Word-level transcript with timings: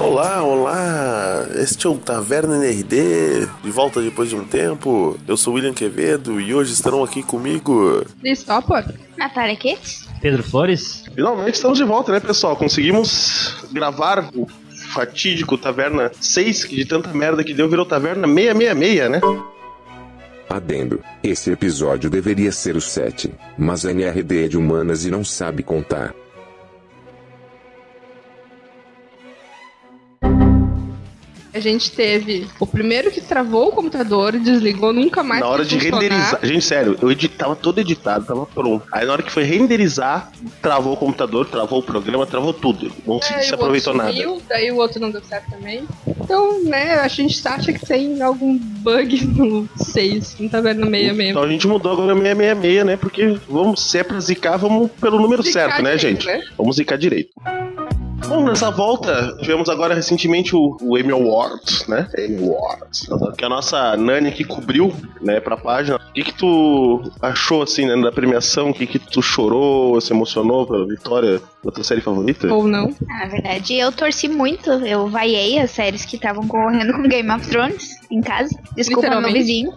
Olá, 0.00 0.42
olá! 0.42 1.46
Este 1.54 1.86
é 1.86 1.90
o 1.90 1.96
Taverna 1.96 2.56
NRD, 2.56 3.46
de 3.62 3.70
volta 3.70 4.00
depois 4.00 4.30
de 4.30 4.36
um 4.36 4.44
tempo. 4.44 5.18
Eu 5.28 5.36
sou 5.36 5.54
William 5.54 5.74
Quevedo 5.74 6.40
e 6.40 6.54
hoje 6.54 6.72
estarão 6.72 7.04
aqui 7.04 7.22
comigo. 7.22 8.04
Stopper? 8.24 8.94
Natália 9.16 9.56
Kitts? 9.56 10.05
Pedro 10.26 10.42
Flores? 10.42 11.04
Finalmente 11.14 11.54
estamos 11.54 11.78
de 11.78 11.84
volta, 11.84 12.10
né, 12.10 12.18
pessoal? 12.18 12.56
Conseguimos 12.56 13.64
gravar 13.70 14.28
o 14.34 14.48
fatídico 14.92 15.56
Taverna 15.56 16.10
6, 16.20 16.64
que 16.64 16.74
de 16.74 16.84
tanta 16.84 17.14
merda 17.14 17.44
que 17.44 17.54
deu 17.54 17.68
virou 17.68 17.86
Taverna 17.86 18.26
666, 18.26 19.08
né? 19.08 19.20
Adendo. 20.50 21.00
Esse 21.22 21.52
episódio 21.52 22.10
deveria 22.10 22.50
ser 22.50 22.74
o 22.74 22.80
7, 22.80 23.32
mas 23.56 23.86
a 23.86 23.92
NRD 23.92 24.46
é 24.46 24.48
de 24.48 24.58
humanas 24.58 25.04
e 25.04 25.12
não 25.12 25.22
sabe 25.22 25.62
contar. 25.62 26.12
A 31.56 31.60
gente 31.60 31.90
teve 31.90 32.46
o 32.60 32.66
primeiro 32.66 33.10
que 33.10 33.18
travou 33.18 33.68
o 33.68 33.72
computador, 33.72 34.32
desligou, 34.32 34.92
nunca 34.92 35.22
mais 35.22 35.40
na 35.40 35.48
hora 35.48 35.64
de 35.64 35.74
funcionar. 35.76 36.02
renderizar. 36.02 36.40
Gente, 36.42 36.64
sério, 36.66 36.98
eu 37.00 37.10
editava 37.10 37.56
todo 37.56 37.80
editado, 37.80 38.26
tava 38.26 38.44
pronto. 38.44 38.86
Aí 38.92 39.06
na 39.06 39.14
hora 39.14 39.22
que 39.22 39.32
foi 39.32 39.42
renderizar, 39.42 40.30
travou 40.60 40.92
o 40.92 40.96
computador, 40.98 41.46
travou 41.46 41.78
o 41.78 41.82
programa, 41.82 42.26
travou 42.26 42.52
tudo. 42.52 42.92
Não 43.06 43.22
se, 43.22 43.32
Aí 43.32 43.42
se 43.42 43.54
aproveitou 43.54 43.94
nada. 43.94 44.12
sumiu, 44.12 44.42
Daí 44.46 44.70
o 44.70 44.76
outro 44.76 45.00
não 45.00 45.10
deu 45.10 45.24
certo 45.24 45.50
também. 45.50 45.88
Então, 46.06 46.62
né, 46.62 46.96
a 46.96 47.08
gente 47.08 47.48
acha 47.48 47.72
que 47.72 47.86
tem 47.86 48.20
algum 48.20 48.58
bug 48.58 49.24
no 49.24 49.66
6, 49.76 50.36
não 50.38 50.50
tá 50.50 50.60
vendo 50.60 50.80
no 50.80 50.90
66. 50.90 51.30
Então 51.30 51.42
a 51.42 51.48
gente 51.48 51.66
mudou 51.66 51.92
agora 51.92 52.14
666, 52.14 52.84
né? 52.84 52.96
Porque 52.98 53.38
vamos, 53.48 53.80
se 53.80 53.96
é 53.96 54.04
pra 54.04 54.20
zicar, 54.20 54.58
vamos 54.58 54.90
pelo 55.00 55.18
número 55.18 55.42
Zicar 55.42 55.70
certo, 55.70 55.82
né, 55.82 55.96
gente? 55.96 56.26
né? 56.26 56.42
Vamos 56.58 56.76
zicar 56.76 56.98
direito. 56.98 57.30
Bom, 58.28 58.44
nessa 58.44 58.70
volta, 58.70 59.36
tivemos 59.40 59.68
agora 59.68 59.94
recentemente 59.94 60.54
o, 60.56 60.76
o 60.80 60.98
Emmy 60.98 61.12
Awards, 61.12 61.86
né? 61.86 62.08
Emmy 62.18 62.48
Awards. 62.48 63.06
Que 63.38 63.44
a 63.44 63.48
nossa 63.48 63.96
Nani 63.96 64.28
aqui 64.28 64.42
cobriu, 64.44 64.92
né, 65.20 65.38
pra 65.38 65.56
página. 65.56 65.96
O 65.96 66.12
que 66.12 66.24
que 66.24 66.32
tu 66.34 67.02
achou, 67.22 67.62
assim, 67.62 67.86
né, 67.86 67.96
da 68.02 68.10
premiação? 68.10 68.70
O 68.70 68.74
que 68.74 68.86
que 68.86 68.98
tu 68.98 69.22
chorou, 69.22 70.00
se 70.00 70.12
emocionou 70.12 70.66
pela 70.66 70.86
vitória 70.86 71.40
da 71.64 71.70
tua 71.70 71.84
série 71.84 72.00
favorita? 72.00 72.52
Ou 72.52 72.66
não. 72.66 72.92
Ah, 73.08 73.20
Na 73.20 73.26
verdade, 73.26 73.74
eu 73.74 73.92
torci 73.92 74.28
muito. 74.28 74.70
Eu 74.70 75.08
vaiei 75.08 75.58
as 75.60 75.70
séries 75.70 76.04
que 76.04 76.16
estavam 76.16 76.46
concorrendo 76.48 76.92
com 76.94 77.02
Game 77.02 77.30
of 77.30 77.48
Thrones 77.48 77.90
em 78.10 78.20
casa. 78.20 78.50
Desculpa 78.74 79.20
meu 79.20 79.32
vizinho. 79.32 79.72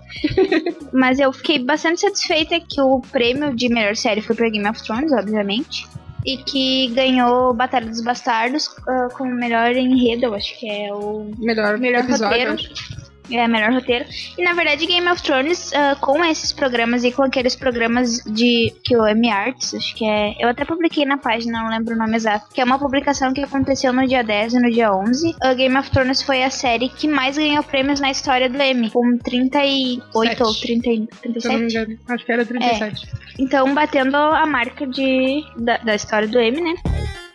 Mas 0.92 1.20
eu 1.20 1.32
fiquei 1.32 1.60
bastante 1.60 2.02
satisfeita 2.02 2.60
que 2.60 2.82
o 2.82 3.00
prêmio 3.12 3.56
de 3.56 3.70
melhor 3.70 3.96
série 3.96 4.22
foi 4.22 4.36
pra 4.36 4.50
Game 4.50 4.68
of 4.68 4.82
Thrones, 4.84 5.12
obviamente. 5.12 5.88
E 6.26 6.38
que 6.38 6.88
ganhou 6.90 7.54
Batalha 7.54 7.88
dos 7.88 8.02
Bastardos 8.02 8.70
ah, 8.88 9.08
como 9.14 9.34
melhor 9.34 9.72
enredo, 9.76 10.26
eu 10.26 10.34
acho 10.36 10.58
que 10.60 10.70
é 10.70 10.94
o 10.94 11.32
Melhor, 11.38 11.78
Melhor 11.78 12.04
episódio. 12.04 12.52
roteiro. 12.52 12.99
É, 13.32 13.48
melhor 13.48 13.72
roteiro. 13.72 14.06
E 14.38 14.44
na 14.44 14.54
verdade, 14.54 14.86
Game 14.86 15.08
of 15.10 15.22
Thrones, 15.22 15.72
ah, 15.74 15.96
com 16.00 16.24
esses 16.26 16.52
programas 16.52 17.04
e 17.04 17.12
com 17.12 17.24
aqueles 17.24 17.56
programas 17.56 18.24
de 18.26 18.74
que 18.84 18.96
o 18.98 19.06
M 19.08 19.30
Arts, 19.30 19.74
acho 19.76 19.96
que 19.96 20.06
é. 20.06 20.36
Eu 20.40 20.50
até 20.50 20.66
publiquei 20.66 21.06
na 21.06 21.18
página, 21.18 21.62
não 21.62 21.70
lembro 21.70 21.94
o 21.94 21.98
nome 21.98 22.16
exato. 22.16 22.48
Que 22.54 22.62
é 22.62 22.64
uma 22.64 22.80
publicação 22.80 23.34
que 23.34 23.42
aconteceu 23.44 23.94
no 23.94 24.08
dia 24.08 24.24
10 24.24 24.54
e 24.54 24.60
no 24.60 24.72
dia 24.72 24.92
11. 24.94 25.36
A 25.42 25.54
Game 25.54 25.78
of 25.78 25.90
Thrones 25.92 26.22
foi 26.22 26.44
a 26.44 26.50
série 26.50 26.90
que 26.90 27.08
mais 27.08 27.38
ganhou 27.38 27.64
prêmios 27.64 28.00
na 28.00 28.10
história 28.12 28.50
do 28.50 28.60
M, 28.62 28.90
com 28.90 29.18
38 29.18 30.30
Sete. 30.30 30.44
ou 30.44 30.54
30, 30.54 30.90
e- 30.90 31.08
Se 31.42 31.48
eu 31.48 31.52
não 31.52 31.60
me 31.60 31.68
37. 31.68 31.78
engano. 31.78 32.00
Acho 32.10 32.26
que 32.26 32.32
era 32.32 32.46
37. 32.46 33.08
Então, 33.38 33.74
batendo 33.74 34.16
a 34.18 34.46
marca 34.46 34.86
de, 34.88 35.44
da, 35.58 35.78
da 35.78 35.96
história 35.96 36.28
do 36.28 36.40
M, 36.40 36.60
né? 36.62 36.74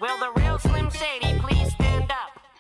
Will 0.01 0.44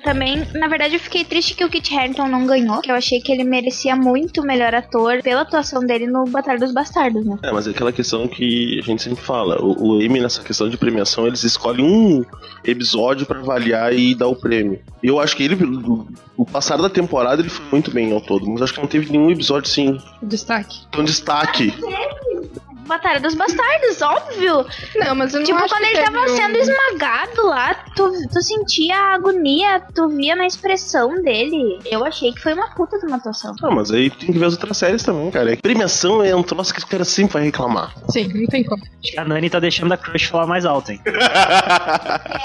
Também, 0.04 0.46
na 0.54 0.68
verdade, 0.68 0.94
eu 0.94 1.00
fiquei 1.00 1.24
triste 1.24 1.54
que 1.54 1.64
o 1.64 1.70
Kit 1.70 1.96
Harington 1.96 2.28
não 2.28 2.46
ganhou, 2.46 2.80
que 2.82 2.90
eu 2.90 2.94
achei 2.94 3.20
que 3.20 3.32
ele 3.32 3.42
merecia 3.42 3.96
muito 3.96 4.42
o 4.42 4.46
melhor 4.46 4.74
ator 4.74 5.22
pela 5.22 5.40
atuação 5.40 5.80
dele 5.80 6.06
no 6.06 6.24
Batalha 6.26 6.58
dos 6.58 6.72
Bastardos, 6.72 7.24
né? 7.24 7.38
É, 7.42 7.50
mas 7.50 7.66
é 7.66 7.70
aquela 7.70 7.90
questão 7.90 8.28
que 8.28 8.78
a 8.78 8.82
gente 8.82 9.02
sempre 9.02 9.22
fala. 9.24 9.60
O, 9.62 9.94
o 9.96 10.02
Emmy, 10.02 10.20
nessa 10.20 10.42
questão 10.42 10.68
de 10.68 10.76
premiação, 10.76 11.26
eles 11.26 11.42
escolhem 11.42 11.84
um 11.84 12.24
episódio 12.62 13.24
pra 13.24 13.38
avaliar 13.38 13.94
e 13.94 14.14
dar 14.14 14.28
o 14.28 14.36
prêmio. 14.36 14.78
E 15.02 15.06
eu 15.08 15.18
acho 15.18 15.34
que 15.34 15.42
ele, 15.42 15.54
o, 15.64 16.06
o 16.36 16.44
passar 16.44 16.76
da 16.76 16.90
temporada, 16.90 17.40
ele 17.40 17.48
foi 17.48 17.64
muito 17.72 17.90
bem 17.90 18.12
ao 18.12 18.20
todo. 18.20 18.46
Mas 18.50 18.60
acho 18.60 18.74
que 18.74 18.80
não 18.80 18.88
teve 18.88 19.10
nenhum 19.10 19.30
episódio, 19.30 19.70
assim, 19.70 19.98
Destaque. 20.22 20.86
tão 20.92 21.02
destaque. 21.02 21.72
Batalha 22.86 23.20
dos 23.20 23.34
Bastardos, 23.34 24.00
óbvio! 24.02 24.66
Não, 24.96 25.14
mas 25.14 25.32
eu 25.34 25.40
não 25.40 25.46
tipo, 25.46 25.58
acho 25.58 25.68
quando 25.74 25.82
que 25.84 25.96
ele 25.96 26.02
tava 26.04 26.20
um- 26.24 26.28
sendo 26.36 26.56
esmagado 26.58 27.46
lá, 27.46 27.74
tu, 27.96 28.12
tu 28.32 28.42
sentia 28.42 28.94
a 28.96 29.14
agonia, 29.14 29.80
tu 29.94 30.08
via 30.08 30.36
na 30.36 30.46
expressão 30.46 31.22
dele. 31.22 31.80
Eu 31.86 32.04
achei 32.04 32.32
que 32.32 32.40
foi 32.40 32.52
uma 32.54 32.68
puta 32.74 32.98
de 32.98 33.06
uma 33.06 33.16
atuação. 33.16 33.54
Ah, 33.62 33.70
mas 33.70 33.90
aí 33.90 34.10
tem 34.10 34.32
que 34.32 34.38
ver 34.38 34.46
as 34.46 34.52
outras 34.54 34.76
séries 34.76 35.02
também, 35.02 35.30
cara. 35.30 35.56
Premiação 35.56 36.22
é 36.22 36.34
um 36.34 36.42
troço 36.42 36.72
que 36.72 36.78
os 36.78 36.84
caras 36.84 37.08
sempre 37.08 37.34
vai 37.34 37.42
reclamar. 37.44 37.94
Sim, 38.10 38.28
não 38.34 38.46
tem 38.46 38.64
como. 38.64 38.82
Acho 38.82 39.12
que 39.12 39.18
a 39.18 39.24
Nani 39.24 39.48
tá 39.50 39.58
deixando 39.60 39.92
a 39.92 39.96
Crush 39.96 40.24
falar 40.26 40.46
mais 40.46 40.64
alto, 40.66 40.92
hein? 40.92 41.00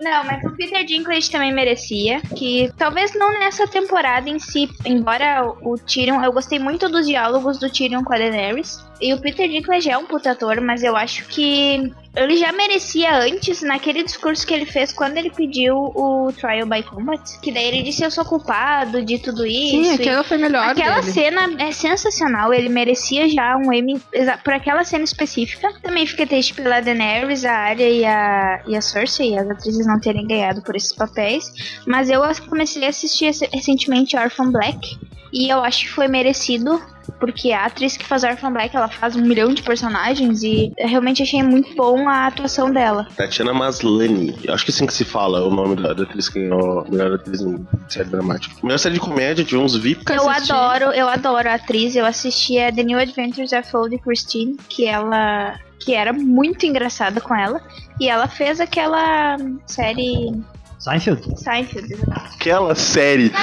Não, 0.00 0.24
mas 0.24 0.44
o 0.44 0.50
Peter 0.50 0.84
Dinklage 0.84 1.30
também 1.30 1.52
merecia. 1.52 2.20
Que 2.36 2.70
talvez 2.76 3.14
não 3.14 3.32
nessa 3.38 3.66
temporada 3.66 4.28
em 4.28 4.38
si, 4.38 4.68
embora 4.84 5.44
o 5.62 5.78
Tyrion. 5.78 6.22
Eu 6.22 6.32
gostei 6.32 6.58
muito 6.58 6.88
dos 6.88 7.06
diálogos 7.06 7.58
do 7.58 7.70
Tyrion 7.70 8.02
com 8.04 8.12
a 8.12 8.18
Daenerys. 8.18 8.84
E 9.00 9.13
o 9.14 9.20
Peter 9.20 9.48
Dinklage 9.48 9.90
é 9.90 9.96
um 9.98 10.06
puta 10.06 10.32
ator, 10.32 10.60
mas 10.60 10.82
eu 10.82 10.96
acho 10.96 11.26
que 11.26 11.92
ele 12.16 12.36
já 12.36 12.52
merecia 12.52 13.16
antes, 13.18 13.60
naquele 13.62 14.04
discurso 14.04 14.46
que 14.46 14.54
ele 14.54 14.66
fez 14.66 14.92
quando 14.92 15.16
ele 15.16 15.30
pediu 15.30 15.74
o 15.76 16.32
Trial 16.32 16.66
by 16.66 16.82
Combat. 16.84 17.20
Que 17.40 17.50
daí 17.50 17.66
ele 17.66 17.82
disse: 17.82 18.04
Eu 18.04 18.10
sou 18.10 18.24
culpado 18.24 19.04
de 19.04 19.18
tudo 19.18 19.44
isso. 19.44 19.84
Sim, 19.84 19.94
aquela 19.94 20.22
foi 20.22 20.38
melhor 20.38 20.68
Aquela 20.68 21.00
dele. 21.00 21.12
cena 21.12 21.50
é 21.58 21.72
sensacional, 21.72 22.54
ele 22.54 22.68
merecia 22.68 23.28
já 23.28 23.56
um 23.56 23.72
Emmy 23.72 24.00
por 24.44 24.52
aquela 24.52 24.84
cena 24.84 25.04
específica. 25.04 25.72
Também 25.82 26.06
fiquei 26.06 26.26
triste 26.26 26.54
pela 26.54 26.80
Daenerys, 26.80 27.44
a 27.44 27.52
Arya 27.52 27.88
e 27.88 28.04
a, 28.04 28.62
e 28.68 28.76
a 28.76 28.80
Cersei, 28.80 29.36
as 29.36 29.50
atrizes 29.50 29.86
não 29.86 29.98
terem 29.98 30.26
ganhado 30.26 30.62
por 30.62 30.76
esses 30.76 30.92
papéis. 30.92 31.52
Mas 31.86 32.08
eu 32.10 32.22
comecei 32.48 32.84
a 32.86 32.90
assistir 32.90 33.34
recentemente 33.52 34.16
Orphan 34.16 34.52
Black 34.52 34.96
e 35.34 35.50
eu 35.52 35.62
acho 35.64 35.80
que 35.86 35.90
foi 35.90 36.06
merecido. 36.08 36.80
Porque 37.20 37.52
a 37.52 37.66
atriz 37.66 37.98
que 37.98 38.04
faz 38.06 38.24
Orphan 38.24 38.50
Black, 38.50 38.74
ela 38.74 38.88
faz 38.88 39.14
um 39.14 39.20
milhão 39.20 39.52
de 39.52 39.62
personagens 39.62 40.42
e 40.42 40.72
eu 40.78 40.88
realmente 40.88 41.22
achei 41.22 41.42
muito 41.42 41.74
bom 41.76 42.08
a 42.08 42.26
atuação 42.26 42.70
dela. 42.72 43.06
Tatiana 43.14 43.52
Maslany. 43.52 44.34
Eu 44.42 44.54
acho 44.54 44.64
que 44.64 44.70
é 44.70 44.74
assim 44.74 44.86
que 44.86 44.94
se 44.94 45.04
fala 45.04 45.46
o 45.46 45.50
nome 45.54 45.76
da, 45.76 45.92
da 45.92 46.04
atriz 46.04 46.30
que 46.30 46.40
ganhou 46.40 46.80
a 46.80 46.84
melhor 46.90 47.12
atriz 47.16 47.42
em 47.42 47.62
série 47.90 48.08
dramática. 48.08 48.54
Melhor 48.62 48.78
série 48.78 48.94
de 48.94 49.00
comédia, 49.00 49.44
tivemos 49.44 49.76
VIP. 49.76 49.98
Nunca 49.98 50.14
Eu 50.14 50.30
assisti. 50.30 50.52
adoro, 50.52 50.84
eu 50.92 51.06
adoro 51.06 51.46
a 51.50 51.54
atriz. 51.54 51.94
Eu 51.94 52.06
assisti 52.06 52.58
a 52.58 52.72
The 52.72 52.82
New 52.82 52.98
Adventures 52.98 53.52
of 53.52 53.76
Old 53.76 53.98
Christine, 53.98 54.56
que 54.70 54.86
ela 54.86 55.58
que 55.80 55.92
era 55.94 56.12
muito 56.14 56.64
engraçada 56.64 57.20
com 57.20 57.34
ela, 57.34 57.60
e 58.00 58.08
ela 58.08 58.26
fez 58.26 58.60
aquela 58.60 59.36
série 59.66 60.32
Seinfeld. 60.78 61.38
Seinfeld. 61.38 61.94
Aquela 62.10 62.74
série. 62.74 63.30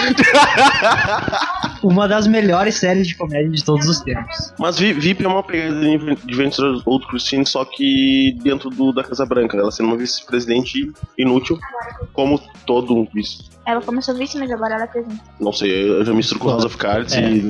Uma 1.84 2.08
das 2.08 2.28
melhores 2.28 2.76
séries 2.76 3.08
de 3.08 3.16
comédia 3.16 3.50
de 3.50 3.64
todos 3.64 3.88
os 3.88 4.00
tempos. 4.02 4.54
Mas 4.60 4.78
Vi- 4.78 4.94
VIP 4.94 5.24
é 5.24 5.28
uma 5.28 5.42
pegada 5.44 5.80
de 5.80 5.96
Adventure 6.12 6.82
Old 6.86 7.08
Christine, 7.08 7.46
só 7.46 7.66
que 7.66 8.38
dentro 8.44 8.70
do, 8.70 8.92
da 8.94 9.04
Casa 9.04 9.26
Branca. 9.26 9.58
Ela 9.58 9.72
sendo 9.72 9.88
uma 9.88 9.98
vice-presidente 9.98 10.92
inútil, 11.18 11.58
como 12.14 12.40
todo 12.66 12.96
um 12.96 13.08
vice. 13.14 13.50
Ela 13.66 13.82
começou 13.82 14.16
vice, 14.16 14.38
mas 14.38 14.50
agora 14.52 14.74
ela 14.76 14.84
é 14.84 14.88
presidente. 14.88 15.22
Não 15.40 15.54
sei, 15.54 15.72
eu 15.90 16.04
já 16.06 16.14
misturo 16.14 16.40
com 16.40 16.50
House 16.50 16.66
of 16.66 16.78
Cards 16.78 17.14
É. 17.14 17.32
e. 17.32 17.44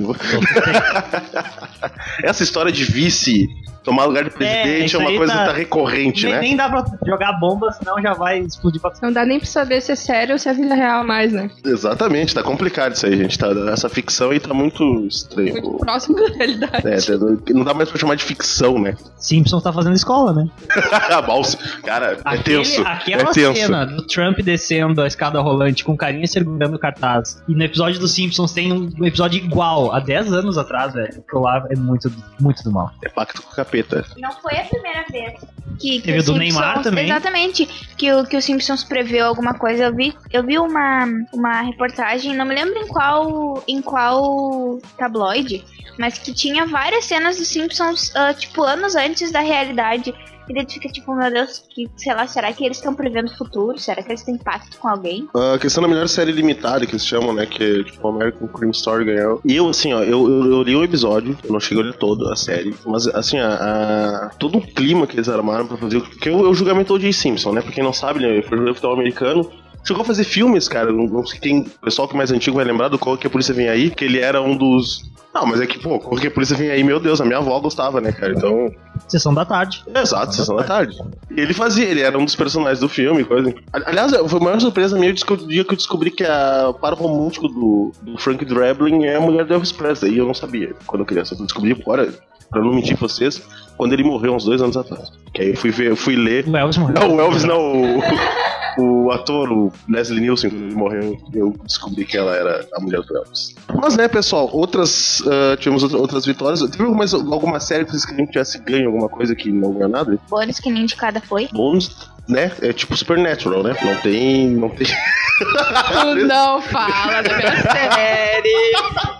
Essa 2.24 2.44
história 2.44 2.72
de 2.72 2.84
vice 2.84 3.48
tomar 3.84 4.06
lugar 4.06 4.24
de 4.24 4.30
presidente 4.30 4.68
é, 4.70 4.86
isso 4.86 4.98
uma 5.00 5.12
coisa 5.16 5.34
tá- 5.34 5.40
que 5.40 5.46
tá 5.46 5.54
recorrente, 5.54 6.24
nem, 6.26 6.34
né? 6.34 6.40
nem 6.42 6.56
dá 6.56 6.70
pra 6.70 6.86
jogar 7.06 7.34
bomba, 7.34 7.72
senão 7.72 8.02
já 8.02 8.14
vai 8.14 8.40
explodir 8.40 8.80
pra 8.82 8.92
Não 9.02 9.12
dá 9.12 9.26
nem 9.26 9.40
pra 9.40 9.48
saber 9.48 9.82
se 9.82 9.92
é 9.92 9.96
sério 9.96 10.34
ou 10.34 10.40
se 10.40 10.48
é 10.50 10.54
vida 10.54 10.76
real 10.76 11.04
mais, 11.04 11.32
né? 11.32 11.50
Exatamente, 11.66 12.34
tá 12.34 12.44
complicado 12.44 12.94
isso 12.94 13.06
aí, 13.06 13.18
gente. 13.18 13.38
Tá, 13.38 13.48
essa 13.72 13.90
ficção 13.90 14.32
aí 14.32 14.40
tá 14.40 14.54
muito 14.54 14.84
estranha. 15.06 15.54
Muito 15.54 15.78
próximo 15.78 16.16
da 16.16 16.36
realidade. 16.36 16.88
É, 16.88 16.98
tá- 16.98 17.54
não 17.54 17.64
dá 17.64 17.74
mais 17.74 17.90
pra 17.90 18.00
chamar 18.00 18.16
de 18.16 18.24
ficção, 18.24 18.80
né? 18.80 18.96
Simpsons 19.18 19.64
tá 19.64 19.72
fazendo 19.74 19.96
escola, 19.96 20.34
né? 20.34 20.48
Balsa. 21.26 21.58
Cara, 21.84 22.18
é 22.26 22.38
tenso. 22.38 22.82
Aquela 22.86 23.22
é 23.24 23.26
tenso. 23.26 23.60
cena 23.62 23.86
do 23.86 24.06
Trump 24.08 24.40
descendo 24.42 25.02
a 25.02 25.08
escada 25.08 25.40
rolante 25.40 25.84
com 25.84 25.96
carinha 25.96 26.28
segurando 26.28 26.76
o 26.76 26.80
cartaz. 26.80 27.42
E 27.48 27.54
no 27.56 27.64
episódio 27.64 28.00
dos 28.00 28.12
Simpsons 28.14 28.52
tem 28.54 28.72
um, 28.74 28.90
episódio 29.06 29.38
igual, 29.44 29.94
há 29.94 30.00
10 30.00 30.34
anos 30.34 30.58
atrás, 30.58 30.94
velho. 30.94 31.08
Aquilo 31.28 31.42
lá 31.42 31.64
é 31.70 31.76
muito, 31.76 32.12
muito 32.40 32.64
do 32.64 32.72
mal. 32.72 32.92
É 33.04 33.10
pacto 33.10 33.42
com 33.42 33.52
o 33.52 33.56
capeta. 33.72 34.06
Não 34.18 34.32
foi 34.34 34.58
a 34.58 34.66
primeira 34.66 35.06
vez 35.10 35.40
que, 35.80 36.00
que 36.00 36.02
Teve 36.02 36.20
os 36.20 36.26
do 36.26 36.36
Neymar 36.36 36.76
Simpsons- 36.76 36.84
também? 36.84 37.06
Exatamente. 37.06 37.66
Que 37.98 38.14
o, 38.14 38.26
que 38.26 38.38
o 38.38 38.42
Simpsons 38.42 38.84
preveu 38.84 39.26
alguma 39.26 39.54
coisa. 39.54 39.86
Eu 39.86 39.96
vi, 39.96 40.14
eu 40.32 40.44
vi 40.46 40.60
uma, 40.60 41.08
uma 41.34 41.62
reportagem, 41.62 42.36
não 42.36 42.46
me 42.46 42.54
lembro 42.54 42.78
em 42.78 42.88
qual, 42.88 43.64
em 43.68 43.82
qual 43.82 44.80
tabloide, 44.98 45.64
mas 45.98 46.18
que 46.18 46.34
tinha 46.34 46.66
várias 46.66 47.06
cenas 47.06 47.38
dos 47.38 47.48
Simpsons, 47.48 48.12
ah, 48.16 48.34
tipo, 48.34 48.64
anos 48.64 48.96
antes 48.96 49.32
da 49.32 49.40
realidade. 49.40 50.14
E 50.50 50.54
daí 50.54 50.66
tu 50.66 50.74
fica 50.74 50.90
tipo, 50.90 51.16
meu 51.16 51.32
Deus, 51.32 51.64
que, 51.70 51.90
sei 51.98 52.14
lá, 52.14 52.28
será 52.28 52.52
que 52.52 52.66
eles 52.66 52.78
estão 52.78 52.94
prevendo 52.94 53.28
o 53.30 53.38
futuro? 53.38 53.78
Será 53.80 54.02
que 54.02 54.10
eles 54.10 54.24
têm 54.24 54.38
pacto 54.38 54.78
com 54.78 54.88
alguém? 54.88 55.28
A 55.34 55.58
questão 55.58 55.82
da 55.82 55.88
melhor 55.88 56.08
série 56.10 56.32
limitada, 56.32 56.86
que 56.86 56.92
eles 56.94 57.06
chamam, 57.06 57.34
né? 57.34 57.46
Que 57.46 57.64
é 57.82 57.84
tipo 57.84 58.08
American 58.08 58.48
Crime 58.48 58.72
Story 58.72 59.06
ganhou. 59.06 59.40
E 59.46 59.56
eu, 59.56 59.70
assim, 59.70 59.94
ó, 59.94 60.02
eu, 60.04 60.28
eu, 60.30 60.46
eu 60.52 60.64
li 60.64 60.76
o 60.76 60.84
episódio, 60.84 61.38
eu 61.44 61.52
não 61.54 61.60
cheguei 61.60 61.84
a 61.84 61.88
ler 61.88 61.94
todo 61.94 62.28
a 62.30 62.36
série, 62.36 62.74
mas, 62.86 63.08
assim, 63.08 63.38
a, 63.40 63.54
a- 63.54 64.30
todo 64.40 64.58
o 64.58 64.62
clima 64.62 65.06
que 65.08 65.16
eles 65.16 65.30
armaram 65.30 65.68
pra 65.68 65.78
fazer. 65.78 66.02
Porque 66.02 66.30
é 66.30 66.32
o 66.36 66.54
julgamento 66.54 66.94
O.J. 66.94 67.12
Simpson, 67.14 67.54
né? 67.54 67.62
Pra 67.62 67.72
quem 67.72 67.84
não 67.84 67.94
sabe, 67.94 68.20
né? 68.20 68.28
Ele 68.30 68.42
foi 68.44 68.58
jogador 68.58 68.72
de 68.74 68.76
futebol 68.80 68.96
americano. 68.96 69.52
Chegou 69.84 70.04
a 70.04 70.06
fazer 70.06 70.24
filmes, 70.24 70.68
cara. 70.68 70.92
Não, 70.92 71.06
não 71.06 71.26
sei 71.26 71.40
quem. 71.40 71.60
O 71.62 71.86
pessoal 71.86 72.08
que 72.08 72.14
é 72.14 72.18
mais 72.18 72.32
antigo 72.32 72.56
vai 72.58 72.66
lembrar 72.66 72.88
do 72.88 73.00
Qual 73.00 73.18
que 73.18 73.26
a 73.26 73.30
Polícia 73.30 73.54
Vem 73.54 73.68
Aí, 73.70 73.90
que 73.90 74.06
ele 74.06 74.20
era 74.20 74.42
um 74.42 74.56
dos. 74.56 75.10
Não, 75.34 75.46
mas 75.46 75.62
é 75.62 75.66
que, 75.66 75.80
pô, 75.80 75.98
Qual 75.98 76.20
que 76.20 76.28
a 76.28 76.32
Polícia 76.32 76.56
Vem 76.56 76.70
Aí, 76.70 76.84
meu 76.84 77.00
Deus, 77.00 77.20
a 77.22 77.26
minha 77.26 77.38
avó 77.40 77.60
gostava, 77.60 78.00
né, 78.00 78.12
cara? 78.12 78.34
Então. 78.34 78.70
Sessão 79.08 79.34
da 79.34 79.44
tarde. 79.44 79.84
Exato, 79.96 80.36
sessão 80.36 80.56
da 80.56 80.64
tarde. 80.64 80.96
E 81.36 81.40
ele 81.42 81.54
fazia, 81.54 81.86
ele 81.86 82.02
era 82.02 82.18
um 82.18 82.24
dos 82.26 82.36
personagens 82.36 82.80
do 82.80 82.88
filme, 82.88 83.24
coisa. 83.24 83.54
Ali- 83.74 83.84
Aliás, 83.88 84.12
foi 84.30 84.40
a 84.40 84.44
maior 84.44 84.60
surpresa 84.62 84.98
minha 84.98 85.12
o 85.12 85.48
dia 85.48 85.64
que 85.66 85.74
eu 85.74 85.78
descobri 85.78 86.12
que 86.12 86.24
a 86.24 86.74
par 86.80 86.94
romântico 86.94 87.48
do, 87.48 87.92
do 88.04 88.18
Frank 88.20 88.46
Drebin 88.46 89.06
é 89.06 89.16
a 89.16 89.22
mulher 89.22 89.46
do 89.46 89.54
Elvis 89.54 89.72
Presley. 89.72 90.14
E 90.14 90.18
eu 90.20 90.28
não 90.28 90.34
sabia 90.34 90.74
quando 90.86 91.04
criança. 91.06 91.34
Eu 91.34 91.40
descobri 91.44 91.72
agora, 91.72 92.14
pra 92.50 92.62
não 92.62 92.74
mentir 92.74 92.96
pra 92.98 93.08
vocês, 93.08 93.42
quando 93.76 93.94
ele 93.94 94.04
morreu 94.04 94.36
uns 94.36 94.46
dois 94.46 94.62
anos 94.62 94.78
atrás. 94.78 95.12
Que 95.34 95.42
aí 95.42 95.50
eu 95.50 95.58
fui 95.58 95.72
ver, 95.72 95.88
eu 95.92 95.96
fui 95.96 96.16
ler. 96.16 96.48
O 96.48 96.56
Elvis 96.56 96.78
morreu. 96.78 96.96
Não, 97.00 97.16
o 97.16 97.20
Elvis 97.22 97.44
não, 97.44 97.82
o, 98.78 99.12
ator, 99.12 99.52
o 99.52 99.72
Leslie 99.90 100.20
Nielsen, 100.22 100.50
quando 100.50 100.64
ele 100.66 100.76
morreu, 100.76 101.18
eu 101.34 101.56
descobri 101.66 102.06
que 102.06 102.18
ela 102.18 102.36
era 102.36 102.68
a 102.74 102.80
mulher 102.80 103.02
do 103.02 103.18
Elvis. 103.18 103.56
Mas 103.82 103.96
né, 103.98 104.08
pessoal, 104.08 104.50
outras. 104.52 105.22
ah, 105.28 105.56
tivemos 105.58 105.84
outra- 105.84 105.98
outras 106.00 106.26
vitórias. 106.26 106.62
Teve 106.70 106.84
alguma 106.84 107.60
série 107.60 107.86
que 107.86 107.92
vocês 107.92 108.06
queriam 108.06 108.26
que 108.26 108.32
tivesse 108.34 108.60
ganho 108.60 108.88
alguma 108.88 109.10
coisa 109.10 109.36
que 109.36 109.52
não 109.52 109.74
ganhou 109.74 109.90
nada? 109.90 110.18
Bônus 110.30 110.60
que 110.60 110.72
nem 110.72 110.84
indicada 110.84 111.20
foi. 111.22 111.48
Bônus, 111.52 112.10
né? 112.32 112.52
É 112.62 112.74
tipo 112.74 112.96
Supernatural, 112.96 113.62
né? 113.64 113.76
Não 113.84 113.96
tem. 113.98 114.50
Não 114.50 114.70
tem. 114.70 114.88
Tu 114.88 116.16
não 116.26 116.62
fala 116.62 117.22
da 117.22 117.38
minha 117.38 117.62
série. 117.62 118.74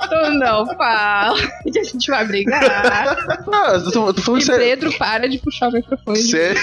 Tu 0.10 0.32
não 0.38 0.66
fala. 0.76 1.38
Que 1.72 1.80
a 1.80 1.84
gente 1.84 2.10
vai 2.10 2.26
brigar. 2.26 3.18
Ah, 3.52 3.74
eu 3.74 3.92
tô, 3.92 4.08
eu 4.08 4.14
tô 4.14 4.22
falando 4.22 4.42
E 4.42 4.46
sério. 4.46 4.62
Pedro, 4.62 4.98
para 4.98 5.28
de 5.28 5.38
puxar 5.38 5.70
o 5.70 5.72
microfone. 5.72 6.18
Sério? 6.18 6.60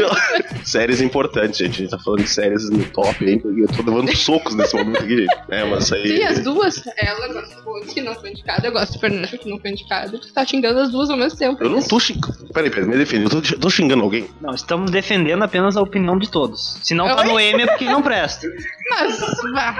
séries 0.64 1.00
importantes, 1.00 1.58
gente. 1.58 1.74
A 1.74 1.78
gente 1.78 1.90
tá 1.90 1.98
falando 1.98 2.22
de 2.22 2.28
séries 2.28 2.70
no 2.70 2.84
top, 2.86 3.24
hein? 3.24 3.40
Eu 3.44 3.68
tô 3.68 3.82
levando 3.82 4.14
socos 4.16 4.54
nesse 4.54 4.76
momento 4.76 5.02
aqui, 5.02 5.18
gente. 5.18 5.36
É, 5.50 5.64
mas 5.64 5.92
aí. 5.92 6.16
Sim, 6.16 6.22
as 6.24 6.40
duas. 6.40 6.82
Ela 6.96 7.28
gosta 7.28 7.62
que 7.92 8.00
não 8.00 8.14
foi 8.14 8.30
indicada. 8.30 8.66
Eu 8.66 8.72
gosto 8.72 8.88
do 8.88 8.94
Supernatural, 8.94 9.42
que 9.42 9.50
não 9.50 9.58
foi 9.58 9.70
indicada. 9.70 10.18
Tu 10.18 10.32
tá 10.32 10.44
xingando 10.44 10.80
as 10.80 10.90
duas 10.90 11.10
ao 11.10 11.16
mesmo 11.16 11.38
tempo. 11.38 11.62
Eu 11.62 11.70
não 11.70 11.82
tô 11.82 11.98
xingando. 11.98 12.36
Peraí, 12.52 12.70
peraí, 12.70 12.88
me 12.88 12.96
defende. 12.96 13.24
Eu 13.24 13.30
tô, 13.30 13.58
tô 13.58 13.70
xingando 13.70 14.02
alguém. 14.02 14.26
Não, 14.40 14.54
estamos 14.54 14.90
defendendo 14.90 15.42
apenas 15.42 15.76
a 15.82 15.84
opinião 15.84 16.18
de 16.18 16.30
todos. 16.30 16.78
Se 16.82 16.94
não 16.94 17.06
tá 17.06 17.22
Oi? 17.22 17.28
no 17.28 17.40
M 17.40 17.62
é 17.62 17.66
porque 17.66 17.84
não 17.84 18.02
presta. 18.02 18.46
Mas, 18.90 19.18
vá. 19.52 19.76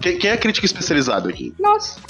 Quem, 0.00 0.18
quem 0.18 0.30
é 0.30 0.32
a 0.34 0.36
crítica 0.36 0.66
especializada 0.66 1.28
aqui? 1.28 1.54
Nossa. 1.58 2.00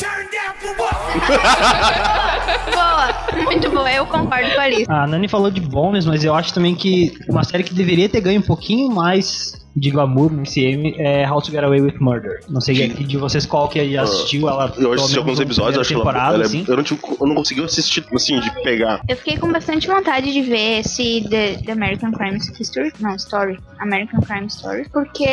Boa, 2.73 3.45
muito 3.45 3.71
boa, 3.71 3.91
eu 3.93 4.07
concordo 4.07 4.51
com 4.51 4.61
a 4.61 4.65
Alice. 4.65 4.87
A 4.89 5.07
Nani 5.07 5.29
falou 5.29 5.51
de 5.51 5.61
bônus, 5.61 6.07
mas 6.07 6.25
eu 6.25 6.35
acho 6.35 6.53
também 6.53 6.75
que 6.75 7.15
uma 7.29 7.45
série 7.45 7.63
que 7.63 7.75
deveria 7.75 8.09
ter 8.09 8.21
ganho 8.21 8.41
um 8.41 8.45
pouquinho 8.45 8.93
mais 8.93 9.66
de 9.77 9.91
glamour 9.91 10.33
no 10.33 10.45
CM 10.45 10.95
é 10.99 11.31
How 11.31 11.43
to 11.43 11.51
Get 11.51 11.63
Away 11.63 11.83
with 11.83 11.97
Murder. 12.01 12.41
Não 12.49 12.61
sei 12.63 12.83
aqui 12.85 13.05
de 13.05 13.19
vocês 13.19 13.45
qual 13.45 13.69
que 13.69 13.93
já 13.93 14.03
assistiu 14.03 14.49
ela. 14.49 14.73
Eu 14.79 14.93
assisti 14.95 15.19
alguns 15.19 15.39
episódios, 15.39 15.79
acho 15.79 15.89
que 15.89 15.95
ela, 15.95 16.05
temporada, 16.05 16.35
ela 16.35 16.45
é- 16.45 16.47
assim. 16.47 16.65
eu, 16.67 16.77
não 16.77 16.83
tive, 16.83 17.01
eu 17.21 17.27
não 17.27 17.35
consegui 17.35 17.63
assistir, 17.63 18.05
assim, 18.15 18.41
de 18.41 18.51
pegar. 18.63 19.03
Eu 19.07 19.17
fiquei 19.17 19.37
com 19.37 19.53
bastante 19.53 19.87
vontade 19.87 20.33
de 20.33 20.41
ver 20.41 20.81
esse 20.81 21.27
The, 21.29 21.59
The 21.59 21.73
American 21.73 22.11
Crime 22.13 22.39
History. 22.59 22.93
Não, 22.99 23.15
Story. 23.17 23.59
American 23.79 24.21
Crime 24.21 24.47
Story. 24.47 24.89
Porque 24.93 25.27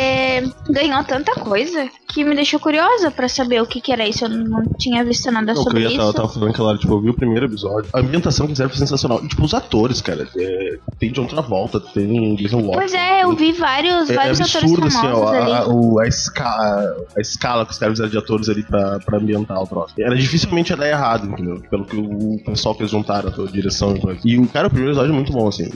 ganhou 0.70 1.02
tanta 1.04 1.32
coisa 1.34 1.88
que 2.08 2.24
me 2.24 2.34
deixou 2.34 2.60
curiosa 2.60 3.10
pra 3.10 3.28
saber 3.28 3.60
o 3.60 3.66
que, 3.66 3.80
que 3.80 3.92
era 3.92 4.06
isso. 4.06 4.24
Eu 4.24 4.28
não 4.28 4.62
tinha 4.78 5.04
visto 5.04 5.30
nada 5.30 5.52
Não, 5.52 5.60
eu 5.60 5.64
sobre 5.64 5.80
ia 5.82 5.88
isso. 5.88 5.96
tava, 5.98 6.12
tava 6.12 6.28
falando 6.28 6.52
que 6.54 6.60
ela, 6.60 6.78
tipo, 6.78 6.92
eu 6.94 7.00
vi 7.00 7.10
o 7.10 7.14
primeiro 7.14 7.46
episódio. 7.46 7.90
A 7.92 8.00
ambientação 8.00 8.46
que 8.46 8.52
fizeram 8.52 8.70
foi 8.70 8.78
sensacional. 8.78 9.20
E, 9.24 9.28
tipo, 9.28 9.42
os 9.44 9.54
atores, 9.54 10.00
cara. 10.00 10.28
é, 10.36 10.78
tem 10.98 11.10
John 11.10 11.26
Travolta, 11.26 11.80
tem 11.80 12.36
Jason 12.36 12.58
Watson. 12.62 12.72
Pois 12.78 12.94
é, 12.94 13.24
eu 13.24 13.34
vi 13.34 13.52
vários, 13.52 14.08
É, 14.08 14.12
é 14.12 14.16
vários 14.16 14.40
atores 14.40 14.56
absurdo, 14.64 14.86
assim, 14.86 14.96
famosos 14.98 15.24
ó, 15.24 15.54
a, 15.54 15.68
o- 15.68 15.98
a 16.00 16.06
escala, 16.06 16.96
a 17.16 17.20
escala 17.20 17.66
que 17.66 17.72
os 17.72 17.78
caras 17.78 17.94
fizeram 17.94 18.10
de 18.10 18.18
atores 18.18 18.48
ali 18.48 18.62
pra, 18.62 18.98
pra 19.00 19.18
ambientar 19.18 19.60
o 19.60 19.66
troço. 19.66 19.94
Era 19.98 20.14
dificilmente 20.16 20.70
ia 20.70 20.76
dar 20.76 20.88
errado, 20.88 21.26
entendeu? 21.26 21.60
Pelo 21.70 21.84
que 21.84 21.96
o 21.96 22.40
pessoal 22.44 22.74
que 22.74 22.82
eles 22.82 22.90
juntaram, 22.90 23.28
a 23.30 23.50
direção 23.50 23.96
e 23.96 24.00
coisa. 24.00 24.20
E 24.24 24.38
o 24.38 24.46
cara, 24.48 24.66
o 24.68 24.70
primeiro 24.70 24.92
episódio 24.92 25.12
é 25.12 25.14
muito 25.14 25.32
bom, 25.32 25.48
assim. 25.48 25.68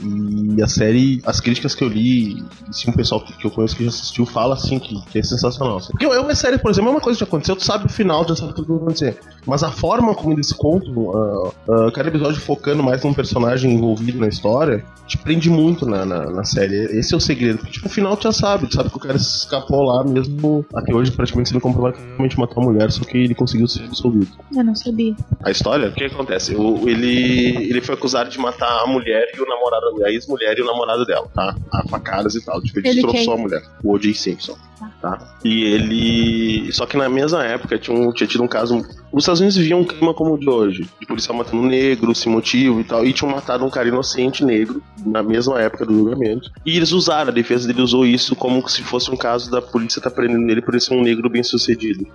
E 0.57 0.61
a 0.61 0.67
série, 0.67 1.21
as 1.25 1.39
críticas 1.41 1.75
que 1.75 1.83
eu 1.83 1.87
li, 1.89 2.43
assim, 2.67 2.89
um 2.89 2.93
pessoal 2.93 3.21
que, 3.21 3.33
que 3.33 3.45
eu 3.45 3.51
conheço 3.51 3.75
que 3.75 3.83
já 3.83 3.89
assistiu 3.89 4.25
fala, 4.25 4.55
assim, 4.55 4.79
que, 4.79 5.01
que 5.05 5.19
é 5.19 5.23
sensacional. 5.23 5.77
Assim. 5.77 5.91
Porque 5.91 6.05
é 6.05 6.19
uma 6.19 6.35
série, 6.35 6.57
por 6.57 6.71
exemplo, 6.71 6.89
é 6.89 6.91
uma 6.93 7.01
coisa 7.01 7.17
que 7.17 7.23
aconteceu, 7.23 7.55
tu 7.55 7.63
sabe 7.63 7.85
o 7.85 7.89
final, 7.89 8.27
já 8.27 8.35
sabe 8.35 8.53
tudo 8.53 8.65
que 8.65 8.71
vai 8.71 8.81
acontecer. 8.81 9.19
Mas 9.45 9.63
a 9.63 9.71
forma 9.71 10.13
como 10.15 10.33
eles 10.33 10.51
contam, 10.51 11.11
ah, 11.15 11.51
ah, 11.69 11.91
cada 11.91 12.09
episódio 12.09 12.39
focando 12.39 12.83
mais 12.83 13.03
num 13.03 13.13
personagem 13.13 13.73
envolvido 13.73 14.19
na 14.19 14.27
história, 14.27 14.83
te 15.07 15.17
prende 15.17 15.49
muito 15.49 15.85
na, 15.85 16.05
na, 16.05 16.29
na 16.29 16.43
série. 16.43 16.75
Esse 16.97 17.13
é 17.13 17.17
o 17.17 17.19
segredo. 17.19 17.57
Porque, 17.57 17.73
tipo, 17.73 17.87
no 17.87 17.93
final 17.93 18.15
tu 18.15 18.23
já 18.23 18.31
sabe, 18.31 18.67
tu 18.67 18.75
sabe 18.75 18.89
que 18.89 18.97
o 18.97 18.99
cara 18.99 19.17
se 19.17 19.39
escapou 19.39 19.81
lá 19.83 20.03
mesmo, 20.03 20.65
até 20.75 20.93
hoje 20.93 21.11
praticamente 21.11 21.49
sendo 21.49 21.61
comprovado 21.61 21.95
que 21.95 22.03
realmente 22.03 22.39
matou 22.39 22.61
a 22.61 22.65
mulher, 22.65 22.91
só 22.91 23.03
que 23.03 23.17
ele 23.17 23.33
conseguiu 23.33 23.67
ser 23.67 23.85
absolvido. 23.85 24.27
Eu 24.55 24.63
não 24.63 24.75
sabia. 24.75 25.15
A 25.43 25.49
história, 25.49 25.89
o 25.89 25.93
que 25.93 26.05
acontece? 26.05 26.55
O, 26.55 26.87
ele, 26.87 27.69
ele 27.69 27.81
foi 27.81 27.95
acusado 27.95 28.29
de 28.29 28.37
matar 28.37 28.83
a 28.83 28.87
mulher 28.87 29.31
e 29.35 29.41
o 29.41 29.45
namorado, 29.45 30.05
a 30.05 30.11
ex-mulher 30.11 30.57
e 30.57 30.61
o 30.61 30.65
namorado 30.65 31.05
dela, 31.05 31.27
tá? 31.33 31.55
A 31.71 31.87
facadas 31.87 32.35
e 32.35 32.45
tal. 32.45 32.48
Ele 32.57 32.87
Ele 32.87 33.01
destroçou 33.01 33.11
quem? 33.11 33.33
a 33.33 33.37
mulher. 33.37 33.63
O 33.83 33.91
O.J. 33.93 34.13
Simpson. 34.13 34.57
Tá? 35.01 35.35
E 35.43 35.63
ele. 35.65 36.71
Só 36.71 36.85
que 36.85 36.97
na 36.97 37.09
mesma 37.09 37.43
época 37.43 37.77
tinha, 37.77 37.97
um- 37.97 38.11
tinha 38.11 38.27
tido 38.27 38.43
um 38.43 38.47
caso. 38.47 38.77
Os 39.11 39.23
Estados 39.23 39.39
Unidos 39.39 39.57
viviam 39.57 39.79
um 39.79 39.83
clima 39.83 40.13
como 40.13 40.33
o 40.33 40.37
de 40.37 40.47
hoje. 40.49 40.87
De 40.99 41.05
policial 41.05 41.35
matando 41.37 41.63
negro, 41.63 42.13
sem 42.13 42.31
motivo 42.31 42.79
e 42.79 42.83
tal. 42.83 43.05
E 43.05 43.11
tinham 43.13 43.31
matado 43.31 43.65
um 43.65 43.69
cara 43.69 43.87
inocente 43.87 44.43
negro 44.45 44.81
na 45.05 45.23
mesma 45.23 45.59
época 45.59 45.85
do 45.85 45.93
julgamento. 45.93 46.51
E 46.65 46.77
eles 46.77 46.91
usaram, 46.91 47.29
a 47.29 47.33
defesa 47.33 47.67
dele 47.67 47.81
usou 47.81 48.05
isso 48.05 48.35
como 48.35 48.67
se 48.69 48.83
fosse 48.83 49.09
um 49.11 49.17
caso 49.17 49.49
da 49.49 49.61
polícia 49.61 50.01
tá 50.01 50.09
prendendo 50.11 50.49
ele 50.49 50.61
por 50.61 50.73
ele 50.73 50.81
ser 50.81 50.93
um 50.93 51.01
negro 51.01 51.29
bem 51.29 51.43
sucedido. 51.43 52.05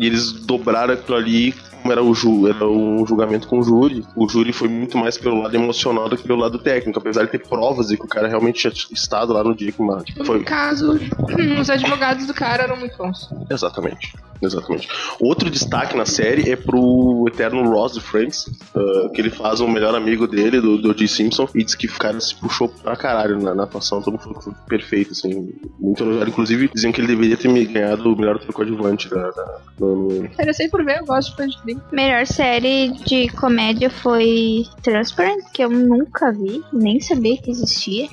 E 0.00 0.06
eles 0.06 0.32
dobraram 0.32 0.94
aquilo 0.94 1.16
ali, 1.16 1.54
como 1.82 1.92
era, 1.92 2.02
o 2.02 2.14
ju, 2.14 2.48
era 2.48 2.66
um 2.66 3.06
julgamento 3.06 3.46
com 3.46 3.58
o 3.58 3.62
júri. 3.62 4.02
O 4.16 4.26
júri 4.28 4.52
foi 4.52 4.68
muito 4.68 4.96
mais 4.96 5.18
pelo 5.18 5.42
lado 5.42 5.54
emocional 5.54 6.08
do 6.08 6.16
que 6.16 6.22
pelo 6.26 6.38
lado 6.40 6.58
técnico, 6.58 6.98
apesar 6.98 7.24
de 7.24 7.30
ter 7.32 7.46
provas 7.46 7.88
de 7.88 7.96
que 7.98 8.04
o 8.04 8.08
cara 8.08 8.28
realmente 8.28 8.58
tinha 8.70 8.72
estado 8.92 9.32
lá 9.34 9.44
no 9.44 9.54
dia 9.54 9.70
que 9.70 9.82
matou. 9.82 10.24
Foi. 10.24 10.42
caso, 10.44 10.92
os 11.60 11.68
advogados 11.84 12.26
do 12.26 12.34
cara 12.34 12.64
eram 12.64 12.76
muito 12.76 12.96
bons. 12.98 13.28
Exatamente. 13.50 14.12
Exatamente. 14.42 14.88
Outro 15.20 15.48
destaque 15.48 15.96
na 15.96 16.04
série 16.04 16.50
é 16.50 16.56
pro 16.56 17.24
eterno 17.28 17.62
Ross 17.70 17.94
de 17.94 18.00
Friends, 18.00 18.50
ah, 18.76 19.08
que 19.14 19.20
ele 19.20 19.30
faz 19.30 19.60
o 19.60 19.68
melhor 19.68 19.94
amigo 19.94 20.26
dele, 20.26 20.60
do, 20.60 20.76
do 20.76 20.96
G. 20.98 21.08
Simpson, 21.08 21.48
e 21.54 21.64
diz 21.64 21.74
que 21.74 21.86
o 21.86 21.92
cara 21.94 22.20
se 22.20 22.34
puxou 22.34 22.68
pra 22.68 22.94
caralho 22.96 23.40
na, 23.40 23.54
na 23.54 23.62
atuação, 23.62 24.02
todo 24.02 24.18
mundo 24.18 24.40
foi 24.42 24.52
perfeito, 24.68 25.12
assim, 25.12 25.50
muito 25.80 26.02
elogiado. 26.02 26.28
Inclusive, 26.30 26.68
diziam 26.74 26.92
que 26.92 27.00
ele 27.00 27.06
deveria 27.08 27.36
ter 27.38 27.48
me 27.48 27.64
ganhado 27.64 28.12
o 28.12 28.16
melhor 28.18 28.36
ator 28.36 28.52
coadjuvante 28.52 29.08
da, 29.08 29.30
da, 29.30 29.58
no- 29.80 30.24
Interessei 30.26 30.68
por 30.68 30.84
ver, 30.84 30.98
eu 30.98 31.06
gosto 31.06 31.30
de 31.30 31.36
Friends. 31.62 31.82
Melhor 31.92 32.26
série 32.26 32.88
de 33.06 33.28
comédia 33.28 33.88
foi 33.88 34.64
Transparent, 34.82 35.42
que 35.54 35.62
eu 35.64 35.70
nunca 35.70 36.32
vi, 36.32 36.62
nem 36.72 37.00
sabia 37.00 37.38
que 37.40 37.50
existia. 37.50 38.08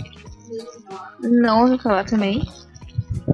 Não 1.21 1.63
ouvi 1.63 1.77
falar 1.81 2.03
também. 2.05 2.41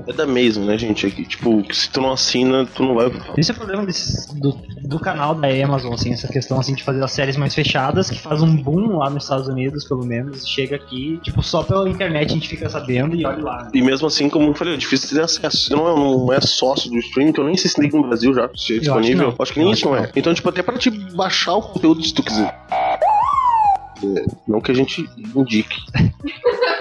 É 0.08 0.14
da 0.14 0.26
mesma, 0.26 0.64
né, 0.66 0.78
gente? 0.78 1.06
É 1.06 1.10
que, 1.10 1.26
tipo, 1.26 1.62
que 1.64 1.76
se 1.76 1.90
tu 1.90 2.00
não 2.00 2.14
assina, 2.14 2.66
tu 2.66 2.82
não 2.84 2.96
vai. 2.96 3.12
Esse 3.38 3.52
é 3.52 3.54
o 3.54 3.58
problema 3.58 3.86
desse- 3.86 4.34
do, 4.40 4.54
do 4.84 5.00
canal 5.00 5.36
da 5.36 5.48
Amazon, 5.50 5.94
assim, 5.94 6.14
essa 6.14 6.28
questão 6.30 6.58
assim, 6.60 6.74
de 6.74 6.82
fazer 6.84 7.04
as 7.04 7.12
séries 7.12 7.36
mais 7.36 7.54
fechadas, 7.54 8.10
que 8.10 8.18
faz 8.18 8.42
um 8.42 8.56
boom 8.56 8.98
lá 9.00 9.10
nos 9.10 9.24
Estados 9.24 9.48
Unidos, 9.50 9.84
pelo 9.86 10.06
menos, 10.06 10.48
chega 10.48 10.78
aqui, 10.78 11.20
tipo, 11.24 11.44
só 11.44 11.62
pela 11.62 11.90
internet 11.90 12.32
a 12.32 12.34
gente 12.34 12.48
fica 12.48 12.70
sabendo 12.70 13.16
e 13.16 13.26
olha 13.26 13.44
lá. 13.44 13.70
E 13.74 13.82
mesmo 13.82 14.08
assim, 14.08 14.30
como 14.30 14.48
eu 14.48 14.54
falei, 14.56 14.76
é 14.76 14.78
difícil 14.78 15.18
ter 15.18 15.24
acesso. 15.24 15.58
Se 15.66 15.72
não 15.72 15.88
é, 15.90 15.96
não 15.96 16.34
é 16.34 16.40
sócio 16.40 16.90
do 16.90 16.98
streaming, 17.00 17.32
então 17.32 17.44
eu 17.44 17.48
nem 17.50 17.58
sei 17.58 17.70
se 17.70 17.76
tem 17.76 17.90
no 17.90 18.08
Brasil 18.08 18.34
já, 18.34 18.50
se 18.56 18.72
é 18.72 18.76
que 18.76 18.80
disponível. 18.82 19.28
não. 19.28 19.36
Acho 19.40 19.54
que 19.54 19.60
nem 19.60 19.72
isso 19.72 19.88
acho 19.90 19.94
não 19.96 20.02
que 20.10 20.18
é. 20.18 20.20
Então, 20.20 20.34
tipo, 20.34 20.48
até 20.48 20.64
pra 20.64 20.78
te 20.78 20.90
baixar 20.90 21.56
o 21.56 21.62
conteúdo 21.62 22.02
se 22.02 22.14
tu 22.14 22.24
quiser. 22.24 22.58
É, 22.72 24.26
Não 24.48 24.62
que 24.62 24.72
a 24.72 24.76
gente 24.76 25.06
indique. 25.36 25.76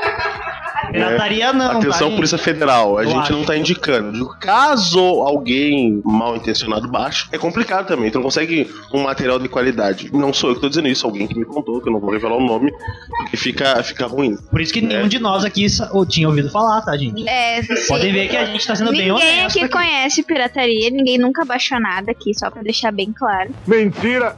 Pirataria 0.93 1.53
não, 1.53 1.79
Atenção, 1.79 2.11
tá, 2.11 2.17
Polícia 2.17 2.39
Federal, 2.39 2.99
a 2.99 3.03
Eu 3.05 3.09
gente 3.11 3.21
acho. 3.21 3.33
não 3.33 3.45
tá 3.45 3.57
indicando. 3.57 4.13
Digo, 4.13 4.37
Caso 4.39 5.01
alguém 5.01 6.01
mal 6.05 6.37
intencionado 6.37 6.89
baixe, 6.89 7.27
é 7.33 7.39
complicado 7.39 7.87
também. 7.87 8.11
Tu 8.11 8.15
não 8.17 8.23
consegue 8.23 8.71
um 8.93 9.03
material 9.03 9.39
de 9.39 9.49
qualidade. 9.49 10.11
Não 10.13 10.33
sou 10.33 10.51
eu 10.51 10.55
que 10.57 10.61
tô 10.61 10.69
dizendo 10.69 10.89
isso, 10.89 11.07
alguém 11.07 11.27
que 11.27 11.39
me 11.39 11.45
contou, 11.45 11.81
que 11.81 11.89
eu 11.89 11.93
não 11.93 12.01
vou 12.01 12.11
revelar 12.11 12.37
o 12.37 12.45
nome, 12.45 12.73
porque 13.19 13.37
fica, 13.37 13.83
fica 13.83 14.07
ruim. 14.07 14.37
Por 14.51 14.61
isso 14.61 14.73
que 14.73 14.81
nenhum 14.81 15.09
de 15.09 15.19
nós 15.19 15.45
aqui 15.45 15.67
tinha 16.09 16.29
ouvido 16.29 16.51
falar, 16.51 16.81
tá, 16.83 16.97
gente? 16.97 17.29
É, 17.29 17.63
sim. 17.63 17.75
Podem 17.89 18.13
ver 18.13 18.29
que 18.29 18.37
a 18.37 18.47
gente 18.47 18.67
tá 18.67 18.75
sendo 18.75 18.91
bem 18.93 19.11
Ninguém 19.13 19.13
honesto. 19.43 19.59
aqui 19.59 19.69
conhece 19.69 20.23
pirataria, 20.23 20.91
ninguém 20.91 21.19
nunca 21.19 21.45
baixou 21.45 21.81
nada 21.81 22.11
aqui, 22.13 22.33
só 22.39 22.51
pra 22.51 22.63
deixar 22.63 22.93
bem 22.93 23.13
claro. 23.13 23.51
Mentira! 23.67 24.37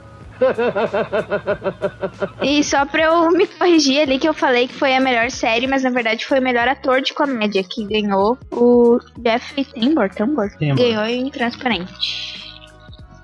E 2.42 2.62
só 2.64 2.85
pra 2.87 3.04
eu 3.04 3.30
me 3.30 3.47
corrigir 3.47 4.00
ali 4.02 4.18
que 4.18 4.28
eu 4.28 4.35
falei 4.35 4.66
que 4.68 4.75
foi 4.75 4.95
a 4.95 5.00
melhor 5.00 5.30
série, 5.30 5.66
mas 5.66 5.83
na 5.83 5.90
verdade 5.90 6.25
foi 6.26 6.38
o 6.38 6.42
melhor 6.42 6.68
ator 6.68 7.00
de 7.00 7.12
comédia 7.14 7.62
que 7.62 7.85
ganhou 7.85 8.38
o 8.52 8.99
Jeffrey 9.25 9.64
Tambor, 9.64 10.09
Tambor, 10.11 10.50
Tambor. 10.50 10.76
ganhou 10.76 11.04
em 11.04 11.30
Transparente. 11.30 12.38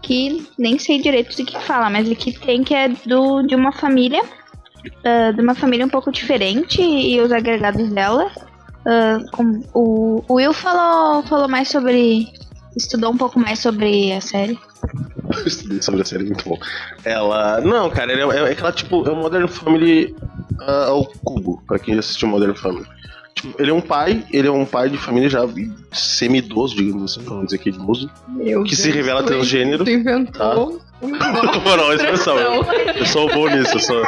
Que 0.02 0.47
nem 0.59 0.78
sei 0.78 1.00
direito 1.00 1.35
do 1.37 1.44
que 1.47 1.59
fala, 1.61 1.88
mas 1.88 2.11
aqui 2.11 2.33
tem 2.38 2.62
que 2.62 2.75
é 2.75 2.88
do, 2.88 3.42
de 3.42 3.54
uma 3.54 3.73
família, 3.73 4.23
ah, 5.04 5.30
de 5.33 5.40
uma 5.40 5.54
família 5.54 5.87
um 5.87 5.90
pouco 5.90 6.12
diferente 6.12 6.83
e 6.83 7.18
os 7.21 7.33
agregados 7.33 7.88
dela. 7.90 8.30
Ah, 8.87 9.18
com- 9.33 9.62
o, 9.73 10.23
o 10.28 10.35
Will 10.35 10.52
falou, 10.52 11.23
falou 11.23 11.49
mais 11.49 11.68
sobre. 11.68 12.26
Estudou 12.76 13.12
um 13.12 13.16
pouco 13.16 13.38
mais 13.38 13.59
sobre 13.59 14.12
a 14.12 14.21
série. 14.21 14.59
Eu 15.37 15.47
estudei 15.47 15.81
sobre 15.83 16.02
a 16.02 16.04
série, 16.04 16.25
muito 16.25 16.49
bom. 16.49 16.59
Ela. 17.04 17.61
Não, 17.61 17.90
cara, 17.90 18.12
ela 18.12 18.35
é, 18.35 18.50
é 18.50 18.52
aquela 18.52 18.73
tipo. 18.73 19.07
É 19.09 19.11
o 19.11 19.16
Modern 19.16 19.49
Family 19.49 20.14
ah, 20.61 20.87
ao 20.88 21.04
cubo, 21.25 21.62
pra 21.66 21.78
quem 21.78 21.95
já 21.95 22.00
assistiu 22.00 22.28
Modern 22.28 22.54
Family. 22.54 22.87
Tipo, 23.35 23.61
ele 23.61 23.71
é 23.71 23.75
um 23.75 23.81
pai, 23.81 24.25
ele 24.33 24.47
é 24.47 24.50
um 24.50 24.64
pai 24.64 24.88
de 24.88 24.97
família 24.97 25.28
já 25.28 25.40
semi-idoso, 25.93 26.76
digamos 26.76 27.12
assim, 27.16 27.26
vamos 27.26 27.47
dizer 27.47 27.59
que 27.59 27.71
idoso. 27.71 28.09
Meu 28.28 28.62
Que 28.62 28.76
se 28.76 28.85
Deus, 28.85 28.95
revela 28.95 29.23
tu- 29.23 29.26
transgênero, 29.28 29.85
Tu 29.85 29.90
inventou. 29.90 30.81
Não, 31.04 31.76
não, 31.76 31.93
expressão. 31.93 32.37
Eu 32.38 33.04
sou 33.07 33.28
bom 33.28 33.49
nisso, 33.49 33.75
eu 33.75 33.81
sou. 33.81 34.02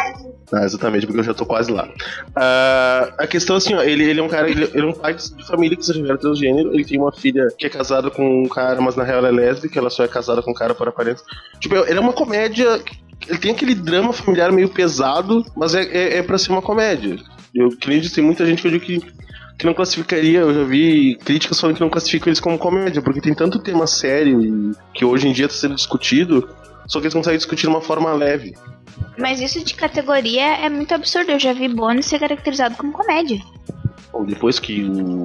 Ah, 0.53 0.65
exatamente, 0.65 1.07
porque 1.07 1.21
eu 1.21 1.25
já 1.25 1.35
tô 1.35 1.45
quase 1.45 1.73
lá. 1.73 1.89
Ah, 2.35 3.13
a 3.19 3.27
questão 3.27 3.57
assim, 3.57 3.75
ó, 3.75 3.83
ele, 3.83 4.05
ele 4.05 4.21
é 4.21 4.23
um 4.23 4.29
cara, 4.29 4.49
ele, 4.49 4.65
ele 4.73 4.83
é 4.83 4.87
um 4.87 4.93
pai 4.93 5.15
de 5.15 5.47
família 5.47 5.77
que 5.77 5.85
se 5.85 5.93
revela 5.93 6.19
transgênero, 6.19 6.73
ele 6.73 6.85
tem 6.85 6.99
uma 6.99 7.13
filha 7.13 7.49
que 7.59 7.67
é 7.67 7.71
casada 7.71 8.11
com 8.11 8.45
um 8.45 8.49
cara, 8.49 8.81
mas 8.81 8.95
na 8.95 9.03
real 9.03 9.19
ela 9.19 9.29
é 9.29 9.33
lésbica, 9.33 9.79
ela 9.79 9.91
só 9.91 10.05
é 10.05 10.09
casada 10.09 10.43
com 10.43 10.53
um 10.53 10.55
cara 10.55 10.75
por 10.75 10.89
aparência. 10.89 11.25
Tipo, 11.59 11.77
ele 11.77 11.99
é 11.99 12.01
uma 12.01 12.13
comédia. 12.13 12.81
Ele 13.27 13.39
tem 13.39 13.53
aquele 13.53 13.75
drama 13.75 14.13
familiar 14.13 14.53
meio 14.53 14.69
pesado, 14.69 15.45
mas 15.57 15.75
é, 15.75 15.83
é, 15.83 16.19
é 16.19 16.23
pra 16.23 16.39
ser 16.39 16.53
uma 16.53 16.63
comédia. 16.63 17.17
Eu 17.55 17.69
acredito, 17.69 18.15
tem 18.15 18.23
muita 18.23 18.45
gente 18.45 18.61
que 18.61 18.69
eu 18.69 18.73
digo 18.73 18.85
que 18.85 19.17
que 19.59 19.65
não 19.65 19.73
classificaria, 19.73 20.41
eu 20.41 20.53
já 20.53 20.65
vi 20.65 21.17
críticas 21.25 21.59
falando 21.59 21.77
que 21.77 21.81
não 21.81 21.89
classificam 21.89 22.29
eles 22.29 22.41
como 22.41 22.59
comédia, 22.59 23.01
porque 23.01 23.23
tem 23.23 23.35
tanto 23.35 23.59
tema 23.59 23.87
sério 23.87 24.77
que 24.93 25.05
hoje 25.05 25.29
em 25.29 25.33
dia 25.33 25.47
está 25.47 25.57
sendo 25.57 25.75
discutido, 25.75 26.49
só 26.87 26.99
que 27.01 27.07
eles 27.07 27.15
conseguem 27.15 27.39
discutir 27.39 27.63
de 27.63 27.69
uma 27.69 27.81
forma 27.81 28.13
leve. 28.13 28.55
Mas 29.19 29.41
isso 29.41 29.65
de 29.65 29.75
categoria 29.75 30.57
é 30.59 30.69
muito 30.69 30.95
absurdo. 30.95 31.31
Eu 31.33 31.39
já 31.39 31.53
vi 31.53 31.69
bônus 31.69 32.07
ser 32.07 32.19
caracterizado 32.19 32.77
como 32.77 32.93
comédia. 32.93 33.41
Bom, 34.13 34.25
depois 34.25 34.59
que 34.59 34.83
o 34.85 35.25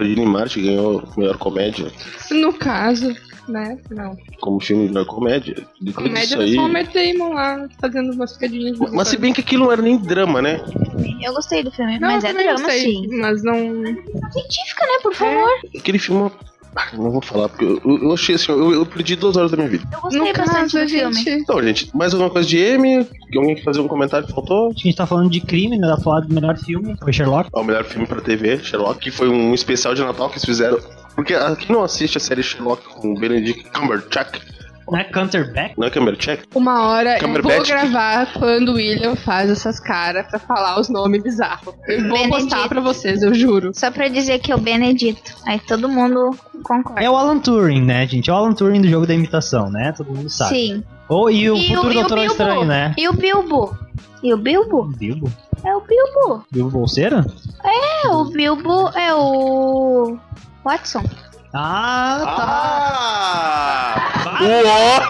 em 0.00 0.26
Marte 0.26 0.60
ganhou 0.62 1.02
melhor 1.16 1.36
comédia, 1.36 1.92
No 2.30 2.52
caso, 2.54 3.14
né? 3.48 3.78
Não. 3.90 4.16
como 4.40 4.60
filme 4.60 4.84
de 4.86 4.92
melhor 4.92 5.04
comédia, 5.06 5.54
depois 5.80 6.06
Comédia 6.06 6.22
disso 6.22 6.34
era 6.36 6.44
aí. 6.44 6.54
só 6.54 6.64
o 6.64 6.68
Matt 6.72 6.92
Damon 6.94 7.34
lá 7.34 7.68
fazendo 7.80 8.12
umas 8.12 8.36
piadinhas. 8.36 8.78
de 8.78 8.90
Mas 8.92 9.08
se 9.08 9.16
bem 9.18 9.32
que 9.32 9.40
aquilo 9.42 9.64
não 9.64 9.72
era 9.72 9.82
nem 9.82 9.98
drama, 9.98 10.40
né? 10.40 10.60
Eu 11.22 11.34
gostei 11.34 11.62
do 11.62 11.70
filme, 11.70 11.98
Não, 11.98 12.08
mas 12.12 12.24
é 12.24 12.32
drama 12.32 12.52
gostei, 12.52 12.80
sim. 12.80 13.06
Mas 13.18 13.42
não. 13.42 13.54
Científica, 14.32 14.86
né? 14.86 14.98
Por 15.02 15.14
favor. 15.14 15.50
Aquele 15.76 15.98
filme. 15.98 16.30
Ah, 16.76 16.86
Não 16.94 17.10
vou 17.10 17.20
falar, 17.20 17.48
porque 17.48 17.64
eu, 17.64 17.80
eu 17.84 18.12
achei 18.12 18.34
assim, 18.34 18.52
eu, 18.52 18.72
eu 18.72 18.86
perdi 18.86 19.16
duas 19.16 19.36
horas 19.36 19.50
da 19.50 19.56
minha 19.56 19.68
vida. 19.68 19.84
Eu 19.92 20.00
gostei 20.00 20.20
No 20.20 20.26
bastante 20.26 20.72
caso, 20.72 20.84
do 20.84 20.88
filme. 20.88 21.40
Então, 21.40 21.62
gente, 21.62 21.90
mais 21.96 22.12
alguma 22.12 22.30
coisa 22.30 22.48
de 22.48 22.58
M? 22.58 23.06
Alguém 23.36 23.54
quer 23.54 23.64
fazer 23.64 23.80
um 23.80 23.88
comentário 23.88 24.26
que 24.26 24.32
faltou? 24.32 24.68
A 24.70 24.72
gente 24.72 24.94
tá 24.94 25.06
falando 25.06 25.30
de 25.30 25.40
crime, 25.40 25.78
né? 25.78 25.88
Tá 25.88 25.96
falando 25.98 26.28
do 26.28 26.34
melhor 26.34 26.56
filme, 26.56 26.96
foi 27.02 27.12
Sherlock. 27.12 27.48
Ó, 27.52 27.60
o 27.60 27.64
melhor 27.64 27.84
filme 27.84 28.06
pra 28.06 28.20
TV, 28.20 28.58
Sherlock, 28.58 29.00
que 29.00 29.10
foi 29.10 29.28
um 29.28 29.54
especial 29.54 29.94
de 29.94 30.02
Natal 30.02 30.28
que 30.28 30.34
eles 30.34 30.44
fizeram. 30.44 30.78
Porque 31.14 31.34
quem 31.56 31.74
não 31.74 31.82
assiste 31.82 32.16
a 32.16 32.20
série 32.20 32.42
Sherlock 32.42 32.82
com 32.88 33.12
o 33.12 33.18
Benedict 33.18 33.70
Cumberbatch, 33.70 34.40
Não 34.90 34.98
é 34.98 35.04
Cumberbatch? 35.04 35.72
não 35.78 35.86
é 35.86 35.90
Cumberbatch? 35.90 36.40
Uma 36.54 36.82
hora 36.88 37.18
eu 37.22 37.42
vou 37.42 37.62
gravar 37.64 38.32
quando 38.32 38.70
o 38.70 38.74
William 38.74 39.14
faz 39.16 39.48
essas 39.50 39.78
caras 39.78 40.26
pra 40.26 40.38
falar 40.38 40.80
os 40.80 40.88
nomes 40.88 41.22
bizarros. 41.22 41.74
Eu 41.86 42.00
vou 42.08 42.12
Benedito. 42.18 42.30
postar 42.38 42.68
pra 42.68 42.80
vocês, 42.80 43.22
eu 43.22 43.32
juro. 43.34 43.70
Só 43.74 43.90
pra 43.90 44.08
dizer 44.08 44.38
que 44.40 44.50
é 44.50 44.54
o 44.54 44.58
Benedito. 44.58 45.32
Aí 45.46 45.58
todo 45.60 45.88
mundo 45.88 46.30
concorda. 46.64 47.00
É 47.02 47.08
o 47.10 47.16
Alan 47.16 47.38
Turing, 47.38 47.82
né, 47.82 48.06
gente? 48.06 48.28
É 48.28 48.32
o 48.32 48.36
Alan 48.36 48.52
Turing 48.52 48.80
do 48.80 48.88
jogo 48.88 49.06
da 49.06 49.14
imitação, 49.14 49.70
né? 49.70 49.92
Todo 49.96 50.12
mundo 50.12 50.28
sabe. 50.28 50.54
Sim. 50.56 50.84
Ou, 51.08 51.30
e 51.30 51.50
o 51.50 51.56
E 51.56 51.68
futuro 51.68 51.92
Doutor 51.94 52.18
Bilbo? 52.18 52.30
Estranho, 52.32 52.64
né? 52.64 52.94
E 52.96 53.08
o 53.08 53.12
Bilbo? 53.12 53.76
E 54.22 54.32
o 54.34 54.36
Bilbo? 54.36 54.84
Bilbo? 54.96 55.30
É 55.64 55.74
o 55.76 55.80
Bilbo. 55.80 56.44
Bilbo 56.50 56.70
Bolseira? 56.70 57.26
É, 57.64 58.08
o 58.08 58.24
Bilbo 58.26 58.88
é 58.96 59.14
o. 59.14 60.16
Watson. 60.64 61.02
Ah, 61.52 62.22
Ah! 62.26 63.89
Uó! 64.40 65.00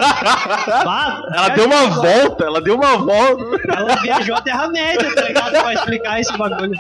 Ela 1.35 1.49
deu 1.51 1.67
uma 1.67 1.87
volta, 1.89 2.45
ela 2.45 2.61
deu 2.61 2.77
uma 2.77 2.99
volta. 2.99 3.73
Ela 3.77 3.97
viajou 3.97 4.37
a 4.37 4.41
Terra-média, 4.41 5.15
tá 5.15 5.23
ligado? 5.23 5.53
Pra 5.53 5.75
explicar 5.75 6.21
esse 6.21 6.37
bagulho. 6.37 6.79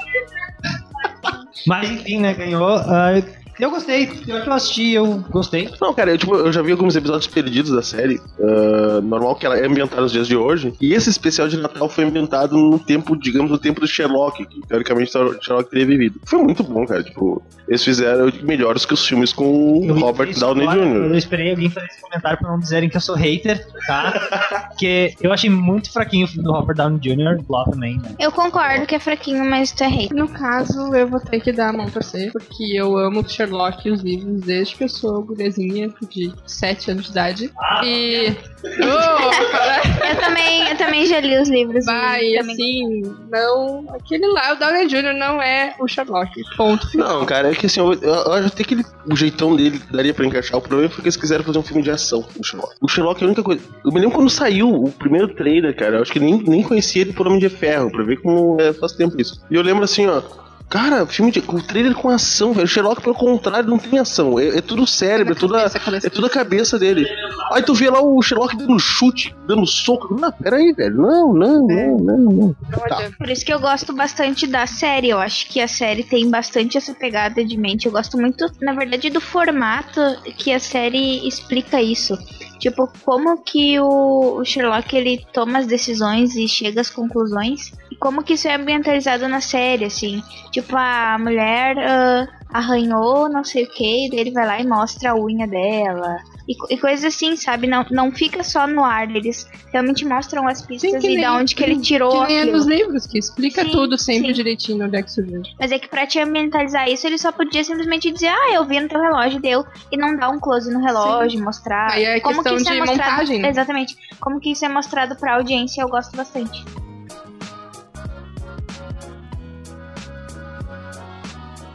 Mas 1.67 1.91
enfim, 1.91 2.21
né? 2.21 2.35
Ganhou. 2.35 2.77
Ah, 2.87 3.13
eu 3.61 3.71
gostei. 3.71 4.05
Eu 4.27 4.43
que 4.43 4.49
eu 4.49 4.53
assisti, 4.53 4.93
eu 4.93 5.25
gostei. 5.31 5.69
Não, 5.81 5.93
cara, 5.95 6.11
eu, 6.11 6.19
tipo, 6.19 6.35
eu 6.35 6.53
já 6.53 6.63
vi 6.63 6.73
alguns 6.73 6.97
episódios 6.97 7.27
perdidos 7.27 7.71
da 7.73 7.83
série. 7.83 8.21
ah, 8.41 9.01
normal 9.03 9.35
que 9.35 9.47
ela 9.47 9.59
é 9.59 9.67
ambientada 9.67 10.03
nos 10.03 10.13
dias 10.13 10.27
de 10.27 10.37
hoje. 10.37 10.73
E 10.81 10.95
esse 10.95 11.11
especial 11.11 11.49
de 11.49 11.57
Natal 11.57 11.89
foi 11.89 12.05
ambientado 12.05 12.57
no 12.57 12.79
tempo, 12.79 13.17
digamos, 13.17 13.51
no 13.51 13.59
tempo 13.59 13.81
do 13.81 13.87
Sherlock, 13.87 14.45
que 14.47 14.61
teoricamente 14.67 15.17
o 15.17 15.43
Sherlock 15.43 15.71
teria 15.71 15.87
vivido. 15.87 16.21
Foi 16.25 16.43
muito 16.43 16.63
bom, 16.63 16.87
cara. 16.87 17.03
Tipo, 17.03 17.43
eles 17.69 17.85
fizeram 17.85 18.33
melhores 18.43 18.85
que 18.85 18.95
os 18.95 19.07
filmes 19.07 19.33
com 19.33 19.81
o 19.81 19.85
Eu 19.85 19.99
Robert 19.99 20.33
Downey 20.39 20.67
agora, 20.67 20.87
Jr. 20.87 20.97
Eu 20.97 21.15
esperei 21.17 21.51
alguém 21.51 21.71
fazer 21.71 21.87
esse 21.87 22.01
comentário 22.01 22.39
pra 22.39 22.51
não 22.51 22.59
dizerem 22.59 22.89
que 22.89 22.97
eu 22.97 23.01
sou 23.01 23.15
hater, 23.15 23.67
tá? 23.87 24.69
Porque 24.71 25.15
eu 25.21 25.33
achei 25.33 25.51
muito 25.51 25.93
fraquinho 25.93 26.27
o 26.27 26.29
filme 26.29 26.45
do 26.45 26.53
Robert 26.53 26.77
Downey 26.77 26.99
Jr. 26.99 27.45
lá 27.49 27.65
também, 27.65 27.99
né? 27.99 28.15
Eu 28.19 28.33
concordo 28.33 28.87
que 28.87 28.95
é 28.95 28.99
fraquinho, 28.99 29.45
mas 29.45 29.73
tu 29.73 29.85
é 29.85 29.89
rei. 29.89 30.09
No 30.13 30.29
caso, 30.29 30.95
eu 30.95 31.07
vou 31.07 31.21
ter 31.21 31.41
que 31.41 31.53
dar 31.53 31.69
a 31.69 31.73
mão 31.73 31.87
pra 31.91 32.03
você, 32.03 32.31
porque 32.33 32.65
eu 32.75 32.97
amo 32.97 33.29
Sherlock 33.29 33.50
e 33.85 33.91
os 33.91 34.01
livros 34.03 34.41
desde 34.43 34.77
que 34.77 34.85
eu 34.85 34.89
sou 34.89 35.23
guriazinha 35.23 35.93
de 36.09 36.33
7 36.47 36.91
anos 36.93 37.05
de 37.05 37.11
idade. 37.11 37.53
e. 37.85 38.35
Oh, 38.63 40.05
Eu 40.07 40.17
também, 40.21 40.69
eu 40.69 40.77
também 40.77 41.07
já 41.07 41.19
li 41.19 41.41
os 41.41 41.49
livros. 41.49 41.87
vai, 41.87 42.37
assim, 42.37 43.01
não. 43.31 43.87
Aquele 43.95 44.27
lá, 44.27 44.53
o 44.53 44.57
Downey 44.57 44.87
Jr. 44.87 45.15
não 45.15 45.41
é 45.41 45.75
o 45.81 45.89
Sherlock. 45.89 46.31
Ponto. 46.59 46.87
Não, 46.95 47.25
cara, 47.25 47.51
é 47.51 47.55
que 47.55 47.65
assim, 47.65 47.81
eu, 47.81 47.95
eu, 47.95 48.03
eu 48.03 48.33
acho 48.35 48.49
até 48.49 48.63
que 48.63 48.75
ele, 48.75 48.85
o 49.11 49.17
jeitão 49.17 49.57
dele 49.57 49.81
daria 49.91 50.13
pra 50.13 50.27
encaixar. 50.27 50.59
O 50.59 50.61
problema 50.61 50.91
foi 50.91 51.01
que 51.01 51.09
eles 51.09 51.17
quiseram 51.17 51.43
fazer 51.43 51.59
um 51.59 51.63
filme 51.63 51.83
de 51.83 51.91
ação 51.91 52.23
o 52.39 52.45
Sherlock. 52.45 52.75
O 52.83 52.89
Sherlock 52.89 53.23
é 53.23 53.25
a 53.25 53.27
única 53.29 53.43
coisa. 53.43 53.63
Eu 53.83 53.93
me 53.93 53.99
lembro 54.01 54.15
quando 54.17 54.29
saiu 54.29 54.69
o 54.71 54.93
primeiro 54.93 55.29
trailer, 55.29 55.75
cara. 55.75 55.97
Eu 55.97 56.03
acho 56.03 56.13
que 56.13 56.21
nem, 56.21 56.37
nem 56.43 56.63
conhecia 56.63 57.01
ele 57.01 57.15
por 57.15 57.27
Homem 57.27 57.41
de 57.41 57.49
Ferro, 57.49 57.91
pra 57.91 58.05
ver 58.05 58.21
como 58.21 58.61
é, 58.61 58.75
faz 58.75 58.93
tempo 58.93 59.19
isso. 59.19 59.41
E 59.51 59.55
eu 59.55 59.63
lembro 59.63 59.85
assim, 59.85 60.07
ó. 60.07 60.21
Cara, 60.71 61.05
filme 61.05 61.33
de. 61.33 61.41
O 61.41 61.61
trailer 61.61 61.95
com 61.95 62.09
ação, 62.09 62.53
velho. 62.53 62.65
O 62.65 62.69
Sherlock, 62.69 63.03
pelo 63.03 63.15
contrário, 63.15 63.69
não 63.69 63.77
tem 63.77 63.99
ação. 63.99 64.39
É, 64.39 64.59
é 64.59 64.61
tudo 64.61 64.87
cérebro, 64.87 65.33
é 65.33 65.37
tudo, 65.37 65.57
a, 65.57 65.63
é 65.63 66.09
tudo 66.09 66.29
a 66.29 66.31
cabeça 66.31 66.79
dele. 66.79 67.09
Aí 67.53 67.61
tu 67.61 67.75
vê 67.75 67.91
lá 67.91 68.01
o 68.01 68.23
Sherlock 68.23 68.57
dando 68.57 68.79
chute, 68.79 69.35
dando 69.49 69.67
soco. 69.67 70.15
Não, 70.15 70.31
pera 70.31 70.57
aí, 70.57 70.73
velho. 70.73 70.95
Não, 70.95 71.35
não, 71.35 71.67
não, 71.67 71.97
não, 71.99 72.19
não. 72.19 72.57
Tá. 72.89 73.11
Por 73.19 73.29
isso 73.29 73.45
que 73.45 73.53
eu 73.53 73.59
gosto 73.59 73.93
bastante 73.93 74.47
da 74.47 74.65
série. 74.65 75.11
Eu 75.11 75.19
acho 75.19 75.49
que 75.49 75.61
a 75.61 75.67
série 75.67 76.05
tem 76.05 76.31
bastante 76.31 76.79
essa 76.79 76.95
pegada 76.95 77.45
de 77.45 77.57
mente. 77.57 77.87
Eu 77.87 77.93
gosto 77.93 78.17
muito, 78.17 78.47
na 78.61 78.73
verdade, 78.73 79.11
do 79.11 79.21
formato 79.21 80.01
que 80.39 80.53
a 80.53 80.61
série 80.61 81.27
explica 81.27 81.83
isso. 81.83 82.17
Tipo, 82.61 82.87
como 83.05 83.43
que 83.43 83.81
o, 83.81 84.45
Sherlock 84.45 84.95
ele 84.95 85.25
toma 85.33 85.61
as 85.61 85.67
decisões 85.67 86.37
e 86.37 86.47
chega 86.47 86.83
às 86.83 86.91
conclusões. 86.91 87.73
E 87.91 87.97
como 87.97 88.23
que 88.23 88.35
isso 88.35 88.47
é 88.47 88.55
ambientalizado 88.55 89.27
na 89.27 89.41
série, 89.41 89.87
assim. 89.87 90.23
Tipo, 90.53 90.77
a 90.77 91.17
mulher 91.19 91.79
ah, 91.79 92.29
arranhou 92.53 93.31
não 93.31 93.43
sei 93.43 93.65
o 93.65 93.71
que, 93.71 94.09
daí 94.11 94.21
ele 94.21 94.31
vai 94.31 94.47
lá 94.47 94.61
e 94.61 94.67
mostra 94.67 95.13
a 95.13 95.17
unha 95.17 95.49
dela. 95.49 96.19
E, 96.51 96.75
e 96.75 96.79
coisas 96.79 97.05
assim, 97.05 97.37
sabe? 97.37 97.69
Não, 97.69 97.87
não 97.93 98.11
fica 98.11 98.43
só 98.43 98.67
no 98.67 98.85
ar. 98.85 99.09
Eles 99.15 99.47
realmente 99.73 100.05
mostram 100.05 100.49
as 100.49 100.61
pistas 100.61 100.91
que 101.01 101.07
e 101.07 101.15
nem- 101.15 101.21
da 101.21 101.35
onde 101.37 101.55
que 101.55 101.63
ele 101.63 101.79
tirou 101.81 102.11
Que 102.11 102.27
nem 102.27 102.39
é 102.41 102.45
nos 102.45 102.67
livros, 102.67 103.07
que 103.07 103.19
explica 103.19 103.63
Sim, 103.63 103.71
tudo 103.71 103.97
sempre 103.97 104.29
sim. 104.29 104.33
direitinho 104.33 104.85
onde 104.85 104.97
é 104.97 105.03
que 105.03 105.13
surgiu. 105.13 105.43
Mas 105.61 105.71
é 105.71 105.79
que 105.79 105.87
pra 105.89 106.09
te 106.09 106.19
ambientalizar 106.19 106.89
isso, 106.89 107.07
ele 107.07 107.19
só 107.19 107.31
podia 107.31 107.63
simplesmente 107.63 108.11
dizer, 108.11 108.29
ah, 108.29 108.53
eu 108.53 108.65
vi 108.65 108.81
no 108.81 108.89
teu 108.89 109.01
relógio, 109.01 109.41
deu, 109.41 109.65
e 109.93 109.97
não 109.97 110.17
dar 110.17 110.31
um 110.31 110.41
close 110.41 110.73
no 110.73 110.81
relógio, 110.85 111.41
mostrar. 111.43 111.93
Aí 111.93 112.05
é 112.05 112.19
como 112.21 112.43
que 112.43 112.51
questão 112.51 112.57
isso 112.57 112.69
é 112.69 112.73
de 112.73 112.79
mostrado. 112.81 113.11
montagem? 113.13 113.47
Exatamente. 113.47 113.97
Como 114.19 114.41
que 114.41 114.51
isso 114.51 114.65
é 114.65 114.69
mostrado 114.69 115.15
pra 115.15 115.37
audiência, 115.37 115.83
eu 115.83 115.89
gosto 115.89 116.17
bastante. 116.17 116.65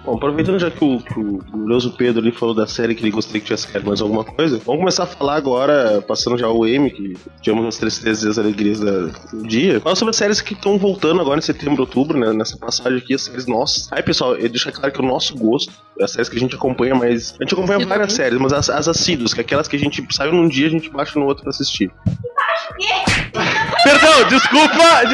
Bom, 0.05 0.17
aproveitando 0.17 0.59
já 0.59 0.69
que 0.69 0.83
o, 0.85 0.99
que 0.99 1.19
o 1.19 1.37
glorioso 1.51 1.91
Pedro 1.97 2.21
ali 2.21 2.31
falou 2.31 2.53
da 2.53 2.67
série 2.67 2.93
que 2.93 3.01
ele 3.01 3.09
gostaria 3.09 3.41
que 3.41 3.47
tivesse 3.47 3.67
mais 3.83 4.01
alguma 4.01 4.23
coisa, 4.23 4.59
vamos 4.63 4.81
começar 4.81 5.03
a 5.03 5.07
falar 5.07 5.35
agora, 5.35 5.99
passando 6.07 6.37
já 6.37 6.47
o 6.47 6.63
M, 6.67 6.91
que 6.91 7.15
tivemos 7.41 7.65
as 7.65 7.77
tristezas 7.77 8.23
e 8.23 8.27
as 8.29 8.37
alegrias 8.37 8.79
da- 8.79 9.07
do 9.33 9.47
dia. 9.47 9.79
Fala 9.81 9.95
sobre 9.95 10.11
as 10.11 10.15
séries 10.15 10.41
que 10.41 10.53
estão 10.53 10.77
voltando 10.77 11.19
agora 11.21 11.39
em 11.39 11.41
setembro, 11.41 11.81
outubro, 11.81 12.19
né? 12.19 12.31
Nessa 12.33 12.55
passagem 12.55 12.99
aqui, 12.99 13.15
as 13.15 13.23
séries 13.23 13.47
nossas. 13.47 13.91
Aí, 13.91 14.03
pessoal, 14.03 14.35
eu 14.35 14.47
deixo 14.47 14.71
claro 14.71 14.93
que 14.93 14.99
o 15.01 15.05
nosso 15.05 15.35
gosto, 15.35 15.73
as 15.99 16.11
séries 16.11 16.29
que 16.29 16.37
a 16.37 16.39
gente 16.39 16.55
acompanha, 16.55 16.93
mas. 16.93 17.33
A 17.39 17.43
gente 17.43 17.53
acompanha 17.55 17.83
várias 17.87 18.13
séries, 18.13 18.39
mas 18.39 18.53
as, 18.53 18.69
as 18.69 18.87
assíduas, 18.87 19.33
que 19.33 19.39
é 19.39 19.41
aquelas 19.41 19.67
que 19.67 19.75
a 19.75 19.79
gente 19.79 20.05
saiu 20.11 20.33
num 20.33 20.47
dia, 20.47 20.67
a 20.67 20.69
gente 20.71 20.87
baixa 20.91 21.19
no 21.19 21.25
outro 21.25 21.41
pra 21.41 21.49
assistir. 21.49 21.91
Perdão, 23.83 24.23
desculpa! 24.29 24.75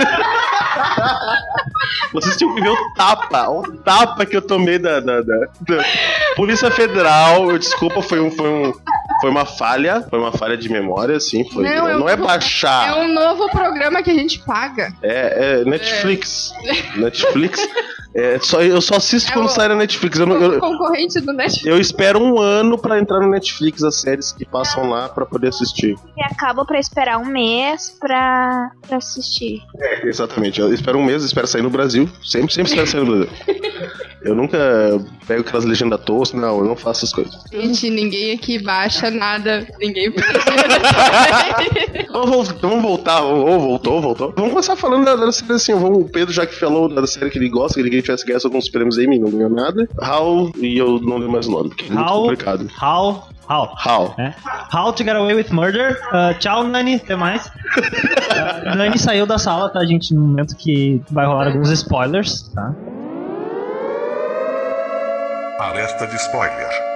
Vocês 2.13 2.35
tinham 2.37 2.53
que 2.55 2.61
ver 2.61 2.69
o 2.69 2.93
tapa, 2.93 3.49
o 3.49 3.63
tapa 3.77 4.25
que 4.25 4.35
eu 4.37 4.41
tomei 4.41 4.77
da, 4.77 4.99
da- 4.99 5.21
da- 5.21 5.45
da 5.61 5.83
Polícia 6.35 6.69
Federal. 6.71 7.57
Desculpa, 7.57 8.01
foi, 8.01 8.19
um, 8.19 8.29
foi, 8.31 8.49
um, 8.49 8.73
foi 9.21 9.29
uma 9.29 9.45
falha, 9.45 10.05
foi 10.09 10.19
uma 10.19 10.31
falha 10.31 10.57
de 10.57 10.67
memória, 10.69 11.15
assim. 11.15 11.47
Foi, 11.49 11.63
Não, 11.63 11.85
não, 11.87 11.99
eu- 12.01 12.09
é 12.09 12.17
baixar, 12.17 12.89
É 12.89 12.95
um 13.01 13.13
novo 13.13 13.49
programa 13.49 14.01
que 14.03 14.09
a 14.11 14.15
gente 14.15 14.39
paga. 14.39 14.91
é, 15.01 15.61
é 15.61 15.65
Netflix. 15.65 16.51
Netflix. 16.95 17.59
É, 18.13 18.37
só, 18.39 18.61
eu 18.61 18.81
só 18.81 18.95
assisto 18.97 19.31
É 19.31 19.33
quando 19.33 19.45
o- 19.45 19.49
sai 19.49 19.69
na 19.69 19.75
Netflix. 19.75 20.19
Eu, 20.19 20.25
não- 20.25 20.35
eu, 20.35 20.59
concorrente 20.59 21.17
do 21.21 21.31
Netflix. 21.31 21.65
eu 21.65 21.79
espero 21.79 22.19
um 22.19 22.41
ano 22.41 22.77
pra 22.77 22.99
entrar 22.99 23.21
no 23.21 23.29
Netflix 23.29 23.81
as 23.83 23.95
séries 24.01 24.33
que 24.33 24.43
passam 24.43 24.89
lá 24.89 25.07
pra 25.07 25.25
poder 25.25 25.47
assistir. 25.47 25.95
E 26.17 26.23
acaba 26.25 26.65
pra 26.65 26.77
esperar 26.77 27.17
um 27.19 27.25
mês 27.25 27.95
pra, 28.01 28.69
pra 28.85 28.97
assistir. 28.97 29.61
É, 29.79 30.07
exatamente. 30.09 30.59
Eu 30.59 30.73
espero 30.73 30.97
um 30.97 31.05
mês, 31.05 31.23
espero 31.23 31.47
sair 31.47 31.61
no 31.61 31.69
Brasil. 31.69 32.09
Sempre, 32.21 32.53
sempre 32.53 32.69
espero 32.71 32.87
sair 32.87 33.05
no 33.05 33.15
Brasil. 33.17 33.29
Eu 34.23 34.35
nunca 34.35 34.57
pego 35.25 35.41
aquelas 35.41 35.65
legendas 35.65 35.99
toscas, 36.01 36.39
não, 36.39 36.59
eu 36.59 36.65
não 36.65 36.75
faço 36.75 36.99
essas 37.05 37.13
coisas. 37.13 37.33
Gente, 37.51 37.89
ninguém 37.89 38.33
aqui 38.35 38.59
baixa 38.61 39.09
nada. 39.11 39.67
Ninguém 39.79 40.11
Vamos, 42.11 42.49
vol- 42.49 42.57
vamos 42.61 42.81
voltar, 42.81 43.21
ou 43.21 43.59
voltou, 43.59 44.01
voltou. 44.01 44.33
Vamos 44.35 44.51
começar 44.51 44.75
falando 44.75 45.05
da, 45.05 45.15
da 45.15 45.31
série 45.31 45.53
assim. 45.53 45.73
Vamos, 45.73 45.99
o 45.99 46.09
Pedro 46.09 46.33
já 46.33 46.45
que 46.45 46.53
falou 46.55 46.87
da 46.93 47.05
série 47.07 47.29
que 47.29 47.37
ele 47.37 47.49
gosta, 47.49 47.75
que 47.81 47.87
ele 47.87 48.01
tivesse 48.01 48.25
ganhado 48.25 48.45
alguns 48.47 48.69
prêmios 48.69 48.97
aí, 48.97 49.07
não 49.07 49.29
ganhou 49.29 49.49
nada. 49.49 49.87
How, 50.01 50.51
e 50.57 50.77
eu 50.77 50.99
não 50.99 51.17
lembro 51.17 51.31
mais 51.33 51.47
o 51.47 51.51
nome, 51.51 51.69
porque 51.69 51.85
é 51.85 51.89
muito 51.95 52.09
How, 52.09 52.21
complicado. 52.21 52.67
how, 52.81 53.27
how. 53.49 53.75
How. 53.85 54.15
É. 54.17 54.33
How 54.75 54.91
to 54.93 55.03
Get 55.03 55.15
Away 55.15 55.35
with 55.35 55.51
Murder. 55.51 55.99
Ah, 56.11 56.33
tchau, 56.37 56.63
Nani, 56.63 56.95
até 56.95 57.15
mais. 57.15 57.51
Ah, 58.65 58.75
Nani 58.75 58.97
saiu 58.99 59.25
da 59.25 59.37
sala, 59.37 59.69
tá, 59.69 59.83
gente? 59.85 60.13
No 60.13 60.21
momento 60.21 60.55
que 60.55 61.01
vai 61.11 61.25
rolar 61.25 61.47
alguns 61.47 61.69
spoilers, 61.71 62.43
tá? 62.53 62.73
Alerta 65.59 66.07
de 66.07 66.15
spoiler. 66.15 66.90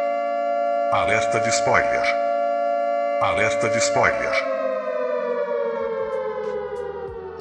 Alerta 0.95 1.41
de 1.41 1.49
spoiler. 1.49 2.05
Alerta 3.21 3.67
de 3.67 3.77
spoiler. 3.79 4.31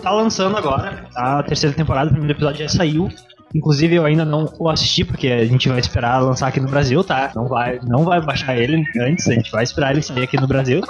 Tá 0.03 0.11
lançando 0.11 0.57
agora 0.57 1.07
a 1.15 1.41
terceira 1.45 1.77
temporada, 1.77 2.11
o 2.11 2.15
primeiro 2.15 2.35
episódio 2.35 2.69
já 2.69 2.69
saiu. 2.69 3.09
Inclusive 3.55 3.95
eu 3.95 4.05
ainda 4.05 4.25
não 4.25 4.53
o 4.59 4.69
assisti, 4.69 5.05
porque 5.05 5.29
a 5.29 5.45
gente 5.45 5.69
vai 5.69 5.79
esperar 5.79 6.21
lançar 6.21 6.49
aqui 6.49 6.61
no 6.61 6.69
Brasil, 6.69 7.05
tá? 7.05 7.31
Não 7.35 7.47
vai, 7.47 7.79
não 7.85 8.05
vai 8.05 8.21
baixar 8.21 8.57
ele 8.57 8.85
antes, 9.01 9.29
a 9.29 9.33
gente 9.33 9.51
vai 9.51 9.63
esperar 9.63 9.93
ele 9.93 10.03
sair 10.03 10.25
aqui 10.25 10.41
no 10.41 10.47
Brasil. 10.47 10.83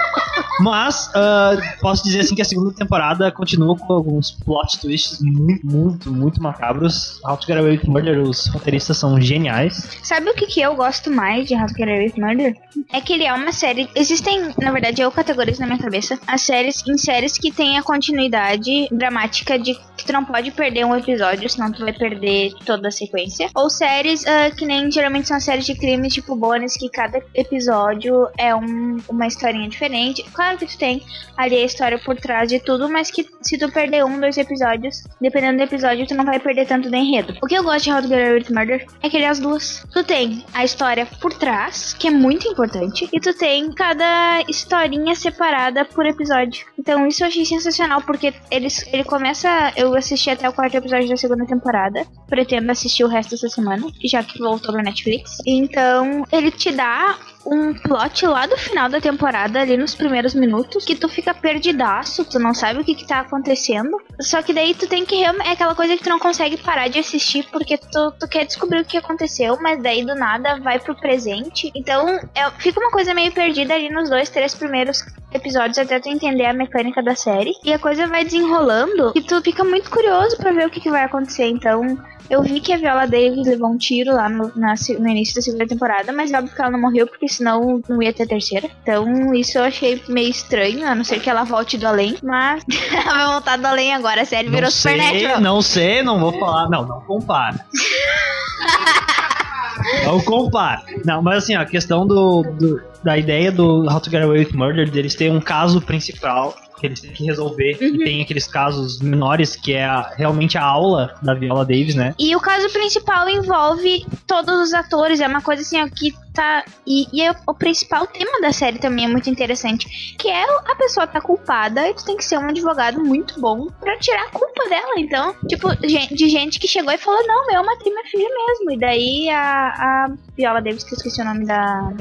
Mas 0.61 1.11
ah, 1.15 1.57
posso 1.81 2.05
dizer 2.05 2.21
assim 2.21 2.35
que 2.35 2.43
a 2.43 2.45
segunda 2.45 2.73
temporada 2.73 3.31
continua 3.33 3.77
com 3.77 3.93
alguns 3.93 4.31
plot 4.31 4.81
twists 4.81 5.21
muito, 5.21 5.67
muito, 5.67 6.13
muito 6.13 6.43
macabros. 6.43 7.21
How 7.25 7.37
to 7.37 7.47
Get 7.47 7.59
Away 7.59 7.79
with 7.79 7.89
Murder, 7.89 8.21
os 8.21 8.47
roteiristas 8.47 8.97
são 8.97 9.21
geniais. 9.21 9.99
Sabe 10.03 10.31
o 10.31 10.35
que, 10.35 10.47
que 10.47 10.61
eu 10.61 10.75
gosto 10.75 11.11
mais 11.11 11.47
de 11.49 11.55
How 11.55 11.67
to 11.67 11.75
Get 11.75 11.89
Away 11.89 12.07
with 12.07 12.21
Murder? 12.21 12.55
É 12.93 13.01
que 13.01 13.13
ele 13.13 13.25
é 13.25 13.33
uma 13.33 13.53
série. 13.53 13.89
Existem, 13.95 14.55
na 14.61 14.71
verdade, 14.71 15.03
eu 15.03 15.11
categorizo 15.11 15.61
na 15.61 15.67
minha 15.67 15.79
cabeça 15.79 16.19
as 16.27 16.43
séries 16.43 16.83
em 16.87 16.97
séries 16.97 17.37
que 17.37 17.51
tem 17.51 17.77
a 17.77 17.83
continuidade 17.83 18.89
dramática 18.91 19.59
de 19.59 19.75
que 19.97 20.05
tu 20.05 20.13
não 20.13 20.25
pode 20.25 20.51
perder 20.51 20.85
um 20.85 20.97
episódio, 20.97 21.49
senão 21.49 21.71
tu 21.71 21.85
vai 21.85 21.93
perder 21.93 22.54
toda 22.65 22.89
a 22.89 22.91
sequência. 22.91 23.49
Ou 23.55 23.69
séries 23.71 24.25
ah, 24.27 24.51
que 24.51 24.65
nem 24.67 24.91
geralmente 24.91 25.29
são 25.29 25.39
séries 25.41 25.67
de 25.67 25.75
crimes 25.75 26.13
tipo 26.15 26.35
Bones, 26.37 26.77
que 26.77 26.89
cada 26.89 27.21
episódio 27.35 28.29
é 28.39 28.55
um- 28.55 28.99
uma 29.09 29.27
historinha 29.27 29.69
diferente. 29.69 30.23
Claro 30.33 30.59
que 30.59 30.67
tu 30.67 30.77
tem 30.79 31.03
ali 31.37 31.57
a 31.57 31.65
história 31.65 31.99
por 31.99 32.17
trás 32.17 32.49
de 32.49 32.61
tudo, 32.61 32.89
mas 32.89 33.11
que 33.11 33.27
se 33.43 33.59
tu 33.59 33.71
perder 33.71 34.05
um, 34.05 34.21
dois 34.21 34.37
episódios, 34.37 35.03
dependendo 35.21 35.59
do 35.59 35.63
episódio, 35.65 36.07
tu 36.07 36.15
não 36.15 36.25
vai 36.25 36.39
perder 36.39 36.67
tanto 36.67 36.89
do 36.91 36.97
enredo. 36.97 37.35
O 37.43 37.47
que 37.47 37.55
eu 37.55 37.63
gosto 37.65 37.85
de 37.85 37.93
How 37.93 38.03
to 38.03 38.09
Get 38.09 38.19
Away 38.19 38.35
with 38.39 38.51
Murder 38.55 38.87
é 39.03 39.09
que 39.11 39.17
ele 39.17 39.25
é 39.25 39.29
as 39.29 39.39
duas. 39.39 39.85
Tu 39.93 40.05
tem 40.05 40.45
a 40.53 40.65
história 40.65 41.07
por 41.21 41.33
trás, 41.35 41.95
que 41.95 42.09
é 42.09 42.11
muito 42.11 42.47
importante, 42.49 43.09
e 43.13 43.21
tu 43.21 43.33
tem 43.37 43.71
cada 43.73 44.43
historinha 44.49 45.15
separada 45.15 45.85
por 45.85 46.07
episódio. 46.07 46.67
Então 46.79 47.07
isso 47.07 47.23
eu 47.23 47.29
achei 47.29 47.45
sensacional, 47.45 48.03
porque 48.03 48.33
eles, 48.51 48.85
ele 48.93 49.05
começa. 49.05 49.73
Eu 49.77 49.95
assisti 49.95 50.31
até 50.31 50.49
o 50.49 50.53
quarto 50.53 50.77
episódio 50.77 51.09
da 51.09 51.17
segunda 51.17 51.47
temporada. 51.47 52.07
Pretendo 52.45 52.71
assistir 52.71 53.03
o 53.03 53.09
resto 53.09 53.31
dessa 53.31 53.49
semana, 53.49 53.87
já 54.05 54.23
que 54.23 54.39
voltou 54.39 54.71
pra 54.71 54.83
Netflix. 54.83 55.39
Então, 55.47 56.27
ele 56.31 56.51
te 56.51 56.71
dá 56.71 57.19
um 57.47 57.75
plot 57.75 58.27
lá 58.27 58.47
do 58.47 58.57
final 58.57 58.89
da 58.89 59.01
temporada, 59.01 59.61
ali 59.61 59.77
nos 59.77 59.95
primeiros 59.95 60.35
minutos, 60.35 60.85
que 60.85 60.95
tu 60.95 61.09
fica 61.09 61.35
perdidaço, 61.35 62.25
tu 62.25 62.39
não 62.39 62.55
sabe 62.55 62.81
o 62.81 62.85
que 62.85 62.95
que 62.95 63.07
tá 63.07 63.21
acontecendo. 63.21 63.97
Só 64.21 64.43
que 64.43 64.53
daí 64.53 64.75
tu 64.75 64.87
tem 64.87 65.05
que 65.05 65.17
realmente. 65.17 65.49
É 65.49 65.53
aquela 65.53 65.75
coisa 65.75 65.97
que 65.97 66.03
tu 66.03 66.09
não 66.09 66.19
consegue 66.19 66.57
parar 66.57 66.89
de 66.89 66.99
assistir 66.99 67.47
porque 67.51 67.77
tu, 67.77 68.13
tu 68.19 68.29
quer 68.29 68.47
descobrir 68.47 68.81
o 68.81 68.85
que 68.85 68.97
aconteceu, 68.97 69.59
mas 69.61 69.83
daí 69.83 70.05
do 70.05 70.15
nada 70.15 70.59
vai 70.61 70.79
pro 70.79 70.95
presente. 70.95 71.71
Então 71.75 72.09
é, 72.35 72.51
fica 72.59 72.81
uma 72.81 72.91
coisa 72.91 73.15
meio 73.15 73.33
perdida 73.33 73.75
ali 73.75 73.91
nos 73.91 74.09
dois, 74.09 74.31
três 74.31 74.55
primeiros 74.55 75.05
episódios 75.33 75.79
até 75.79 75.99
tu 75.99 76.09
entender 76.09 76.47
a 76.47 76.53
mecânica 76.53 77.03
da 77.03 77.15
série. 77.15 77.53
E 77.65 77.73
a 77.73 77.79
coisa 77.79 78.07
vai 78.07 78.25
desenrolando 78.25 79.13
e 79.15 79.21
tu 79.21 79.41
fica 79.43 79.65
muito 79.65 79.91
curioso 79.91 80.37
pra 80.37 80.53
ver 80.53 80.67
o 80.67 80.71
que, 80.71 80.81
que 80.81 80.91
vai 80.91 81.05
acontecer. 81.05 81.47
Então. 81.47 81.99
Eu 82.31 82.43
vi 82.43 82.59
que 82.59 82.73
a 82.73 82.79
Viola 82.79 83.07
Davis 83.07 83.47
levou 83.47 83.71
um 83.71 83.77
tiro 83.77 84.15
lá 84.15 84.31
no, 84.31 84.51
na 84.57 84.75
no 84.99 85.09
início 85.09 85.35
da 85.35 85.43
segunda 85.43 85.67
temporada, 85.67 86.11
mas 86.11 86.33
é 86.33 86.39
óbvio 86.39 86.55
que 86.55 86.61
ela 86.61 86.71
não 86.71 86.81
morreu, 86.81 87.07
porque 87.07 87.29
senão 87.37 87.81
não 87.89 88.03
ia 88.03 88.13
ter 88.13 88.27
terceira. 88.27 88.69
Então, 88.83 89.35
isso 89.35 89.59
eu 89.59 89.65
achei 89.65 90.03
meio 90.09 90.31
estranho, 90.31 90.87
a 90.87 90.95
não 90.95 91.05
ser 91.05 91.21
que 91.21 91.31
ela 91.31 91.45
volte 91.45 91.79
do 91.79 91.87
além. 91.87 92.17
Mas 92.23 92.63
ela 92.93 93.15
vai 93.15 93.27
voltar 93.27 93.57
do 93.59 93.67
além 93.67 93.95
agora, 93.95 94.23
a 94.23 94.25
série 94.25 94.49
virou 94.49 94.65
não 94.65 94.71
sei, 94.71 95.01
Supernatural. 95.01 95.41
não 95.41 95.63
sei, 95.63 96.03
não 96.03 96.21
vou 96.21 96.39
falar. 96.39 96.69
Não, 96.69 96.87
não 96.87 97.01
compara. 97.03 97.65
não 100.05 100.21
compara. 100.21 100.83
Não, 101.05 101.23
mas 101.23 101.45
assim, 101.45 101.57
ó, 101.57 101.61
a 101.63 101.67
questão 101.67 102.07
do, 102.07 102.43
do- 102.43 102.81
da 103.03 103.19
ideia 103.19 103.53
do 103.53 103.87
How 103.91 104.01
to 104.01 104.11
Get 104.11 104.23
Away 104.23 104.45
with 104.47 104.53
Murder, 104.55 104.91
deles 104.91 105.15
ter 105.15 105.31
um 105.31 105.41
caso 105.41 105.81
principal 105.81 106.55
que 106.81 106.87
eles 106.87 107.01
têm 107.01 107.13
que 107.13 107.25
resolver, 107.25 107.77
Uhum. 107.81 107.87
e 107.97 108.05
tem 108.05 108.23
aqueles 108.23 108.47
casos 108.47 109.01
menores 109.01 109.55
que 109.57 109.75
é 109.75 109.85
a- 109.85 110.11
realmente 110.17 110.57
a 110.59 110.65
aula 110.65 111.15
da 111.23 111.35
Viola 111.35 111.65
Davis, 111.65 111.95
né? 111.95 112.15
E 112.19 112.35
o 112.35 112.41
caso 112.41 112.69
principal 112.71 113.29
envolve 113.29 114.07
todos 114.27 114.55
os 114.69 114.75
atores, 114.75 115.21
é 115.21 115.27
uma 115.27 115.41
coisa 115.43 115.63
assim, 115.63 115.81
ó, 115.83 115.89
que 115.89 116.15
tá. 116.35 116.65
E, 116.87 117.07
e 117.13 117.23
é 117.23 117.35
o 117.47 117.55
principal 117.55 118.07
tema 118.07 118.41
da 118.41 118.53
série 118.53 118.79
também 118.79 119.07
é 119.07 119.09
muito 119.09 119.31
interessante. 119.31 120.15
Que 120.19 120.29
é 120.29 120.43
a 120.43 120.75
pessoa 120.77 121.07
tá 121.07 121.21
culpada 121.21 121.89
e 121.89 121.95
tu 121.95 122.05
tem 122.05 122.17
que 122.17 122.25
ser 122.25 122.39
um 122.39 122.49
advogado 122.49 123.03
muito 123.03 123.41
bom 123.41 123.69
pra 123.81 123.97
tirar 123.99 124.25
a 124.25 124.31
culpa 124.31 124.69
dela. 124.69 124.95
Então, 124.99 125.35
tipo, 125.49 125.75
de 125.77 126.29
gente 126.29 126.59
que 126.59 126.69
chegou 126.69 126.93
e 126.93 126.99
falou: 126.99 127.27
Não, 127.27 127.51
eu 127.51 127.65
matei 127.65 127.93
minha 127.93 128.05
filha 128.05 128.29
mesmo. 128.29 128.73
E 128.73 128.79
daí 128.79 129.31
a, 129.31 129.69
a 129.69 130.13
Viola 130.37 130.61
Davis, 130.61 130.85
que 130.85 130.95
eu 130.95 130.97
esqueci 130.97 131.23
o 131.23 131.25
nome 131.25 131.47
da. 131.47 131.93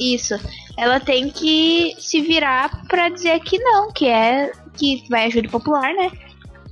Isso. 0.00 0.34
Ela 0.76 1.00
tem 1.00 1.30
que 1.30 1.94
se 1.98 2.20
virar 2.20 2.84
pra 2.86 3.08
dizer 3.08 3.40
que 3.40 3.58
não, 3.58 3.90
que 3.92 4.06
é. 4.06 4.50
que 4.76 5.04
vai 5.08 5.26
ajuda 5.26 5.48
popular, 5.48 5.94
né? 5.94 6.10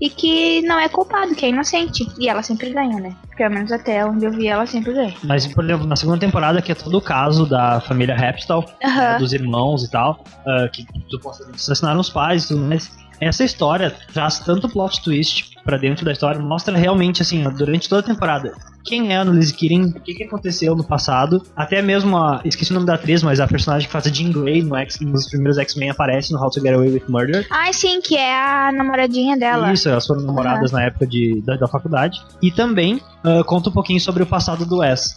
E 0.05 0.11
que 0.11 0.61
não 0.61 0.79
é 0.79 0.87
culpado, 0.87 1.35
que 1.35 1.47
é 1.47 1.49
inocente. 1.49 2.07
E 2.19 2.29
ela 2.29 2.43
sempre 2.43 2.69
ganha, 2.69 3.01
né? 3.01 3.17
Pelo 3.38 3.55
menos 3.55 3.73
até 3.73 4.05
onde 4.05 4.27
eu 4.27 4.31
vi, 4.31 4.47
ela 4.49 4.67
sempre 4.67 4.93
ganha. 4.93 5.14
Mas, 5.25 5.47
por 5.47 5.64
exemplo, 5.64 5.87
na 5.87 5.97
segunda 5.97 6.19
temporada, 6.19 6.61
que 6.61 6.71
é 6.71 6.75
todo 6.75 6.99
o 6.99 7.01
caso 7.01 7.47
da 7.47 7.81
família 7.81 8.14
Hepstall, 8.14 8.67
né, 8.83 8.87
Aham. 8.87 9.19
dos 9.19 9.33
irmãos 9.33 9.83
e 9.83 9.90
tal, 9.90 10.23
ah, 10.47 10.69
que 10.71 10.87
supostamente 11.09 11.57
assassinaram 11.57 12.01
os 12.01 12.11
pais 12.11 12.45
e 12.45 12.49
tudo 12.49 12.61
mais. 12.61 12.93
Essa 13.19 13.45
história 13.45 13.97
traz 14.12 14.40
tanto 14.40 14.69
plot 14.69 15.03
twist 15.03 15.57
pra 15.64 15.79
dentro 15.79 16.05
da 16.05 16.12
história, 16.12 16.38
mostra 16.38 16.77
realmente, 16.77 17.23
assim, 17.23 17.43
durante 17.57 17.88
toda 17.88 18.03
a 18.03 18.05
temporada, 18.05 18.53
quem 18.85 19.12
é 19.12 19.16
a 19.16 19.23
Annalise 19.23 19.55
Keating, 19.55 19.94
o 19.97 20.01
que, 20.01 20.14
que 20.14 20.25
aconteceu 20.25 20.77
no 20.77 20.85
passado, 20.85 21.42
até 21.57 21.81
mesmo 21.81 22.16
a. 22.16 22.40
Esqueci 22.44 22.70
o 22.70 22.75
nome 22.75 22.87
da 22.87 22.94
atriz, 22.94 23.23
mas 23.23 23.40
a 23.40 23.47
personagem 23.47 23.87
que 23.87 23.92
faz 23.92 24.07
a 24.07 24.11
Jean 24.11 24.31
Grey 24.31 24.62
no 24.62 24.77
X, 24.77 25.01
nos 25.01 25.29
primeiros 25.29 25.59
X-Men 25.59 25.90
aparece 25.90 26.33
no 26.33 26.40
How 26.40 26.51
to 26.51 26.61
Get 26.61 26.75
Away 26.75 26.90
with 26.90 27.05
Murder. 27.09 27.47
Ai, 27.51 27.73
sim, 27.73 28.01
que 28.01 28.16
é 28.16 28.35
a 28.35 28.70
namoradinha 28.70 29.37
dela. 29.37 29.73
Isso, 29.73 29.88
elas 29.88 30.07
foram 30.07 30.23
namoradas 30.23 30.70
na 30.70 30.83
época 30.85 31.07
de, 31.07 31.40
da, 31.42 31.57
da 31.57 31.66
faculdade. 31.66 32.20
E 32.42 32.51
também 32.51 33.01
ah, 33.25 33.42
conta 33.44 33.70
um 33.70 33.73
pouquinho 33.73 34.01
sobre 34.01 34.23
o 34.23 34.27
passado 34.27 34.66
do 34.66 34.79
Wes. 34.79 35.14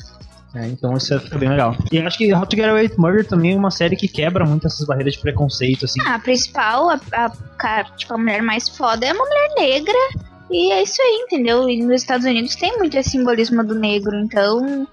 né, 0.54 0.70
então 0.70 0.96
isso 0.96 1.20
fica 1.20 1.38
bem 1.38 1.50
legal. 1.50 1.76
E 1.92 2.00
acho 2.00 2.18
que 2.18 2.34
How 2.34 2.46
to 2.46 2.56
Get 2.56 2.66
Away 2.66 2.88
with 2.88 2.96
Murder 2.98 3.28
também 3.28 3.54
é 3.54 3.58
uma 3.58 3.72
série 3.72 3.98
que 3.98 4.08
quebra 4.08 4.46
muito 4.46 4.66
essas 4.66 4.86
barreiras 4.88 5.14
de 5.14 5.20
preconceito, 5.20 5.86
assim. 5.86 6.00
Ah, 6.06 6.16
a 6.16 6.20
principal, 6.20 6.90
a, 6.90 7.00
a, 7.12 7.30
cara, 7.58 7.84
tipo, 7.98 8.14
a 8.14 8.18
mulher 8.18 8.42
mais 8.42 8.70
foda 8.70 9.06
é 9.06 9.12
uma 9.12 9.26
mulher 9.26 9.50
negra 9.58 10.28
E 10.50 10.72
é 10.72 10.84
isso 10.84 11.02
aí, 11.02 11.26
entendeu? 11.26 11.70
E 11.70 11.82
nos 11.84 12.02
Estados 12.02 12.26
Unidos 12.26 12.56
tem 12.56 12.78
muito 12.78 12.98
esse 12.98 13.12
simbolismo 13.12 13.64
do 13.64 13.76
negro, 13.76 14.16
então. 14.18 14.88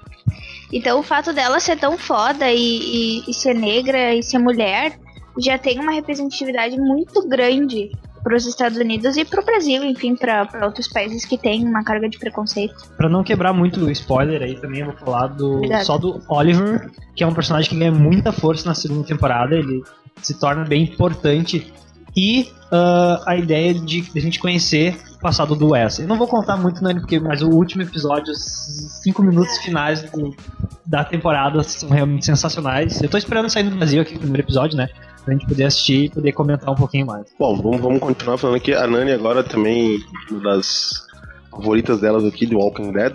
Então 0.72 0.98
o 0.98 1.02
fato 1.02 1.32
dela 1.32 1.60
ser 1.60 1.76
tão 1.76 1.96
foda 1.96 2.50
e, 2.50 2.58
e, 2.58 3.30
e 3.30 3.34
ser 3.34 3.54
negra 3.54 4.14
e 4.14 4.22
ser 4.22 4.38
mulher 4.38 4.98
já 5.38 5.58
tem 5.58 5.78
uma 5.78 5.92
representatividade 5.92 6.76
muito 6.76 7.26
grande 7.28 7.90
para 8.24 8.36
os 8.36 8.46
Estados 8.46 8.78
Unidos 8.78 9.16
e 9.18 9.24
para 9.24 9.42
o 9.42 9.44
Brasil, 9.44 9.84
enfim, 9.84 10.16
para 10.16 10.48
outros 10.64 10.88
países 10.88 11.26
que 11.26 11.36
têm 11.36 11.62
uma 11.62 11.84
carga 11.84 12.08
de 12.08 12.18
preconceito. 12.18 12.74
Pra 12.96 13.08
não 13.08 13.22
quebrar 13.22 13.52
muito 13.52 13.84
o 13.84 13.90
spoiler 13.90 14.42
aí, 14.42 14.56
também 14.56 14.80
eu 14.80 14.86
vou 14.86 14.96
falar 14.96 15.26
do, 15.26 15.60
só 15.84 15.98
do 15.98 16.22
Oliver, 16.28 16.90
que 17.14 17.22
é 17.22 17.26
um 17.26 17.34
personagem 17.34 17.68
que 17.68 17.76
ganha 17.76 17.92
muita 17.92 18.32
força 18.32 18.66
na 18.66 18.74
segunda 18.74 19.06
temporada. 19.06 19.54
Ele 19.54 19.82
se 20.22 20.38
torna 20.40 20.64
bem 20.64 20.84
importante. 20.84 21.70
E 22.16 22.48
ah, 22.72 23.22
a 23.26 23.36
ideia 23.36 23.74
de, 23.74 24.00
de 24.00 24.18
a 24.18 24.22
gente 24.22 24.38
conhecer 24.38 24.96
passado 25.24 25.56
do 25.56 25.70
Wes. 25.70 25.98
Eu 25.98 26.06
não 26.06 26.18
vou 26.18 26.28
contar 26.28 26.54
muito 26.58 26.84
nele, 26.84 27.00
porque 27.00 27.18
mas 27.18 27.40
o 27.40 27.48
último 27.48 27.82
episódio, 27.82 28.30
os 28.30 29.00
cinco 29.02 29.22
minutos 29.22 29.56
finais 29.58 30.02
do- 30.10 30.36
da 30.84 31.02
temporada 31.02 31.62
são 31.62 31.88
realmente 31.88 32.26
sensacionais. 32.26 33.00
Eu 33.00 33.08
tô 33.08 33.16
esperando 33.16 33.48
sair 33.48 33.62
no 33.64 33.74
Brasil 33.74 34.02
aqui 34.02 34.16
o 34.16 34.18
primeiro 34.18 34.42
episódio, 34.46 34.76
né? 34.76 34.86
Pra 35.24 35.32
gente 35.32 35.46
poder 35.46 35.64
assistir 35.64 36.04
e 36.04 36.10
poder 36.10 36.32
comentar 36.32 36.70
um 36.70 36.74
pouquinho 36.74 37.06
mais. 37.06 37.24
Bom, 37.38 37.56
vamos, 37.56 37.80
vamos 37.80 38.00
continuar 38.00 38.36
falando 38.36 38.56
aqui. 38.56 38.74
A 38.74 38.86
Nani 38.86 39.12
agora 39.12 39.42
também, 39.42 39.98
uma 40.30 40.40
das 40.42 41.06
favoritas 41.50 42.00
delas 42.02 42.22
aqui, 42.24 42.44
de 42.44 42.54
Walking 42.54 42.92
Dead. 42.92 43.14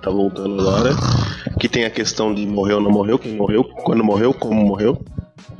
Tá 0.00 0.10
voltando 0.10 0.60
agora. 0.60 0.90
Que 1.58 1.68
tem 1.68 1.84
a 1.84 1.90
questão 1.90 2.32
de 2.32 2.46
morreu 2.46 2.76
ou 2.76 2.82
não 2.82 2.92
morreu, 2.92 3.18
quem 3.18 3.34
morreu, 3.34 3.64
quando 3.64 4.04
morreu, 4.04 4.32
como 4.32 4.54
morreu. 4.64 5.04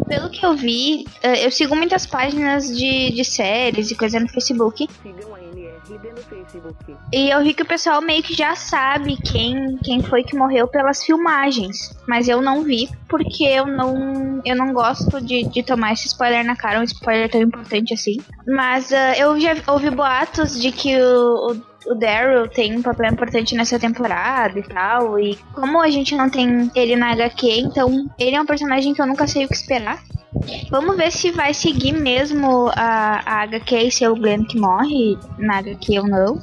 Pelo 0.07 0.31
que 0.31 0.45
eu 0.47 0.55
vi, 0.57 1.05
eh, 1.23 1.45
eu 1.45 1.51
sigo 1.51 1.75
muitas 1.75 2.07
páginas 2.07 2.67
de, 2.77 3.11
de 3.11 3.25
séries 3.25 3.91
e 3.91 3.95
coisa 3.97 4.19
no 4.21 4.29
Facebook. 4.29 4.89
E 7.13 7.31
eu 7.31 7.43
vi 7.43 7.55
que 7.55 7.63
o 7.63 7.67
pessoal 7.67 8.01
meio 8.01 8.23
que 8.23 8.35
já 8.35 8.55
sabe 8.55 9.17
quem, 9.17 9.77
quem 9.79 10.03
foi 10.03 10.23
que 10.23 10.37
morreu 10.37 10.69
pelas 10.69 11.03
filmagens. 11.03 11.97
Mas 12.07 12.29
eu 12.29 12.41
não 12.41 12.63
vi 12.63 12.89
porque 13.09 13.45
eu 13.45 13.67
não, 13.67 14.41
eu 14.45 14.57
não 14.57 14.73
gosto 14.73 15.21
de, 15.21 15.45
de 15.45 15.63
tomar 15.63 15.93
esse 15.93 16.07
spoiler 16.07 16.45
na 16.45 16.57
cara, 16.57 16.81
um 16.81 16.85
spoiler 16.85 17.31
tão 17.31 17.43
importante 17.43 17.95
assim. 17.95 18.19
Mas 18.47 18.93
ah, 18.93 19.19
eu 19.19 19.39
já 19.41 19.55
ouvi 19.69 19.91
boatos 19.91 20.61
de 20.61 20.71
que 20.71 21.01
o, 21.01 21.53
o 21.53 21.70
o 21.87 21.95
Daryl 21.95 22.49
tem 22.49 22.77
um 22.77 22.83
papel 22.83 23.13
importante 23.13 23.55
nessa 23.55 23.79
temporada 23.79 24.59
e 24.59 24.63
tal. 24.63 25.19
E 25.19 25.37
como 25.55 25.81
a 25.81 25.89
gente 25.89 26.15
não 26.15 26.29
tem 26.29 26.71
ele 26.75 26.97
na 26.97 27.13
HQ, 27.13 27.47
então 27.61 28.09
ele 28.19 28.37
é 28.37 28.41
um 28.41 28.47
personagem 28.47 28.95
que 28.95 29.01
eu 29.01 29.07
nunca 29.07 29.27
sei 29.27 29.45
o 29.45 29.49
que 29.49 29.55
esperar. 29.55 30.03
Vamos 30.71 30.97
ver 30.97 31.11
se 31.11 31.31
vai 31.31 31.53
seguir 31.53 31.93
mesmo 31.93 32.71
a, 32.75 33.21
a 33.25 33.43
HQ 33.43 33.77
e 33.77 33.91
ser 33.91 34.09
o 34.09 34.15
Glenn 34.15 34.45
que 34.45 34.59
morre 34.59 35.19
na 35.39 35.59
HQ 35.59 35.99
ou 35.99 36.07
não. 36.07 36.43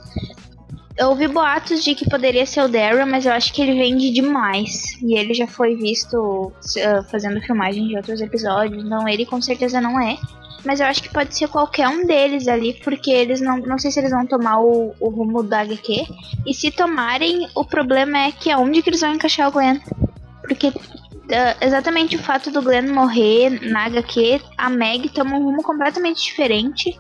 Eu 0.98 1.10
ouvi 1.10 1.28
boatos 1.28 1.84
de 1.84 1.94
que 1.94 2.10
poderia 2.10 2.46
ser 2.46 2.62
o 2.62 2.68
Daryl, 2.68 3.06
mas 3.06 3.26
eu 3.26 3.32
acho 3.32 3.54
que 3.54 3.62
ele 3.62 3.78
vende 3.78 4.12
demais. 4.12 5.00
E 5.02 5.16
ele 5.16 5.34
já 5.34 5.46
foi 5.46 5.76
visto 5.76 6.52
ah, 6.84 7.04
fazendo 7.04 7.40
filmagem 7.40 7.88
de 7.88 7.96
outros 7.96 8.20
episódios, 8.20 8.84
então 8.84 9.08
ele 9.08 9.26
com 9.26 9.40
certeza 9.40 9.80
não 9.80 10.02
é. 10.02 10.18
Mas 10.66 10.80
eu 10.80 10.88
acho 10.88 11.02
que 11.02 11.10
pode 11.10 11.36
ser 11.36 11.48
qualquer 11.48 11.88
um 11.88 12.06
deles 12.06 12.48
ali, 12.48 12.74
porque 12.84 13.12
eles 13.12 13.40
não. 13.42 13.58
Não 13.58 13.78
sei 13.78 13.92
se 13.92 14.00
eles 14.00 14.12
vão 14.12 14.26
tomar 14.26 14.60
o, 14.60 14.94
o 15.00 15.10
rumo 15.10 15.44
da 15.44 15.62
HQ. 15.62 16.06
E 16.46 16.54
se 16.54 16.72
tomarem, 16.72 17.48
o 17.56 17.64
problema 17.64 18.18
é 18.18 18.32
que 18.32 18.52
aonde 18.52 18.82
que 18.82 18.90
eles 18.90 19.02
vão 19.02 19.14
encaixar 19.14 19.48
o 19.48 19.52
Glenn. 19.52 19.80
Porque 20.42 20.72
ah, 21.32 21.58
exatamente 21.62 22.16
o 22.16 22.20
fato 22.20 22.52
do 22.52 22.62
Glenn 22.62 22.94
morrer 22.94 23.50
na 23.70 23.86
HQ, 23.86 24.42
a 24.58 24.70
Meg 24.70 25.10
toma 25.10 25.38
um 25.38 25.44
rumo 25.44 25.62
completamente 25.62 26.24
diferente. 26.24 26.98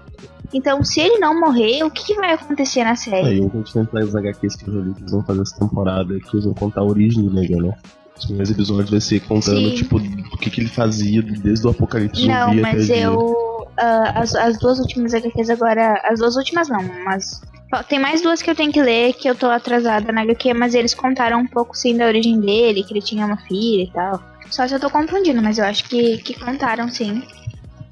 Então, 0.54 0.84
se 0.84 1.02
ele 1.02 1.18
não 1.18 1.40
morrer, 1.40 1.84
o 1.84 1.92
que, 1.92 2.06
que 2.06 2.16
vai 2.16 2.34
acontecer 2.34 2.84
na 2.84 2.96
série? 2.96 3.28
Aí, 3.28 3.38
gente 3.38 3.74
tem 3.74 4.02
as 4.02 4.16
HQs 4.16 4.56
que 4.56 4.70
eu 4.70 4.74
já 4.74 4.80
li 4.80 4.94
que 4.94 5.02
eles 5.02 5.12
vão 5.12 5.24
fazer 5.24 5.42
essa 5.42 5.60
temporada, 5.60 6.20
que 6.20 6.36
eles 6.36 6.46
vão 6.46 6.54
contar 6.54 6.82
a 6.82 6.86
origem 6.86 7.24
do 7.24 7.34
Negan, 7.34 7.64
né? 7.64 7.74
Os 8.18 8.26
primeiros 8.26 8.50
episódios 8.50 8.90
vai 8.90 9.02
ser 9.02 9.20
contando, 9.22 9.70
Sim. 9.70 9.76
tipo, 9.76 9.98
o 9.98 10.38
que, 10.38 10.50
que 10.50 10.62
ele 10.62 10.70
fazia 10.70 11.22
desde 11.22 11.68
o 11.68 11.70
apocalipse 11.70 12.28
Não, 12.28 12.54
mas 12.56 12.90
até 12.90 13.06
eu. 13.06 13.47
Ah, 13.78 14.14
as, 14.16 14.36
as 14.36 14.58
duas 14.58 14.80
últimas 14.80 15.14
HQs 15.14 15.50
agora. 15.50 16.02
As 16.06 16.20
duas 16.20 16.36
últimas 16.36 16.70
não, 16.70 16.84
mas. 17.04 17.42
Tem 17.90 18.00
mais 18.00 18.22
duas 18.22 18.42
que 18.42 18.50
eu 18.50 18.56
tenho 18.56 18.72
que 18.72 18.82
ler, 18.82 19.14
que 19.14 19.30
eu 19.30 19.36
tô 19.36 19.48
atrasada 19.48 20.12
na 20.12 20.22
HQ, 20.22 20.54
mas 20.54 20.74
eles 20.74 20.94
contaram 20.94 21.40
um 21.40 21.48
pouco 21.48 21.76
sim 21.76 21.98
da 21.98 22.06
origem 22.06 22.40
dele, 22.40 22.84
que 22.84 22.94
ele 22.94 23.02
tinha 23.02 23.26
uma 23.26 23.38
filha 23.38 23.84
e 23.84 23.92
tal. 23.92 24.24
Só 24.50 24.66
se 24.66 24.74
eu 24.74 24.80
tô 24.80 24.90
confundindo, 24.90 25.42
mas 25.42 25.58
eu 25.58 25.66
acho 25.66 25.84
que, 25.84 26.18
que 26.20 26.34
contaram 26.40 26.90
sim. 26.90 27.22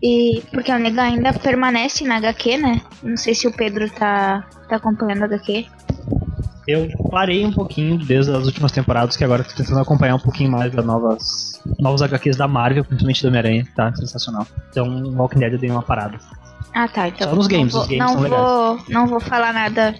E 0.01 0.41
porque 0.51 0.71
o 0.71 0.79
Negan 0.79 1.03
ainda 1.03 1.33
permanece 1.33 2.05
na 2.05 2.17
HQ, 2.17 2.57
né? 2.57 2.81
Não 3.03 3.17
sei 3.17 3.35
se 3.35 3.47
o 3.47 3.51
Pedro 3.51 3.89
tá, 3.91 4.47
tá 4.69 4.77
acompanhando 4.77 5.23
a 5.23 5.25
HQ. 5.25 5.65
Eu 6.67 6.88
parei 7.12 7.45
um 7.45 7.51
pouquinho 7.51 7.97
desde 7.97 8.32
as 8.32 8.45
últimas 8.45 8.71
temporadas, 8.71 9.15
que 9.15 9.23
agora 9.23 9.43
tô 9.43 9.56
tentando 9.56 9.80
acompanhar 9.80 10.15
um 10.15 10.19
pouquinho 10.19 10.51
mais 10.51 10.71
das 10.73 10.84
novas, 10.84 11.62
novos 11.80 12.01
HQs 12.01 12.36
da 12.36 12.47
Marvel, 12.47 12.84
principalmente 12.84 13.21
do 13.21 13.28
Homem-Aranha, 13.28 13.67
tá 13.75 13.93
sensacional. 13.95 14.47
Então, 14.71 15.13
Walking 15.15 15.39
Dead 15.39 15.54
eu 15.54 15.60
dei 15.60 15.69
uma 15.69 15.84
parada. 15.84 16.17
Ah, 16.73 16.88
tá. 16.88 17.08
Então 17.08 17.30
Só 17.30 17.36
nos 17.36 17.47
games, 17.47 17.73
não 17.73 17.82
os 17.82 17.88
vou, 17.88 17.97
games 17.97 18.13
não 18.13 18.30
são 18.30 18.30
vou, 18.30 18.86
não 18.89 19.08
vou 19.08 19.19
falar 19.19 19.54
nada 19.54 19.95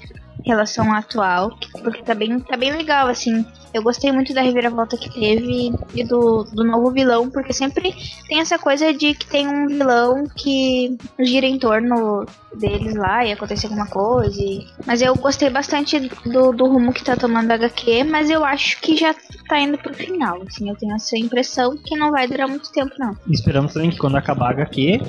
relação 0.45 0.93
atual, 0.93 1.51
porque 1.84 2.03
tá 2.03 2.13
bem, 2.13 2.39
tá 2.39 2.55
bem 2.55 2.71
legal, 2.71 3.08
assim. 3.08 3.45
Eu 3.73 3.84
gostei 3.84 4.10
muito 4.12 4.34
da 4.34 4.41
reviravolta 4.41 4.95
que 4.95 5.12
teve 5.13 5.73
e 5.93 6.03
do, 6.05 6.43
do 6.45 6.63
novo 6.63 6.91
vilão, 6.91 7.29
porque 7.29 7.51
sempre 7.51 7.93
tem 8.27 8.39
essa 8.39 8.58
coisa 8.58 8.93
de 8.93 9.13
que 9.13 9.25
tem 9.27 9.47
um 9.49 9.67
vilão 9.67 10.23
que 10.34 10.95
gira 11.19 11.45
em 11.45 11.60
torno 11.60 12.25
deles 12.55 12.95
lá 12.95 13.25
e 13.25 13.34
acontece 13.34 13.65
alguma 13.65 13.86
coisa. 13.88 14.39
e- 14.41 14.65
Mas 14.86 15.01
eu 15.01 15.13
gostei 15.15 15.49
bastante 15.49 15.99
do, 15.99 16.53
do 16.53 16.67
rumo 16.67 16.93
que 16.93 17.03
tá 17.03 17.17
tomando 17.17 17.51
a 17.51 17.55
HQ, 17.55 18.05
mas 18.05 18.29
eu 18.29 18.45
acho 18.45 18.79
que 18.79 18.95
já 18.95 19.13
tá 19.49 19.60
indo 19.60 19.77
pro 19.77 19.93
final, 19.93 20.41
assim. 20.47 20.69
Eu 20.69 20.75
tenho 20.77 20.95
essa 20.95 21.17
impressão 21.17 21.75
que 21.75 21.97
não 21.97 22.12
vai 22.12 22.27
durar 22.29 22.47
muito 22.47 22.71
tempo, 22.71 22.93
não. 22.97 23.13
Esperamos 23.29 23.73
também 23.73 23.89
que 23.89 23.97
quando 23.97 24.15
acabar 24.15 24.47
a 24.47 24.51
HQ. 24.51 25.01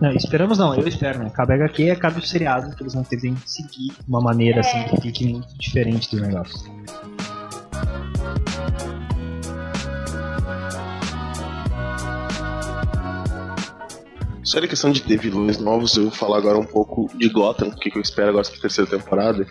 Não, 0.00 0.10
esperamos 0.12 0.58
não, 0.58 0.74
eu 0.74 0.86
espero, 0.86 1.18
né? 1.20 1.26
Acabe 1.26 1.52
a 1.52 1.56
HQ 1.56 1.82
e 1.84 1.90
acabe 1.90 2.18
o 2.18 2.22
seriado, 2.26 2.74
que 2.74 2.82
eles 2.82 2.94
vão 2.94 3.04
ter 3.04 3.16
que 3.16 3.32
seguir 3.46 3.88
de 3.92 4.08
uma 4.08 4.20
maneira 4.20 4.60
assim 4.60 4.82
que 4.84 5.00
fique 5.00 5.26
muito 5.32 5.56
diferente 5.58 6.14
do 6.14 6.20
negócio. 6.20 6.58
Sobre 14.42 14.66
a 14.66 14.68
questão 14.68 14.92
de 14.92 15.02
ter 15.02 15.18
vilões 15.18 15.58
novos, 15.58 15.96
eu 15.96 16.04
vou 16.04 16.12
falar 16.12 16.36
agora 16.38 16.58
um 16.58 16.64
pouco 16.64 17.10
de 17.16 17.28
Gotham, 17.28 17.68
o 17.68 17.76
que, 17.76 17.96
eu 17.96 18.02
espero 18.02 18.28
agora 18.28 18.46
pra 18.46 18.60
terceira 18.60 18.88
temporada. 18.90 19.46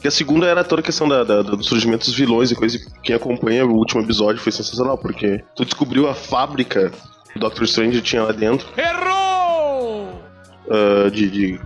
Que 0.00 0.08
a 0.08 0.10
segunda 0.10 0.46
era 0.46 0.64
toda 0.64 0.80
a 0.80 0.84
questão 0.84 1.06
da, 1.08 1.22
da- 1.22 1.42
do 1.42 1.62
surgimento 1.62 2.06
dos 2.06 2.14
vilões 2.14 2.50
e 2.50 2.54
coisa. 2.54 2.76
e 2.76 2.80
Quem 3.02 3.14
acompanha 3.14 3.66
o 3.66 3.74
último 3.74 4.00
episódio 4.02 4.40
foi 4.40 4.52
sensacional, 4.52 4.96
porque 4.96 5.44
tu 5.54 5.64
descobriu 5.64 6.08
a 6.08 6.14
fábrica 6.14 6.90
que 7.30 7.36
o 7.36 7.40
Doctor 7.40 7.64
Strange 7.64 8.00
tinha 8.00 8.22
lá 8.22 8.32
dentro. 8.32 8.66
Errou! 8.78 9.15
De, 11.12 11.30
de 11.30 11.60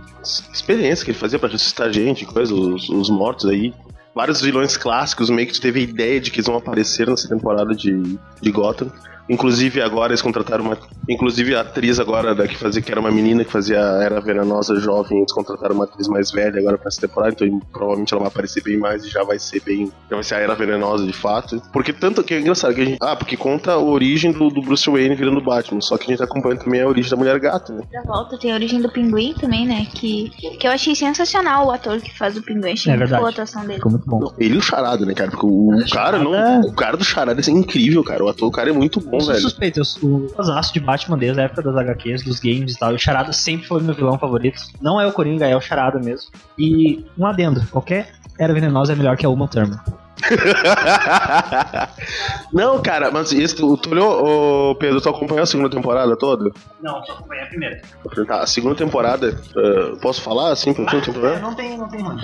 experiência 0.53 1.03
que 1.03 1.11
ele 1.11 1.17
fazia 1.17 1.39
pra 1.39 1.49
ressuscitar 1.49 1.91
gente, 1.91 2.25
coisa, 2.25 2.53
os, 2.53 2.89
os 2.89 3.09
mortos 3.09 3.45
aí. 3.45 3.73
Vários 4.13 4.41
vilões 4.41 4.75
clássicos, 4.75 5.29
meio 5.29 5.47
que 5.47 5.59
teve 5.59 5.79
a 5.79 5.83
ideia 5.83 6.19
de 6.19 6.31
que 6.31 6.37
eles 6.37 6.47
vão 6.47 6.57
aparecer 6.57 7.07
nessa 7.07 7.29
temporada 7.29 7.73
de, 7.73 8.17
de 8.41 8.51
Gotham. 8.51 8.91
Inclusive 9.31 9.81
agora 9.81 10.11
eles 10.11 10.21
contrataram 10.21 10.65
uma. 10.65 10.77
Inclusive 11.09 11.55
a 11.55 11.61
atriz 11.61 11.99
agora 11.99 12.35
da 12.35 12.47
que 12.47 12.57
fazia, 12.57 12.81
que 12.81 12.91
era 12.91 12.99
uma 12.99 13.09
menina 13.11 13.43
que 13.45 13.51
fazia 13.51 13.79
a 13.81 14.03
Era 14.03 14.19
Venenosa 14.19 14.75
jovem, 14.79 15.19
eles 15.19 15.31
contrataram 15.31 15.73
uma 15.75 15.85
atriz 15.85 16.07
mais 16.07 16.31
velha 16.31 16.59
agora 16.59 16.77
pra 16.77 16.89
essa 16.89 17.01
temporada, 17.01 17.33
então 17.33 17.59
provavelmente 17.71 18.13
ela 18.13 18.21
vai 18.23 18.27
aparecer 18.29 18.61
bem 18.63 18.77
mais 18.77 19.03
e 19.05 19.09
já 19.09 19.23
vai 19.23 19.39
ser 19.39 19.61
bem. 19.61 19.85
Já 20.09 20.15
vai 20.17 20.23
ser 20.23 20.35
a 20.35 20.39
Era 20.39 20.53
Venenosa 20.55 21.05
de 21.05 21.13
fato. 21.13 21.61
Porque 21.71 21.93
tanto 21.93 22.23
que 22.23 22.33
é 22.33 22.39
engraçado 22.41 22.75
que 22.75 22.81
a 22.81 22.85
gente. 22.85 22.97
Ah, 23.01 23.15
porque 23.15 23.37
conta 23.37 23.71
a 23.71 23.79
origem 23.79 24.31
do, 24.33 24.49
do 24.49 24.61
Bruce 24.61 24.89
Wayne 24.89 25.15
virando 25.15 25.41
Batman. 25.41 25.79
Só 25.81 25.97
que 25.97 26.05
a 26.11 26.15
gente 26.15 26.23
acompanha 26.23 26.57
também 26.57 26.81
a 26.81 26.87
origem 26.87 27.09
da 27.09 27.17
mulher 27.17 27.39
gato, 27.39 27.71
né? 27.73 27.83
Da 27.91 28.01
volta 28.03 28.37
tem 28.37 28.51
a 28.51 28.55
origem 28.55 28.81
do 28.81 28.89
pinguim 28.91 29.33
também, 29.39 29.65
né? 29.65 29.87
Que, 29.93 30.29
que 30.59 30.67
eu 30.67 30.71
achei 30.71 30.93
sensacional 30.93 31.67
o 31.67 31.71
ator 31.71 31.99
que 32.01 32.15
faz 32.17 32.35
o 32.37 32.43
pinguim. 32.43 32.73
Achei 32.73 32.91
É 32.93 32.97
muito 32.97 33.09
boa 33.15 33.27
a 33.27 33.29
atuação 33.31 33.61
dele. 33.61 33.75
Ficou 33.75 33.91
muito 33.91 34.05
bom. 34.09 34.33
Ele 34.37 34.55
e 34.55 34.57
o 34.57 34.61
Charada, 34.61 35.05
né, 35.05 35.13
cara? 35.13 35.31
Porque 35.31 35.45
o 35.45 35.69
cara 35.89 36.19
não. 36.19 36.31
Charada- 36.33 36.67
O 36.67 36.73
cara 36.73 36.97
do 36.97 37.03
Charada 37.03 37.41
é 37.41 37.51
incrível, 37.51 38.03
cara. 38.03 38.23
O 38.23 38.27
ator, 38.27 38.47
o 38.47 38.51
cara 38.51 38.69
é 38.69 38.73
muito 38.73 38.99
bom, 38.99 39.20
Eu 39.21 39.25
sou 39.25 39.33
velho. 39.33 39.41
suspeito, 39.41 39.79
eu 39.79 39.85
sou 39.85 40.27
de 40.73 40.79
Batman 40.79 41.17
desde 41.17 41.41
a 41.41 41.43
época 41.43 41.61
das 41.61 41.75
HQs, 41.75 42.23
dos 42.23 42.39
games 42.39 42.73
e 42.73 42.79
tal. 42.79 42.91
E 42.91 42.95
o 42.95 42.99
Charada 42.99 43.33
sempre 43.33 43.67
foi 43.67 43.81
meu 43.81 43.93
vilão 43.93 44.17
favorito. 44.17 44.61
Não 44.81 44.99
é 44.99 45.07
o 45.07 45.11
Coringa, 45.11 45.47
é 45.47 45.55
o 45.55 45.61
Charada 45.61 45.99
mesmo. 45.99 46.31
E 46.57 47.05
um 47.17 47.25
adendo, 47.25 47.65
qualquer 47.67 48.11
era 48.39 48.53
venenosa 48.53 48.93
é 48.93 48.95
melhor 48.95 49.17
que 49.17 49.25
a 49.25 49.29
Uma 49.29 49.47
Thurman. 49.47 49.79
não, 52.53 52.79
cara, 52.81 53.09
mas 53.09 53.33
esse, 53.33 53.55
tu, 53.55 53.75
tu 53.77 53.91
olhou, 53.91 54.71
ô, 54.71 54.75
Pedro, 54.75 55.01
tu 55.01 55.09
acompanhou 55.09 55.43
a 55.43 55.47
segunda 55.47 55.69
temporada 55.69 56.15
toda? 56.15 56.51
Não, 56.81 57.03
só 57.03 57.13
acompanhei 57.13 57.43
a 57.43 57.47
primeira. 57.47 57.81
Tá, 58.27 58.41
a 58.41 58.47
segunda 58.47 58.75
temporada, 58.75 59.39
ah, 59.55 59.97
posso 60.01 60.21
falar 60.21 60.51
assim, 60.51 60.73
pra 60.73 60.83
não 60.83 60.91
tem 60.91 61.01
não 61.41 61.55
tem, 61.55 61.77
não 61.77 61.89
tem, 61.89 62.03
mano. 62.03 62.19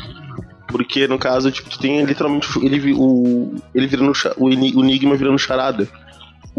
Porque 0.68 1.08
no 1.08 1.18
caso, 1.18 1.50
tipo, 1.52 1.70
tu 1.70 1.80
tem 1.80 2.04
literalmente 2.04 2.48
ele, 2.64 2.94
o, 2.94 3.56
ele 3.74 3.88
virando 3.88 4.12
o, 4.38 4.46
o 4.46 4.84
Enigma 4.84 5.16
virando 5.16 5.40
charada. 5.40 5.88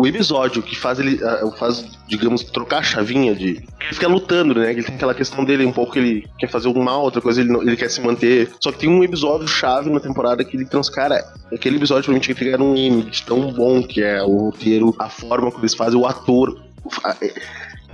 O 0.00 0.06
episódio 0.06 0.62
que 0.62 0.76
faz 0.76 1.00
ele, 1.00 1.18
ah, 1.24 1.50
faz, 1.58 1.84
digamos, 2.06 2.44
trocar 2.44 2.78
a 2.78 2.82
chavinha 2.82 3.34
de. 3.34 3.48
Ele 3.80 3.94
fica 3.94 4.06
lutando, 4.06 4.54
né? 4.54 4.70
Ele 4.70 4.82
tem 4.82 4.94
aquela 4.94 5.12
questão 5.12 5.44
dele, 5.44 5.66
um 5.66 5.72
pouco 5.72 5.92
que 5.94 5.98
ele 5.98 6.26
quer 6.38 6.48
fazer 6.48 6.68
um 6.68 6.80
mal, 6.82 7.02
outra 7.02 7.20
coisa 7.20 7.40
ele, 7.40 7.50
não- 7.52 7.62
ele 7.62 7.76
quer 7.76 7.90
se 7.90 8.00
manter. 8.00 8.48
Só 8.61 8.70
que 8.70 8.78
tem 8.78 8.88
um 8.88 9.02
episódio 9.02 9.48
chave 9.48 9.90
na 9.90 9.98
temporada 9.98 10.44
que 10.44 10.56
ele 10.56 10.64
trans. 10.64 10.88
Cara, 10.88 11.24
aquele 11.52 11.76
episódio 11.78 12.04
pra 12.04 12.14
mim 12.14 12.20
tinha 12.20 12.34
que 12.34 12.44
pegar 12.44 12.62
um 12.62 12.76
M 12.76 13.02
de 13.02 13.22
tão 13.24 13.52
bom 13.52 13.82
que 13.82 14.00
é 14.00 14.22
o 14.22 14.37
roteiro, 14.37 14.94
a 15.00 15.08
forma 15.08 15.50
como 15.50 15.62
eles 15.64 15.74
fazem, 15.74 15.98
o 15.98 16.06
ator. 16.06 16.56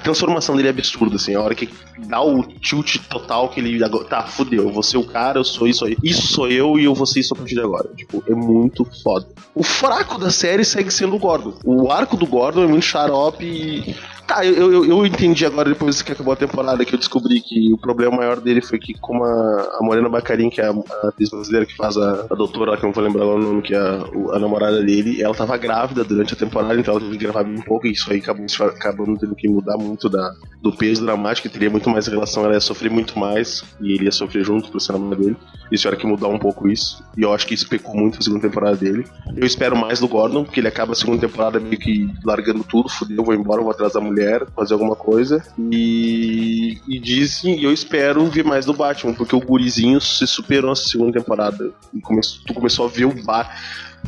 Transformação 0.04 0.54
dele 0.54 0.68
é 0.68 0.70
absurda, 0.70 1.16
assim. 1.16 1.34
A 1.34 1.40
hora 1.40 1.54
que 1.54 1.68
dá 2.06 2.22
o 2.22 2.42
tilt 2.42 2.98
total 3.08 3.48
que 3.48 3.58
ele. 3.58 3.80
Tá, 4.08 4.22
fudeu. 4.24 4.64
Eu 4.64 4.72
vou 4.72 4.82
ser 4.82 4.98
o 4.98 5.04
cara, 5.04 5.38
eu 5.38 5.44
sou 5.44 5.66
isso 5.66 5.84
aí. 5.84 5.96
Isso 6.02 6.26
sou 6.28 6.48
eu 6.48 6.78
e 6.78 6.84
eu 6.84 6.94
vou 6.94 7.06
ser 7.06 7.20
isso 7.20 7.34
a 7.34 7.36
partir 7.36 7.54
de 7.54 7.60
agora. 7.60 7.88
Tipo, 7.96 8.22
é 8.28 8.34
muito 8.34 8.86
foda. 9.02 9.26
O 9.54 9.62
fraco 9.62 10.18
da 10.18 10.30
série 10.30 10.64
segue 10.64 10.90
sendo 10.90 11.16
o 11.16 11.18
Gordon. 11.18 11.54
O 11.64 11.90
arco 11.90 12.16
do 12.16 12.26
Gordon 12.26 12.64
é 12.64 12.66
muito 12.66 12.84
xarope 12.84 13.44
e. 13.44 13.96
Tá, 14.26 14.44
eu, 14.44 14.72
eu, 14.72 14.84
eu 14.86 15.06
entendi 15.06 15.44
agora, 15.44 15.68
depois 15.68 16.00
que 16.00 16.12
acabou 16.12 16.32
a 16.32 16.36
temporada, 16.36 16.82
que 16.82 16.94
eu 16.94 16.98
descobri 16.98 17.40
que 17.40 17.72
o 17.72 17.76
problema 17.76 18.16
maior 18.16 18.40
dele 18.40 18.62
foi 18.62 18.78
que, 18.78 18.94
como 18.94 19.22
a, 19.22 19.78
a 19.78 19.82
Morena 19.82 20.08
Bacarin, 20.08 20.48
que 20.48 20.62
é 20.62 20.66
a, 20.66 20.70
a 20.70 21.08
atriz 21.08 21.28
brasileira 21.28 21.66
que 21.66 21.76
faz 21.76 21.96
a, 21.98 22.26
a 22.30 22.34
doutora, 22.34 22.76
que 22.76 22.84
eu 22.84 22.88
não 22.88 22.94
vou 22.94 23.04
lembrar 23.04 23.26
o 23.26 23.38
nome, 23.38 23.60
que 23.60 23.74
é 23.74 23.78
a, 23.78 24.02
a 24.32 24.38
namorada 24.38 24.82
dele, 24.82 25.22
ela 25.22 25.34
tava 25.34 25.56
grávida 25.58 26.02
durante 26.02 26.32
a 26.32 26.36
temporada, 26.36 26.74
então 26.74 26.94
ela 26.94 27.00
teve 27.00 27.18
que 27.18 27.24
gravar 27.24 27.44
bem 27.44 27.60
pouco, 27.60 27.86
e 27.86 27.92
isso 27.92 28.10
aí 28.10 28.18
acabou, 28.18 28.46
acabou 28.60 29.18
tendo 29.18 29.34
que 29.34 29.46
mudar 29.46 29.76
muito 29.76 30.08
da, 30.08 30.32
do 30.62 30.72
peso 30.72 31.04
dramático, 31.04 31.46
que 31.46 31.52
teria 31.52 31.68
muito 31.68 31.90
mais 31.90 32.06
relação, 32.06 32.44
ela 32.44 32.54
ia 32.54 32.60
sofrer 32.60 32.90
muito 32.90 33.18
mais, 33.18 33.62
e 33.78 33.92
ele 33.92 34.04
ia 34.04 34.12
sofrer 34.12 34.42
junto 34.42 34.70
por 34.70 34.80
ser 34.80 34.92
a 34.92 34.94
namorada 34.94 35.22
dele. 35.22 35.36
Isso 35.70 35.88
era 35.88 35.96
que 35.96 36.06
mudar 36.06 36.28
um 36.28 36.38
pouco 36.38 36.68
isso, 36.68 37.02
e 37.16 37.22
eu 37.22 37.32
acho 37.34 37.46
que 37.46 37.54
isso 37.54 37.68
pecou 37.68 37.94
muito 37.94 38.16
na 38.16 38.22
segunda 38.22 38.48
temporada 38.48 38.76
dele. 38.76 39.04
Eu 39.36 39.46
espero 39.46 39.76
mais 39.76 40.00
do 40.00 40.08
Gordon, 40.08 40.44
porque 40.44 40.60
ele 40.60 40.68
acaba 40.68 40.92
a 40.92 40.94
segunda 40.94 41.20
temporada 41.20 41.60
meio 41.60 41.78
que 41.78 42.08
largando 42.24 42.64
tudo, 42.64 42.88
fudeu, 42.88 43.22
vou 43.22 43.34
embora, 43.34 43.60
vou 43.60 43.70
atrás 43.70 43.92
da 43.92 44.00
mulher, 44.00 44.13
fazer 44.54 44.74
alguma 44.74 44.96
coisa. 44.96 45.42
E, 45.58 46.78
e 46.88 46.98
dizem, 46.98 47.58
e 47.58 47.64
eu 47.64 47.72
espero 47.72 48.26
ver 48.26 48.44
mais 48.44 48.66
do 48.66 48.74
Batman, 48.74 49.14
porque 49.14 49.34
o 49.34 49.40
gurizinho 49.40 50.00
se 50.00 50.26
superou 50.26 50.70
nessa 50.70 50.88
segunda 50.88 51.18
temporada. 51.18 51.70
E 51.92 52.00
começou, 52.00 52.42
tu 52.46 52.54
começou 52.54 52.86
a 52.86 52.88
ver 52.88 53.04
o 53.04 53.22
Batman. 53.24 53.54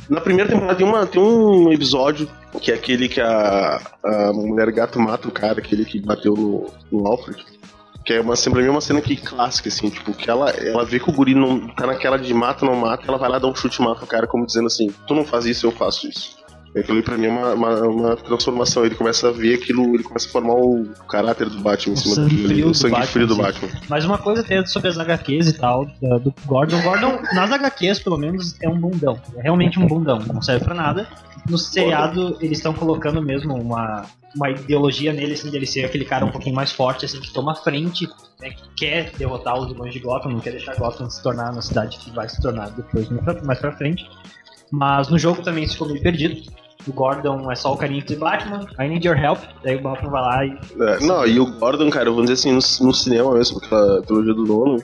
Na 0.08 0.20
primeira 0.20 0.50
temporada 0.50 0.76
tem, 0.76 0.86
uma, 0.86 1.06
tem 1.06 1.22
um 1.22 1.72
episódio 1.72 2.28
que 2.60 2.70
é 2.70 2.74
aquele 2.74 3.08
que 3.08 3.20
a, 3.20 3.80
a 4.04 4.32
mulher 4.32 4.70
gato 4.70 4.98
mata 4.98 5.28
o 5.28 5.32
cara, 5.32 5.58
aquele 5.58 5.84
que 5.84 6.00
bateu 6.00 6.34
no, 6.34 6.70
no 6.90 7.06
Alfred. 7.06 7.44
Que 8.04 8.14
é 8.14 8.20
uma, 8.20 8.34
pra 8.34 8.60
mim 8.62 8.68
é 8.68 8.70
uma 8.70 8.80
cena 8.80 9.00
que 9.00 9.16
clássica, 9.16 9.68
assim, 9.68 9.90
tipo, 9.90 10.12
que 10.12 10.30
ela, 10.30 10.50
ela 10.50 10.84
vê 10.84 11.00
que 11.00 11.10
o 11.10 11.12
guri 11.12 11.34
não 11.34 11.66
tá 11.68 11.86
naquela 11.86 12.16
de 12.16 12.32
mata, 12.32 12.64
não 12.64 12.76
mata, 12.76 13.04
ela 13.08 13.18
vai 13.18 13.28
lá 13.28 13.38
dar 13.38 13.48
um 13.48 13.54
chute 13.54 13.82
e 13.82 13.84
mata 13.84 14.04
o 14.04 14.06
cara, 14.06 14.28
como 14.28 14.46
dizendo 14.46 14.66
assim, 14.66 14.92
tu 15.08 15.14
não 15.14 15.24
faz 15.24 15.44
isso, 15.44 15.66
eu 15.66 15.72
faço 15.72 16.06
isso. 16.06 16.36
Aquilo 16.76 16.98
ali 16.98 17.02
pra 17.02 17.16
mim 17.16 17.26
é 17.26 17.30
uma, 17.30 17.54
uma, 17.54 17.80
uma 17.88 18.16
transformação, 18.16 18.84
ele 18.84 18.94
começa 18.94 19.28
a 19.28 19.32
ver 19.32 19.54
aquilo, 19.54 19.94
ele 19.94 20.02
começa 20.02 20.28
a 20.28 20.30
formar 20.30 20.54
o 20.54 20.86
caráter 21.08 21.48
do 21.48 21.58
Batman 21.60 21.94
em 21.94 21.96
O 21.96 22.00
cima 22.00 22.14
sangue 22.16 22.30
daquilo 22.34 22.50
ali, 22.52 22.64
o 22.64 22.66
do 22.68 22.74
sangue 22.74 22.92
Batman, 22.92 23.06
frio 23.12 23.26
do 23.26 23.34
sim. 23.34 23.42
Batman. 23.42 23.68
Mas 23.88 24.04
uma 24.04 24.18
coisa 24.18 24.40
até 24.42 24.66
sobre 24.66 24.88
as 24.90 24.98
HQs 24.98 25.48
e 25.48 25.52
tal, 25.54 25.86
do 25.86 26.34
Gordon. 26.44 26.80
Gordon, 26.82 27.18
nas 27.34 27.50
HQs, 27.50 28.00
pelo 28.00 28.18
menos, 28.18 28.54
é 28.60 28.68
um 28.68 28.78
bundão. 28.78 29.18
É 29.36 29.42
realmente 29.42 29.78
um 29.80 29.86
bundão, 29.86 30.18
não 30.18 30.42
serve 30.42 30.64
pra 30.66 30.74
nada. 30.74 31.08
No 31.48 31.56
seriado, 31.56 32.36
eles 32.40 32.58
estão 32.58 32.74
colocando 32.74 33.22
mesmo 33.22 33.54
uma, 33.54 34.04
uma 34.34 34.50
ideologia 34.50 35.12
nele, 35.12 35.32
assim, 35.32 35.48
dele 35.50 35.64
ser 35.64 35.84
aquele 35.84 36.04
cara 36.04 36.26
um 36.26 36.30
pouquinho 36.30 36.54
mais 36.56 36.72
forte, 36.72 37.04
assim, 37.06 37.20
que 37.20 37.32
toma 37.32 37.54
frente, 37.54 38.06
né, 38.40 38.50
que 38.50 38.62
quer 38.76 39.12
derrotar 39.16 39.56
os 39.58 39.68
vilões 39.68 39.92
de 39.94 40.00
Gotham, 40.00 40.30
não 40.32 40.40
quer 40.40 40.50
deixar 40.50 40.74
Gotham 40.76 41.08
se 41.08 41.22
tornar 41.22 41.54
na 41.54 41.62
cidade 41.62 41.96
que 41.98 42.10
vai 42.10 42.28
se 42.28 42.42
tornar 42.42 42.68
depois, 42.70 43.08
mais 43.08 43.22
pra- 43.24 43.42
mais 43.44 43.58
pra 43.60 43.72
frente. 43.72 44.04
Mas 44.72 45.08
no 45.08 45.16
jogo 45.16 45.40
também 45.42 45.62
isso 45.62 45.74
ficou 45.74 45.88
meio 45.88 46.02
perdido. 46.02 46.42
O 46.87 46.92
Gordon 46.92 47.51
é 47.51 47.57
só 47.57 47.72
o 47.72 47.77
carinho 47.77 48.05
de 48.05 48.14
Batman, 48.16 48.66
I 48.79 48.88
need 48.88 49.07
your 49.07 49.18
help, 49.18 49.38
daí 49.62 49.77
o 49.77 49.83
Batman 49.83 50.11
vai 50.11 50.22
lá 50.22 50.44
e 50.46 50.59
É, 50.81 51.01
não, 51.01 51.27
e 51.27 51.40
o 51.40 51.46
Gordon, 51.59 51.90
cara, 51.90 52.11
vamos 52.11 52.31
dizer 52.31 52.35
assim, 52.35 52.51
no, 52.51 52.87
no 52.87 52.94
cinema 52.94 53.35
mesmo, 53.35 53.59
aquela 53.59 54.03
trilogia 54.03 54.35
do 54.35 54.46
nono, 54.46 54.83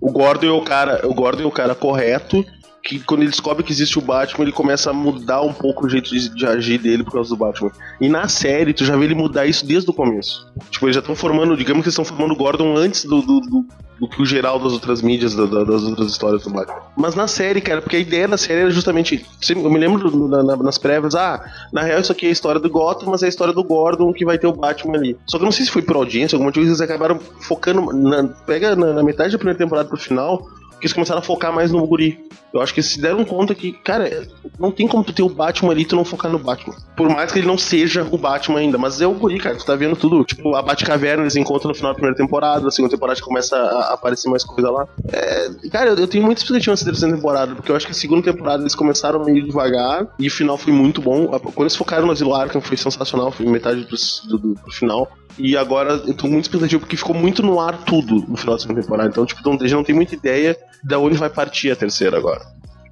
o 0.00 0.10
Gordon 0.10 0.46
é 0.46 0.50
o 0.50 0.62
cara, 0.62 1.06
o 1.06 1.14
Gordon 1.14 1.42
é 1.42 1.46
o 1.46 1.50
cara 1.50 1.74
correto, 1.74 2.44
que 2.82 2.98
quando 3.00 3.20
ele 3.20 3.30
descobre 3.30 3.62
que 3.62 3.70
existe 3.72 3.98
o 3.98 4.02
Batman, 4.02 4.44
ele 4.44 4.52
começa 4.52 4.90
a 4.90 4.92
mudar 4.92 5.40
um 5.42 5.52
pouco 5.52 5.86
o 5.86 5.88
jeito 5.88 6.10
de, 6.10 6.28
de 6.34 6.46
agir 6.46 6.78
dele 6.78 7.04
por 7.04 7.12
causa 7.12 7.28
do 7.30 7.36
Batman. 7.36 7.70
E 8.00 8.08
na 8.08 8.26
série, 8.28 8.74
tu 8.74 8.84
já 8.84 8.96
vê 8.96 9.04
ele 9.04 9.14
mudar 9.14 9.46
isso 9.46 9.64
desde 9.64 9.88
o 9.88 9.92
começo. 9.94 10.46
Tipo, 10.70 10.86
eles 10.86 10.94
já 10.96 11.00
estão 11.00 11.14
formando, 11.14 11.56
digamos 11.56 11.82
que 11.82 11.88
eles 11.88 11.92
estão 11.98 12.04
formando 12.04 12.32
o 12.32 12.36
Gordon 12.36 12.76
antes 12.76 13.04
do, 13.04 13.22
do, 13.22 13.40
do, 13.40 13.66
do 14.00 14.08
que 14.08 14.20
o 14.20 14.26
geral 14.26 14.58
das 14.58 14.72
outras 14.72 15.00
mídias, 15.00 15.32
da- 15.34 15.46
da- 15.46 15.62
das 15.62 15.82
outras 15.84 16.10
histórias 16.10 16.42
do 16.42 16.50
Batman. 16.50 16.80
Mas 16.96 17.14
na 17.14 17.28
série, 17.28 17.60
cara, 17.60 17.80
porque 17.80 17.96
a 17.96 18.00
ideia 18.00 18.26
da 18.26 18.36
série 18.36 18.62
era 18.62 18.70
justamente. 18.70 19.24
Eu 19.48 19.70
me 19.70 19.78
lembro 19.78 20.28
na- 20.28 20.42
na- 20.42 20.56
nas 20.56 20.76
prévias, 20.76 21.14
ah, 21.14 21.40
na 21.72 21.82
real 21.82 22.00
isso 22.00 22.10
aqui 22.10 22.26
é 22.26 22.30
a 22.30 22.32
história 22.32 22.60
do 22.60 22.68
Gotham, 22.68 23.10
mas 23.10 23.22
é 23.22 23.26
a 23.26 23.28
história 23.28 23.54
do 23.54 23.62
Gordon 23.62 24.12
que 24.12 24.24
vai 24.24 24.38
ter 24.38 24.48
o 24.48 24.52
Batman 24.52 24.96
ali. 24.96 25.16
Só 25.26 25.38
que 25.38 25.44
eu 25.44 25.46
não 25.46 25.52
sei 25.52 25.64
se 25.64 25.70
foi 25.70 25.82
por 25.82 25.94
audiência, 25.94 26.34
alguma 26.34 26.50
coisa, 26.52 26.68
eles 26.68 26.80
acabaram 26.80 27.20
focando. 27.42 27.92
Na, 27.92 28.24
pega 28.44 28.74
na, 28.74 28.92
na 28.92 29.02
metade 29.04 29.30
da 29.30 29.38
primeira 29.38 29.58
temporada 29.58 29.88
pro 29.88 29.96
final, 29.96 30.44
que 30.82 30.86
eles 30.86 30.92
começaram 30.92 31.20
a 31.20 31.22
focar 31.22 31.52
mais 31.54 31.70
no 31.70 31.86
guri. 31.86 32.18
Eu 32.52 32.60
acho 32.60 32.74
que 32.74 32.80
eles 32.80 32.90
se 32.90 33.00
deram 33.00 33.24
conta 33.24 33.54
que, 33.54 33.72
cara, 33.72 34.28
não 34.58 34.70
tem 34.70 34.86
como 34.86 35.02
tu 35.02 35.12
ter 35.14 35.22
o 35.22 35.28
Batman 35.28 35.70
ali 35.72 35.82
e 35.82 35.84
tu 35.86 35.96
não 35.96 36.04
focar 36.04 36.30
no 36.30 36.38
Batman. 36.38 36.74
Por 36.96 37.08
mais 37.08 37.32
que 37.32 37.38
ele 37.38 37.46
não 37.46 37.56
seja 37.56 38.06
o 38.10 38.18
Batman 38.18 38.58
ainda, 38.58 38.76
mas 38.76 39.00
é 39.00 39.06
o 39.06 39.14
guri, 39.14 39.38
cara. 39.38 39.56
Tu 39.56 39.64
tá 39.64 39.74
vendo 39.74 39.96
tudo. 39.96 40.22
Tipo, 40.24 40.54
a 40.54 40.60
Batcaverna 40.60 41.22
eles 41.22 41.36
encontram 41.36 41.68
no 41.70 41.74
final 41.74 41.92
da 41.92 41.94
primeira 41.94 42.14
temporada, 42.16 42.62
na 42.64 42.70
segunda 42.70 42.92
temporada 42.94 43.18
começa 43.22 43.56
a, 43.56 43.94
aparecer 43.94 44.28
mais 44.28 44.44
coisa 44.44 44.70
lá. 44.70 44.86
É, 45.10 45.48
cara, 45.70 45.90
eu, 45.90 45.96
eu 45.96 46.06
tenho 46.08 46.24
muita 46.24 46.40
expectativa 46.42 46.72
nessa 46.72 46.84
terceira 46.84 47.14
temporada, 47.16 47.54
porque 47.54 47.70
eu 47.72 47.76
acho 47.76 47.86
que 47.86 47.92
a 47.92 47.94
segunda 47.94 48.22
temporada 48.22 48.62
eles 48.62 48.74
começaram 48.74 49.24
meio 49.24 49.42
devagar 49.46 50.06
e 50.18 50.26
o 50.26 50.30
final 50.30 50.58
foi 50.58 50.72
muito 50.74 51.00
bom. 51.00 51.28
Quando 51.28 51.60
eles 51.60 51.76
focaram 51.76 52.04
no 52.06 52.12
Asilo 52.12 52.34
Arkham 52.34 52.60
foi 52.60 52.76
sensacional, 52.76 53.30
foi 53.32 53.46
metade 53.46 53.84
do, 53.84 53.96
do- 54.38 54.54
do 54.54 54.70
final. 54.72 55.08
E 55.38 55.56
agora 55.56 55.94
eu 56.06 56.14
tô 56.14 56.26
muito 56.26 56.44
expectativa 56.44 56.80
porque 56.80 56.96
ficou 56.96 57.14
muito 57.14 57.42
no 57.42 57.58
ar 57.58 57.84
tudo 57.84 58.24
no 58.28 58.36
final 58.36 58.54
da 58.54 58.60
segunda 58.60 58.80
temporada. 58.80 59.08
Então, 59.08 59.24
tipo, 59.24 59.40
não, 59.48 59.58
já 59.66 59.76
não 59.76 59.84
tem 59.84 59.94
muita 59.94 60.14
ideia 60.14 60.56
de 60.82 60.94
onde 60.94 61.16
vai 61.16 61.30
partir 61.30 61.70
a 61.70 61.76
terceira 61.76 62.16
agora. 62.16 62.42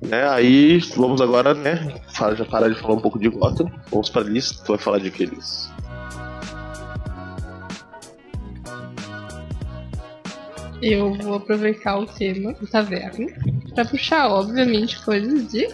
Né, 0.02 0.26
aí 0.30 0.78
vamos 0.96 1.20
agora, 1.20 1.52
né? 1.52 2.00
Já 2.34 2.44
parar 2.46 2.70
de 2.70 2.80
falar 2.80 2.94
um 2.94 3.00
pouco 3.00 3.18
de 3.18 3.28
Gotham. 3.28 3.70
Vamos 3.90 4.08
pra 4.08 4.22
lista. 4.22 4.64
Tu 4.64 4.68
vai 4.68 4.78
falar 4.78 4.98
de 4.98 5.10
que 5.10 5.24
eles. 5.24 5.70
Eu 10.82 11.12
vou 11.18 11.34
aproveitar 11.34 11.98
o 11.98 12.06
tema 12.06 12.54
do 12.54 12.66
taverna 12.66 13.26
pra 13.74 13.84
puxar, 13.84 14.28
obviamente, 14.28 15.02
coisas 15.04 15.52
de. 15.52 15.68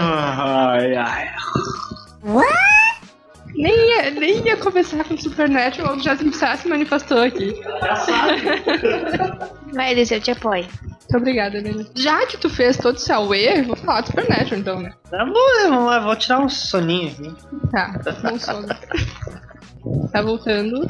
Ai, 0.00 0.96
ai. 0.96 1.28
Nem 3.56 3.74
ia, 3.74 4.10
nem 4.10 4.46
ia 4.46 4.56
começar 4.56 5.02
com 5.04 5.16
Supernatural, 5.16 5.98
já 6.00 6.14
já 6.14 6.56
se 6.56 6.68
manifestou 6.68 7.22
aqui. 7.22 7.54
Vai, 9.72 9.92
Elis, 9.92 10.10
eu 10.10 10.20
te 10.20 10.30
apoio. 10.30 10.66
Muito 10.82 11.16
obrigada, 11.16 11.56
Helena. 11.56 11.86
Já 11.94 12.26
que 12.26 12.36
tu 12.36 12.50
fez 12.50 12.76
todo 12.76 12.96
esse 12.96 13.12
away, 13.12 13.62
vou 13.62 13.76
falar 13.76 14.02
do 14.02 14.08
Supernatural 14.08 14.60
então, 14.60 14.80
né? 14.80 14.92
Tá 15.10 15.24
bom, 15.24 15.68
vamos 15.68 15.86
lá, 15.86 16.00
vou 16.00 16.16
tirar 16.16 16.40
um 16.40 16.48
soninho 16.48 17.12
aqui. 17.12 17.34
Tá, 17.70 17.98
bom 18.22 18.38
sono. 18.38 18.68
Tá 20.10 20.20
voltando. 20.20 20.84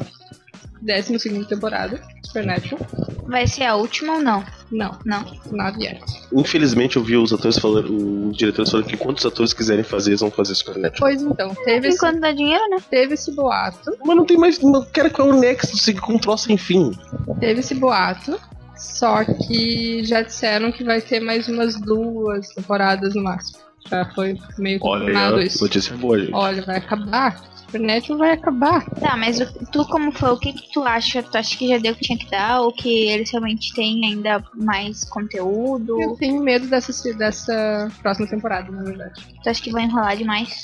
12 0.81 1.19
segunda 1.19 1.45
temporada, 1.47 2.01
Supernatural. 2.23 2.79
Vai 3.27 3.47
ser 3.47 3.63
a 3.63 3.75
última 3.75 4.13
ou 4.13 4.21
não? 4.21 4.43
Não, 4.71 4.97
Não. 5.05 5.25
nada 5.51 5.77
yet. 5.81 6.01
Infelizmente 6.33 6.97
eu 6.97 7.03
vi 7.03 7.15
os 7.17 7.31
atores 7.33 7.57
falando, 7.57 8.29
os 8.29 8.37
diretores 8.37 8.69
falando 8.71 8.85
que 8.87 8.97
quantos 8.97 9.25
atores 9.25 9.53
quiserem 9.53 9.83
fazer, 9.83 10.11
eles 10.11 10.21
vão 10.21 10.31
fazer 10.31 10.55
Supernatural. 10.55 10.99
Pois 10.99 11.21
então, 11.21 11.53
teve 11.65 11.87
esse, 11.87 11.97
Enquanto 11.97 12.19
dá 12.19 12.31
dinheiro, 12.31 12.69
né? 12.69 12.77
teve 12.89 13.13
esse 13.13 13.31
boato. 13.33 13.97
Mas 14.05 14.15
não 14.15 14.25
tem 14.25 14.37
mais. 14.37 14.59
Não 14.59 14.83
quero 14.85 15.09
que 15.09 15.19
é 15.21 15.23
o 15.23 15.33
Nexo 15.33 15.77
siga 15.77 16.01
com 16.01 16.13
um 16.13 16.19
troço 16.19 16.45
sem 16.45 16.57
fim. 16.57 16.91
Teve 17.39 17.59
esse 17.61 17.75
boato. 17.75 18.39
Só 18.75 19.23
que 19.23 20.03
já 20.03 20.21
disseram 20.21 20.71
que 20.71 20.83
vai 20.83 21.01
ter 21.01 21.19
mais 21.19 21.47
umas 21.47 21.79
duas 21.81 22.49
temporadas 22.49 23.15
no 23.15 23.23
máximo. 23.23 23.59
Já 23.89 24.05
foi 24.13 24.37
meio 24.57 24.79
confirmado 24.79 25.41
isso. 25.41 25.63
notícia 25.63 25.95
boa, 25.97 26.19
gente. 26.19 26.33
Olha, 26.33 26.61
vai 26.63 26.77
acabar. 26.77 27.41
Supernatural 27.67 28.17
vai 28.19 28.31
acabar. 28.31 28.85
Tá, 28.91 29.17
mas 29.17 29.39
tu 29.73 29.85
como 29.87 30.11
foi? 30.13 30.29
O 30.31 30.37
que 30.37 30.53
que 30.53 30.71
tu 30.71 30.83
acha? 30.83 31.21
Tu 31.21 31.37
acha 31.37 31.57
que 31.57 31.67
já 31.67 31.77
deu 31.77 31.91
o 31.91 31.95
que 31.95 32.01
tinha 32.05 32.17
que 32.17 32.29
dar? 32.31 32.61
Ou 32.61 32.71
que 32.71 33.07
eles 33.09 33.29
realmente 33.29 33.73
têm 33.73 34.05
ainda 34.05 34.41
mais 34.55 35.03
conteúdo? 35.03 36.01
Eu 36.01 36.15
tenho 36.15 36.41
medo 36.41 36.65
dessa, 36.67 37.13
dessa 37.15 37.91
próxima 38.01 38.27
temporada, 38.27 38.71
na 38.71 38.83
verdade. 38.83 39.21
Tu 39.43 39.49
acha 39.49 39.61
que 39.61 39.71
vai 39.71 39.83
enrolar 39.83 40.15
demais? 40.15 40.63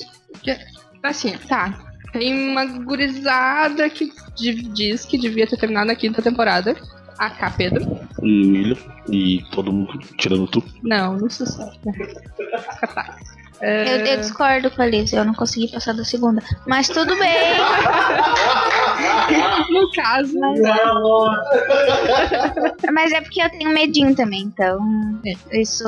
Assim, 1.01 1.33
tá. 1.49 1.77
Tem 2.13 2.51
uma 2.51 2.63
gurizada 2.65 3.89
que 3.89 4.11
di- 4.35 4.61
diz 4.69 5.03
que 5.03 5.17
devia 5.17 5.45
ter 5.47 5.57
terminado 5.57 5.91
a 5.91 5.95
quinta 5.95 6.21
temporada. 6.21 6.75
A 7.25 7.29
K, 7.29 7.49
Pedro. 7.51 7.99
E 8.21 8.45
o 8.45 8.51
William. 8.51 8.77
E 9.09 9.43
todo 9.51 9.71
mundo, 9.71 9.99
tirando 10.17 10.47
tu. 10.47 10.63
Não, 10.81 11.17
não 11.17 11.29
se 11.29 11.45
sabe. 11.45 11.77
Tá. 12.93 13.15
Eu, 13.61 13.69
É, 13.69 14.13
eu 14.13 14.17
discordo 14.19 14.69
com 14.71 14.81
a 14.81 14.85
Liz, 14.85 15.13
eu 15.13 15.23
não 15.23 15.33
consegui 15.33 15.71
passar 15.71 15.93
da 15.93 16.03
segunda. 16.03 16.43
Mas 16.67 16.87
tudo 16.89 17.17
bem. 17.17 17.29
No 19.69 19.91
caso, 19.91 20.33
Mas 22.93 23.11
é 23.11 23.21
porque 23.21 23.41
eu 23.41 23.49
tenho 23.49 23.73
medinho 23.73 24.15
também, 24.15 24.41
então. 24.41 24.79
Isso. 25.51 25.83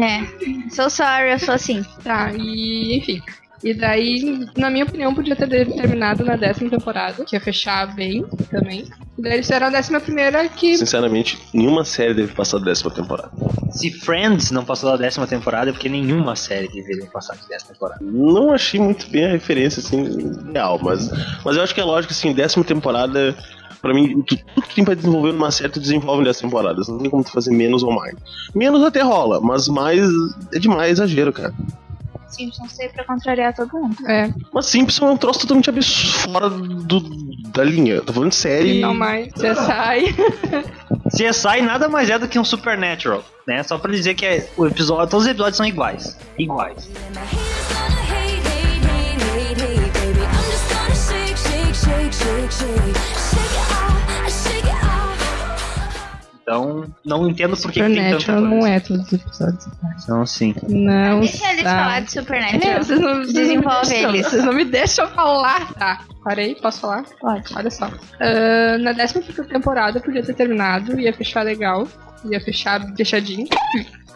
É. 0.00 0.70
Sou 0.70 0.88
sorry, 0.88 1.32
eu 1.32 1.38
sou 1.38 1.54
assim. 1.54 1.84
Tá, 2.02 2.32
e 2.32 2.98
enfim. 2.98 3.22
E 3.64 3.72
daí, 3.74 4.46
na 4.56 4.70
minha 4.70 4.84
opinião, 4.84 5.14
podia 5.14 5.34
ter 5.34 5.48
terminado 5.48 6.24
na 6.24 6.36
décima 6.36 6.70
temporada, 6.70 7.24
que 7.24 7.34
ia 7.34 7.40
fechar 7.40 7.94
bem 7.94 8.24
também. 8.50 8.84
E 9.18 9.22
daí 9.22 9.32
eles 9.34 9.46
fizeram 9.46 9.68
a 9.68 9.70
décima 9.70 9.98
primeira 10.00 10.46
que. 10.48 10.76
Sinceramente, 10.76 11.38
nenhuma 11.54 11.84
série 11.84 12.14
deve 12.14 12.32
passar 12.34 12.58
da 12.58 12.66
décima 12.66 12.90
temporada. 12.90 13.30
Se 13.70 13.90
Friends 13.90 14.50
não 14.50 14.64
passou 14.64 14.90
da 14.90 14.96
décima 14.96 15.26
temporada, 15.26 15.70
é 15.70 15.72
porque 15.72 15.88
nenhuma 15.88 16.36
série 16.36 16.68
deveria 16.68 17.06
passar 17.06 17.34
de 17.36 17.48
décima 17.48 17.72
temporada. 17.72 17.98
Não 18.02 18.52
achei 18.52 18.78
muito 18.78 19.08
bem 19.10 19.24
a 19.24 19.30
referência, 19.30 19.80
assim, 19.80 20.04
real, 20.52 20.78
mas, 20.82 21.10
mas 21.44 21.56
eu 21.56 21.62
acho 21.62 21.74
que 21.74 21.80
é 21.80 21.84
lógico, 21.84 22.12
assim, 22.12 22.32
décima 22.34 22.62
temporada, 22.64 23.34
pra 23.80 23.92
mim, 23.94 24.22
tu- 24.22 24.36
tudo 24.54 24.66
que 24.66 24.74
tem 24.74 24.84
pra 24.84 24.94
desenvolver 24.94 25.32
numa 25.32 25.50
série, 25.50 25.72
tu 25.72 25.80
desenvolve 25.80 26.22
nessa 26.24 26.42
temporada. 26.42 26.80
Não 26.88 26.98
tem 26.98 27.10
como 27.10 27.24
tu 27.24 27.32
fazer 27.32 27.50
menos 27.52 27.82
ou 27.82 27.92
mais. 27.94 28.14
Menos 28.54 28.82
até 28.84 29.00
rola, 29.02 29.40
mas 29.40 29.66
mais 29.66 30.00
é 30.52 30.58
demais 30.58 30.92
exagero, 30.92 31.32
cara. 31.32 31.54
Simpsons 32.28 32.76
veio 32.76 32.92
pra 32.92 33.04
contrariar 33.04 33.54
todo 33.54 33.72
mundo. 33.72 33.96
É, 34.06 34.32
Mas 34.52 34.66
Simpson 34.66 35.08
é 35.08 35.10
um 35.12 35.16
troço 35.16 35.40
totalmente 35.40 35.70
absurdo, 35.70 36.32
fora 36.32 36.50
do, 36.50 37.00
da 37.50 37.64
linha. 37.64 38.00
Tô 38.00 38.12
falando 38.12 38.30
de 38.30 38.36
série. 38.36 38.80
não 38.80 38.94
mais. 38.94 39.32
Você 39.32 39.54
sai. 39.54 40.04
CSI 41.08 41.62
nada 41.62 41.88
mais 41.88 42.10
é 42.10 42.18
do 42.18 42.28
que 42.28 42.38
um 42.38 42.44
Supernatural, 42.44 43.24
né? 43.46 43.62
Só 43.62 43.78
pra 43.78 43.92
dizer 43.92 44.14
que 44.14 44.26
é, 44.26 44.48
o 44.56 44.66
episódio, 44.66 45.08
todos 45.08 45.24
os 45.24 45.30
episódios 45.30 45.56
são 45.56 45.66
iguais. 45.66 46.18
Iguais. 46.38 46.88
Então, 56.48 56.86
não 57.04 57.28
entendo 57.28 57.56
por 57.56 57.72
que, 57.72 57.80
que 57.80 57.86
tem 57.86 57.96
tanta 57.96 58.20
Supernatural 58.20 58.40
não 58.42 58.60
coisa. 58.60 58.68
é 58.76 58.78
todos 58.80 59.06
os 59.06 59.12
episódios. 59.14 59.66
Então, 60.04 60.26
sim. 60.26 60.54
Não. 60.68 61.18
Deixa 61.20 61.50
eles 61.50 61.64
tá. 61.64 61.70
falar 61.70 62.00
de 62.02 62.12
Supernatural. 62.12 62.72
É, 62.72 62.78
vocês 62.78 63.00
não, 63.00 63.14
vocês 63.14 63.26
não 63.26 63.26
me 63.26 63.32
Desenvolve 63.32 63.88
deixam, 63.88 64.10
eles. 64.14 64.26
Vocês 64.28 64.44
não 64.44 64.52
me 64.52 64.64
deixam 64.64 65.08
falar. 65.08 65.74
Tá, 65.74 66.00
parei, 66.22 66.54
posso 66.54 66.80
falar? 66.82 67.04
Pode. 67.20 67.52
Olha 67.56 67.70
só. 67.70 67.90
Ah, 68.20 68.78
na 68.78 68.92
décima 68.92 69.22
temporada 69.48 69.98
podia 69.98 70.22
ter 70.22 70.34
terminado, 70.34 71.00
ia 71.00 71.12
fechar 71.12 71.42
legal. 71.42 71.88
Ia 72.30 72.40
fechar 72.40 72.80
fechadinho. 72.96 73.48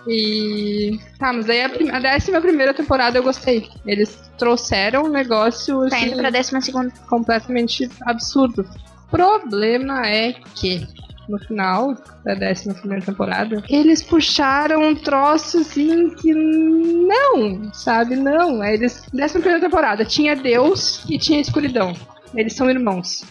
E. 0.07 0.99
Tá, 1.19 1.33
mas 1.33 1.51
aí 1.51 1.63
a, 1.65 1.69
prim- 1.69 1.91
a 1.91 1.99
décima 1.99 2.41
primeira 2.41 2.73
temporada 2.73 3.19
eu 3.19 3.23
gostei. 3.25 3.69
Eles 3.85 4.31
trouxeram 4.39 5.05
um 5.05 5.09
negócio 5.11 5.81
Tá 5.89 5.97
assim, 5.97 6.07
indo 6.07 6.17
pra 6.17 6.31
décima 6.31 6.61
segunda. 6.61 6.93
completamente 7.09 7.91
absurdo. 8.07 8.65
Problema 9.11 10.07
é 10.07 10.33
que 10.55 10.87
no 11.31 11.39
final 11.39 11.95
da 12.25 12.35
décima 12.35 12.75
primeira 12.75 13.05
temporada, 13.05 13.63
eles 13.69 14.03
puxaram 14.03 14.83
um 14.83 14.95
troço 14.95 15.59
assim 15.59 16.11
que 16.11 16.35
não, 16.35 17.73
sabe? 17.73 18.17
Não. 18.17 18.61
Aí 18.61 18.75
Eles, 18.75 19.03
décima 19.13 19.41
primeira 19.41 19.65
temporada, 19.65 20.05
tinha 20.05 20.35
Deus 20.35 21.05
e 21.09 21.19
tinha 21.19 21.41
escuridão. 21.41 21.95
Eles 22.35 22.55
são 22.55 22.69
irmãos. 22.69 23.25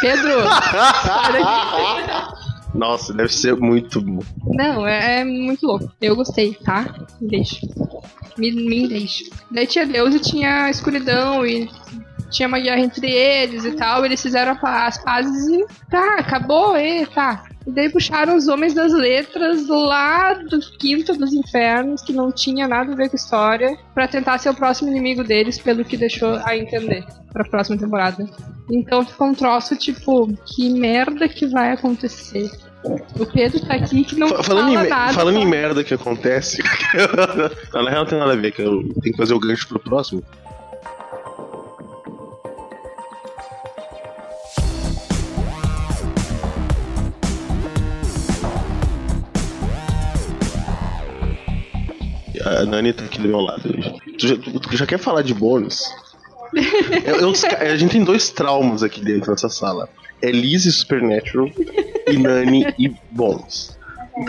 Pedro! 0.00 0.30
Nossa, 2.74 3.14
deve 3.14 3.32
ser 3.32 3.56
muito. 3.56 4.00
Não, 4.46 4.86
é, 4.86 5.20
é 5.20 5.24
muito 5.24 5.66
louco. 5.66 5.90
Eu 6.00 6.14
gostei, 6.14 6.54
tá? 6.54 6.94
Me 7.20 7.28
deixa. 7.28 7.66
Me, 8.36 8.52
me 8.52 8.88
deixa. 8.88 9.24
Daí 9.50 9.66
tinha 9.66 9.86
Deus 9.86 10.14
e 10.14 10.20
tinha 10.20 10.70
escuridão 10.70 11.46
e 11.46 11.68
tinha 12.30 12.48
uma 12.48 12.58
guerra 12.58 12.80
entre 12.80 13.10
eles 13.10 13.64
e 13.64 13.72
tal. 13.72 14.04
Eles 14.04 14.20
fizeram 14.22 14.56
as 14.62 14.98
pazes 15.02 15.46
e 15.48 15.66
tá, 15.90 16.16
acabou, 16.18 16.76
e 16.76 17.06
tá. 17.06 17.44
E 17.66 17.70
daí 17.70 17.90
puxaram 17.90 18.34
os 18.36 18.48
homens 18.48 18.72
das 18.72 18.92
letras 18.94 19.68
lá 19.68 20.32
do 20.32 20.58
quinto 20.78 21.12
dos 21.16 21.34
infernos, 21.34 22.00
que 22.02 22.12
não 22.14 22.32
tinha 22.32 22.66
nada 22.66 22.92
a 22.92 22.96
ver 22.96 23.10
com 23.10 23.16
história, 23.16 23.76
pra 23.94 24.08
tentar 24.08 24.38
ser 24.38 24.48
o 24.50 24.54
próximo 24.54 24.88
inimigo 24.90 25.22
deles, 25.22 25.58
pelo 25.58 25.84
que 25.84 25.96
deixou 25.96 26.40
a 26.44 26.56
entender 26.56 27.04
pra 27.32 27.44
próxima 27.44 27.76
temporada. 27.76 28.26
Então 28.70 29.04
ficou 29.04 29.28
um 29.28 29.34
troço 29.34 29.76
tipo, 29.76 30.28
que 30.46 30.70
merda 30.70 31.28
que 31.28 31.46
vai 31.46 31.72
acontecer? 31.72 32.50
O 33.18 33.26
Pedro 33.26 33.60
tá 33.66 33.74
aqui 33.74 34.04
que 34.04 34.16
não 34.16 34.28
Fa- 34.28 34.42
Falando, 34.44 34.72
fala 34.72 34.86
em, 34.86 34.88
nada. 34.88 35.12
falando 35.12 35.36
em 35.38 35.42
só- 35.42 35.48
merda 35.48 35.84
que 35.84 35.92
acontece. 35.92 36.62
não, 37.74 37.82
na 37.84 37.90
real 37.90 38.02
não 38.04 38.08
tem 38.10 38.18
nada 38.18 38.32
a 38.32 38.36
ver, 38.36 38.52
que 38.52 38.62
eu 38.62 38.82
tenho 39.02 39.12
que 39.14 39.16
fazer 39.16 39.34
o 39.34 39.40
gancho 39.40 39.68
pro 39.68 39.78
próximo. 39.80 40.22
A 52.44 52.64
Nani 52.64 52.92
tá 52.92 53.04
aqui 53.04 53.18
do 53.20 53.28
meu 53.28 53.40
lado. 53.40 53.62
Tu 54.18 54.28
já, 54.28 54.36
tu 54.36 54.76
já 54.76 54.86
quer 54.86 54.98
falar 54.98 55.22
de 55.22 55.34
bônus? 55.34 55.80
Eu- 57.06 57.16
eu- 57.20 57.32
a 57.72 57.76
gente 57.76 57.92
tem 57.92 58.04
dois 58.04 58.30
traumas 58.30 58.82
aqui 58.82 59.00
dentro 59.02 59.32
dessa 59.32 59.48
sala. 59.48 59.88
É 60.20 60.30
Liz 60.30 60.64
e 60.64 60.72
Supernatural 60.72 61.48
e 62.08 62.16
Nani 62.16 62.66
e. 62.78 62.94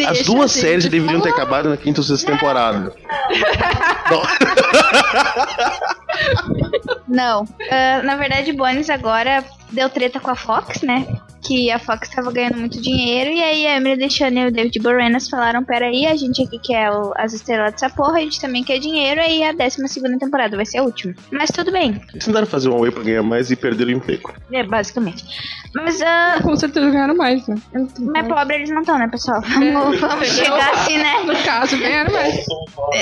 As 0.05 0.17
Deixa 0.17 0.23
duas 0.25 0.51
a 0.51 0.53
gente 0.53 0.61
séries 0.61 0.85
deveriam 0.87 1.19
ter 1.19 1.29
acabado 1.29 1.67
na 1.69 1.75
quinta 1.77 1.99
ou 2.01 2.03
sexta 2.05 2.31
temporada. 2.31 2.93
Não. 4.11 4.21
Não. 7.07 7.45
Ah, 7.71 8.01
na 8.03 8.15
verdade, 8.15 8.51
Bones 8.53 8.89
agora 8.89 9.43
deu 9.71 9.89
treta 9.89 10.19
com 10.19 10.29
a 10.29 10.35
Fox, 10.35 10.81
né? 10.83 11.07
Que 11.41 11.71
a 11.71 11.80
Fox 11.80 12.10
tava 12.10 12.32
ganhando 12.32 12.58
muito 12.58 12.82
dinheiro. 12.82 13.30
E 13.32 13.41
aí 13.41 13.65
a 13.67 13.78
Emily 13.78 13.95
Deschanel 13.97 14.45
e 14.45 14.49
o 14.49 14.52
David 14.52 14.78
Boreanaz 14.80 15.30
falaram: 15.30 15.63
Peraí, 15.63 16.06
a 16.06 16.15
gente 16.15 16.43
aqui 16.43 16.60
quer 16.60 16.91
o- 16.91 17.13
as 17.15 17.34
estrelas 17.34 17.71
dessa 17.71 17.89
porra, 17.89 18.17
a 18.17 18.19
gente 18.21 18.41
também 18.41 18.63
quer 18.63 18.78
dinheiro. 18.78 19.21
Aí 19.21 19.41
a 19.43 19.54
12 19.54 19.88
segunda 19.88 20.19
temporada 20.19 20.56
vai 20.58 20.65
ser 20.65 20.80
a 20.80 20.84
última. 20.84 21.13
Mas 21.32 21.49
tudo 21.49 21.71
bem, 21.71 22.02
Eles 22.13 22.25
tentaram 22.25 22.45
fazer 22.45 22.67
um 22.69 22.73
away 22.73 22.91
pra 22.91 23.04
ganhar 23.04 23.23
mais 23.23 23.49
e 23.52 23.56
perderam 23.56 23.91
o 23.93 23.95
emprego. 23.95 24.34
é, 24.52 24.63
basicamente. 24.63 25.23
Mas 25.73 26.02
ah, 26.02 26.39
Com 26.43 26.56
certeza 26.58 26.89
ganharam 26.89 27.15
mais, 27.15 27.47
né? 27.47 27.56
mais 27.99 28.28
pobre 28.28 28.56
eles 28.56 28.69
não 28.69 28.82
estão, 28.82 28.97
né, 28.99 29.08
pessoal? 29.08 29.41
Vamos, 29.41 29.99
vamos 29.99 30.28
chegar 30.36 30.73
assim, 30.73 30.97
né? 30.97 31.23
No 31.23 31.36
caso, 31.43 31.78
ganharam 31.78 32.12
mais. 32.12 32.36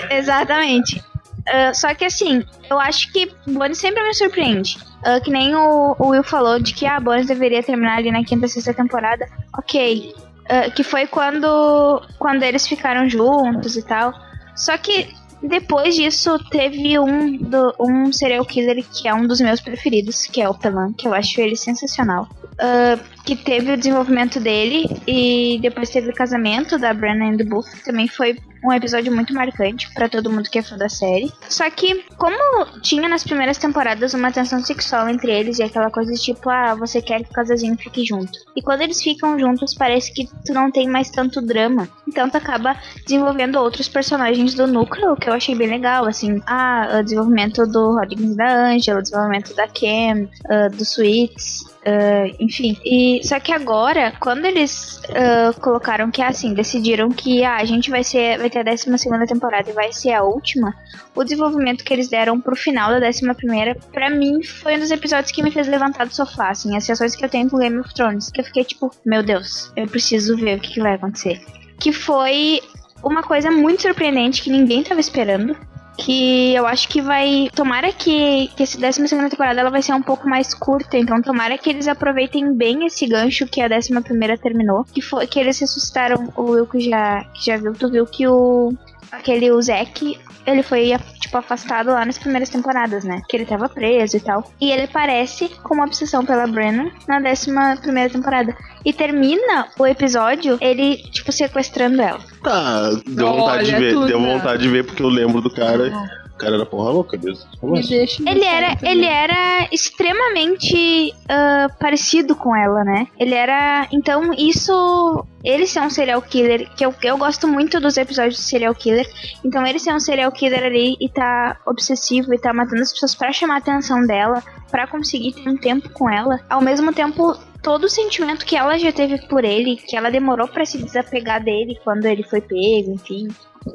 É, 0.09 0.17
Exatamente. 0.19 1.01
Ah, 1.47 1.73
só 1.73 1.93
que 1.93 2.05
assim, 2.05 2.43
eu 2.69 2.79
acho 2.79 3.11
que 3.11 3.31
Bones 3.47 3.77
sempre 3.77 4.03
me 4.03 4.13
surpreende. 4.13 4.77
Ah, 5.03 5.19
que 5.19 5.31
nem 5.31 5.55
o, 5.55 5.95
o 5.97 6.07
Will 6.09 6.23
falou 6.23 6.59
de 6.59 6.73
que 6.73 6.85
a 6.85 6.99
Bones 6.99 7.27
deveria 7.27 7.63
terminar 7.63 7.97
ali 7.97 8.11
na 8.11 8.23
quinta, 8.23 8.47
sexta 8.47 8.73
temporada. 8.73 9.27
Ok. 9.57 10.13
Ah, 10.49 10.69
que 10.69 10.83
foi 10.83 11.07
quando, 11.07 12.01
quando 12.19 12.43
eles 12.43 12.67
ficaram 12.67 13.09
juntos 13.09 13.75
e 13.77 13.83
tal. 13.83 14.13
Só 14.55 14.77
que 14.77 15.07
depois 15.41 15.95
disso 15.95 16.37
teve 16.49 16.97
um, 16.97 17.37
do, 17.37 17.73
um 17.79 18.11
serial 18.11 18.43
killer 18.45 18.83
que 18.83 19.07
é 19.07 19.13
um 19.13 19.27
dos 19.27 19.39
meus 19.39 19.61
preferidos, 19.61 20.25
que 20.25 20.41
é 20.41 20.49
o 20.49 20.53
Pelan, 20.53 20.93
que 20.93 21.07
eu 21.07 21.13
acho 21.13 21.39
ele 21.39 21.55
sensacional. 21.55 22.27
Ah, 22.59 22.97
que 23.27 23.35
teve 23.35 23.73
o 23.73 23.77
desenvolvimento 23.77 24.39
dele 24.39 24.85
e 25.05 25.59
depois 25.61 25.89
teve 25.89 26.09
o 26.09 26.13
casamento 26.13 26.79
da 26.79 26.93
Brenna 26.93 27.25
e 27.25 27.43
Booth, 27.43 27.69
que 27.71 27.83
também 27.83 28.07
foi 28.07 28.37
um 28.63 28.71
episódio 28.71 29.13
muito 29.13 29.33
marcante 29.33 29.93
pra 29.93 30.07
todo 30.07 30.31
mundo 30.31 30.49
que 30.49 30.59
é 30.59 30.63
fã 30.63 30.77
da 30.77 30.87
série. 30.87 31.31
Só 31.49 31.69
que, 31.69 32.05
como 32.17 32.65
tinha 32.81 33.07
nas 33.09 33.25
primeiras 33.25 33.57
temporadas 33.57 34.13
uma 34.13 34.31
tensão 34.31 34.63
sexual 34.63 35.09
entre 35.09 35.29
eles 35.29 35.59
e 35.59 35.63
aquela 35.63 35.91
coisa 35.91 36.13
de 36.13 36.21
tipo, 36.21 36.49
ah, 36.49 36.73
você 36.73 37.01
quer 37.01 37.21
que 37.21 37.29
o 37.29 37.33
casalzinho 37.33 37.77
fique 37.77 38.05
junto. 38.05 38.31
E 38.55 38.61
quando 38.61 38.81
eles 38.81 39.03
ficam 39.03 39.37
juntos, 39.37 39.73
parece 39.73 40.13
que 40.13 40.25
tu 40.45 40.53
não 40.53 40.71
tem 40.71 40.87
mais 40.87 41.09
tanto 41.09 41.41
drama. 41.41 41.87
Então 42.07 42.29
tu 42.29 42.37
acaba 42.37 42.77
desenvolvendo 43.05 43.57
outros 43.57 43.89
personagens 43.89 44.53
do 44.53 44.65
núcleo, 44.65 45.17
que 45.17 45.29
eu 45.29 45.33
achei 45.33 45.53
bem 45.53 45.69
legal, 45.69 46.05
assim, 46.05 46.41
ah, 46.47 46.97
o 46.99 47.03
desenvolvimento 47.03 47.67
do 47.67 47.91
Rodrigues 47.91 48.37
da 48.37 48.67
Angela, 48.67 48.99
o 48.99 49.03
desenvolvimento 49.03 49.53
da 49.53 49.67
Cam, 49.67 50.29
ah, 50.49 50.69
do 50.69 50.83
Sweets, 50.83 51.76
ah, 51.87 52.25
enfim. 52.37 52.77
E 52.83 53.21
só 53.23 53.39
que 53.39 53.53
agora, 53.53 54.11
quando 54.19 54.43
eles 54.43 55.01
ah, 55.15 55.53
colocaram 55.61 56.11
que 56.11 56.21
assim, 56.21 56.53
decidiram 56.53 57.09
que 57.09 57.45
ah, 57.45 57.55
a 57.55 57.65
gente 57.65 57.89
vai 57.89 58.03
ser 58.03 58.37
vai 58.37 58.49
ter 58.49 58.59
a 58.59 58.63
12 58.63 58.97
segunda 58.97 59.25
temporada 59.25 59.69
e 59.69 59.73
vai 59.73 59.93
ser 59.93 60.11
a 60.11 60.21
última, 60.21 60.75
o 61.15 61.23
desenvolvimento 61.23 61.85
que 61.85 61.93
eles 61.93 62.09
deram 62.09 62.41
pro 62.41 62.57
final 62.57 62.99
da 62.99 63.07
11 63.07 63.33
primeira, 63.35 63.75
pra 63.93 64.09
mim, 64.09 64.43
foi 64.43 64.75
um 64.75 64.79
dos 64.79 64.91
episódios 64.91 65.31
que 65.31 65.41
me 65.41 65.49
fez 65.49 65.67
levantar 65.67 66.05
do 66.05 66.13
sofá, 66.13 66.49
assim, 66.49 66.75
as 66.75 66.83
sessões 66.83 67.15
que 67.15 67.23
eu 67.23 67.29
tenho 67.29 67.49
com 67.49 67.57
Game 67.57 67.79
of 67.79 67.93
Thrones, 67.93 68.29
que 68.29 68.41
eu 68.41 68.45
fiquei 68.45 68.65
tipo, 68.65 68.91
meu 69.05 69.23
Deus, 69.23 69.71
eu 69.75 69.87
preciso 69.87 70.35
ver 70.35 70.57
o 70.57 70.61
que, 70.61 70.73
que 70.73 70.81
vai 70.81 70.95
acontecer. 70.95 71.39
Que 71.79 71.93
foi 71.93 72.59
uma 73.01 73.23
coisa 73.23 73.49
muito 73.49 73.83
surpreendente 73.83 74.41
que 74.41 74.49
ninguém 74.49 74.83
tava 74.83 74.99
esperando. 74.99 75.55
Que 75.97 76.53
eu 76.53 76.67
acho 76.67 76.87
que 76.87 77.01
vai. 77.01 77.49
Tomara 77.55 77.91
que, 77.91 78.49
que 78.55 78.63
essa 78.63 78.79
12 78.79 79.29
temporada 79.29 79.59
ela 79.59 79.71
vai 79.71 79.81
ser 79.81 79.93
um 79.93 80.01
pouco 80.01 80.29
mais 80.29 80.53
curta. 80.53 80.97
Então, 80.97 81.21
tomara 81.21 81.57
que 81.57 81.69
eles 81.69 81.87
aproveitem 81.87 82.53
bem 82.53 82.85
esse 82.85 83.07
gancho 83.07 83.47
que 83.47 83.61
a 83.61 83.65
11 83.65 84.37
terminou. 84.41 84.83
Que 84.85 85.01
foi 85.01 85.25
que 85.25 85.39
eles 85.39 85.59
ressuscitaram 85.59 86.31
o 86.35 86.51
Will 86.51 86.67
que 86.67 86.79
já, 86.79 87.23
que 87.33 87.45
já 87.45 87.57
viu. 87.57 87.73
Tu 87.73 87.89
viu 87.89 88.05
que 88.05 88.27
o. 88.27 88.73
Aquele 89.11 89.51
o 89.51 89.61
Zack, 89.61 90.19
ele 90.45 90.63
foi, 90.63 90.93
tipo, 91.19 91.37
afastado 91.37 91.91
lá 91.91 92.05
nas 92.05 92.17
primeiras 92.17 92.49
temporadas, 92.49 93.03
né? 93.03 93.21
Que 93.29 93.37
ele 93.37 93.45
tava 93.45 93.67
preso 93.69 94.17
e 94.17 94.19
tal. 94.19 94.51
E 94.59 94.71
ele 94.71 94.87
parece 94.87 95.49
com 95.63 95.75
uma 95.75 95.85
obsessão 95.85 96.25
pela 96.25 96.47
Brenna 96.47 96.91
na 97.07 97.17
11 97.19 97.81
primeira 97.81 98.09
temporada. 98.09 98.55
E 98.85 98.93
termina 98.93 99.67
o 99.77 99.85
episódio 99.85 100.57
ele, 100.61 100.97
tipo, 101.11 101.31
sequestrando 101.31 102.01
ela. 102.01 102.19
Tá, 102.43 102.91
deu 103.05 103.27
Olha, 103.27 103.39
vontade 103.39 103.65
de 103.65 103.75
ver. 103.75 103.93
tudo, 103.93 104.07
Deu 104.07 104.19
né? 104.19 104.33
vontade 104.33 104.61
de 104.61 104.69
ver 104.69 104.85
porque 104.85 105.03
eu 105.03 105.09
lembro 105.09 105.41
do 105.41 105.49
cara. 105.49 105.91
Cara 106.37 106.55
era 106.55 106.65
porra 106.65 106.91
louca 106.91 107.17
mesmo. 107.17 107.45
Assim? 107.77 108.27
Ele 108.27 108.45
era, 108.45 108.77
ele 108.81 109.05
era 109.05 109.67
extremamente 109.71 111.13
ah, 111.27 111.67
parecido 111.79 112.35
com 112.35 112.55
ela, 112.55 112.83
né? 112.83 113.07
Ele 113.19 113.33
era. 113.33 113.87
Então, 113.91 114.33
isso. 114.33 115.25
Ele 115.43 115.65
ser 115.65 115.81
um 115.81 115.89
serial 115.89 116.21
killer, 116.21 116.69
que 116.75 116.85
eu, 116.85 116.93
eu 117.03 117.17
gosto 117.17 117.47
muito 117.47 117.79
dos 117.79 117.95
episódios 117.95 118.35
de 118.35 118.41
serial 118.41 118.75
killer. 118.75 119.07
Então, 119.45 119.65
ele 119.65 119.79
ser 119.79 119.93
um 119.93 119.99
serial 119.99 120.31
killer 120.31 120.63
ali 120.63 120.97
e 120.99 121.07
tá 121.07 121.57
obsessivo 121.65 122.33
e 122.33 122.39
tá 122.39 122.53
matando 122.53 122.81
as 122.81 122.91
pessoas 122.91 123.15
pra 123.15 123.31
chamar 123.31 123.55
a 123.55 123.57
atenção 123.59 124.05
dela, 124.05 124.43
pra 124.69 124.87
conseguir 124.87 125.33
ter 125.33 125.47
um 125.47 125.55
tempo 125.55 125.89
com 125.89 126.09
ela. 126.09 126.41
Ao 126.49 126.59
mesmo 126.59 126.91
tempo, 126.91 127.37
todo 127.61 127.85
o 127.85 127.89
sentimento 127.89 128.45
que 128.45 128.55
ela 128.55 128.77
já 128.77 128.91
teve 128.91 129.19
por 129.27 129.43
ele, 129.43 129.77
que 129.77 129.95
ela 129.95 130.09
demorou 130.09 130.47
pra 130.47 130.65
se 130.65 130.77
desapegar 130.77 131.43
dele 131.43 131.79
quando 131.83 132.05
ele 132.05 132.23
foi 132.23 132.41
pego, 132.41 132.93
enfim. 132.93 133.27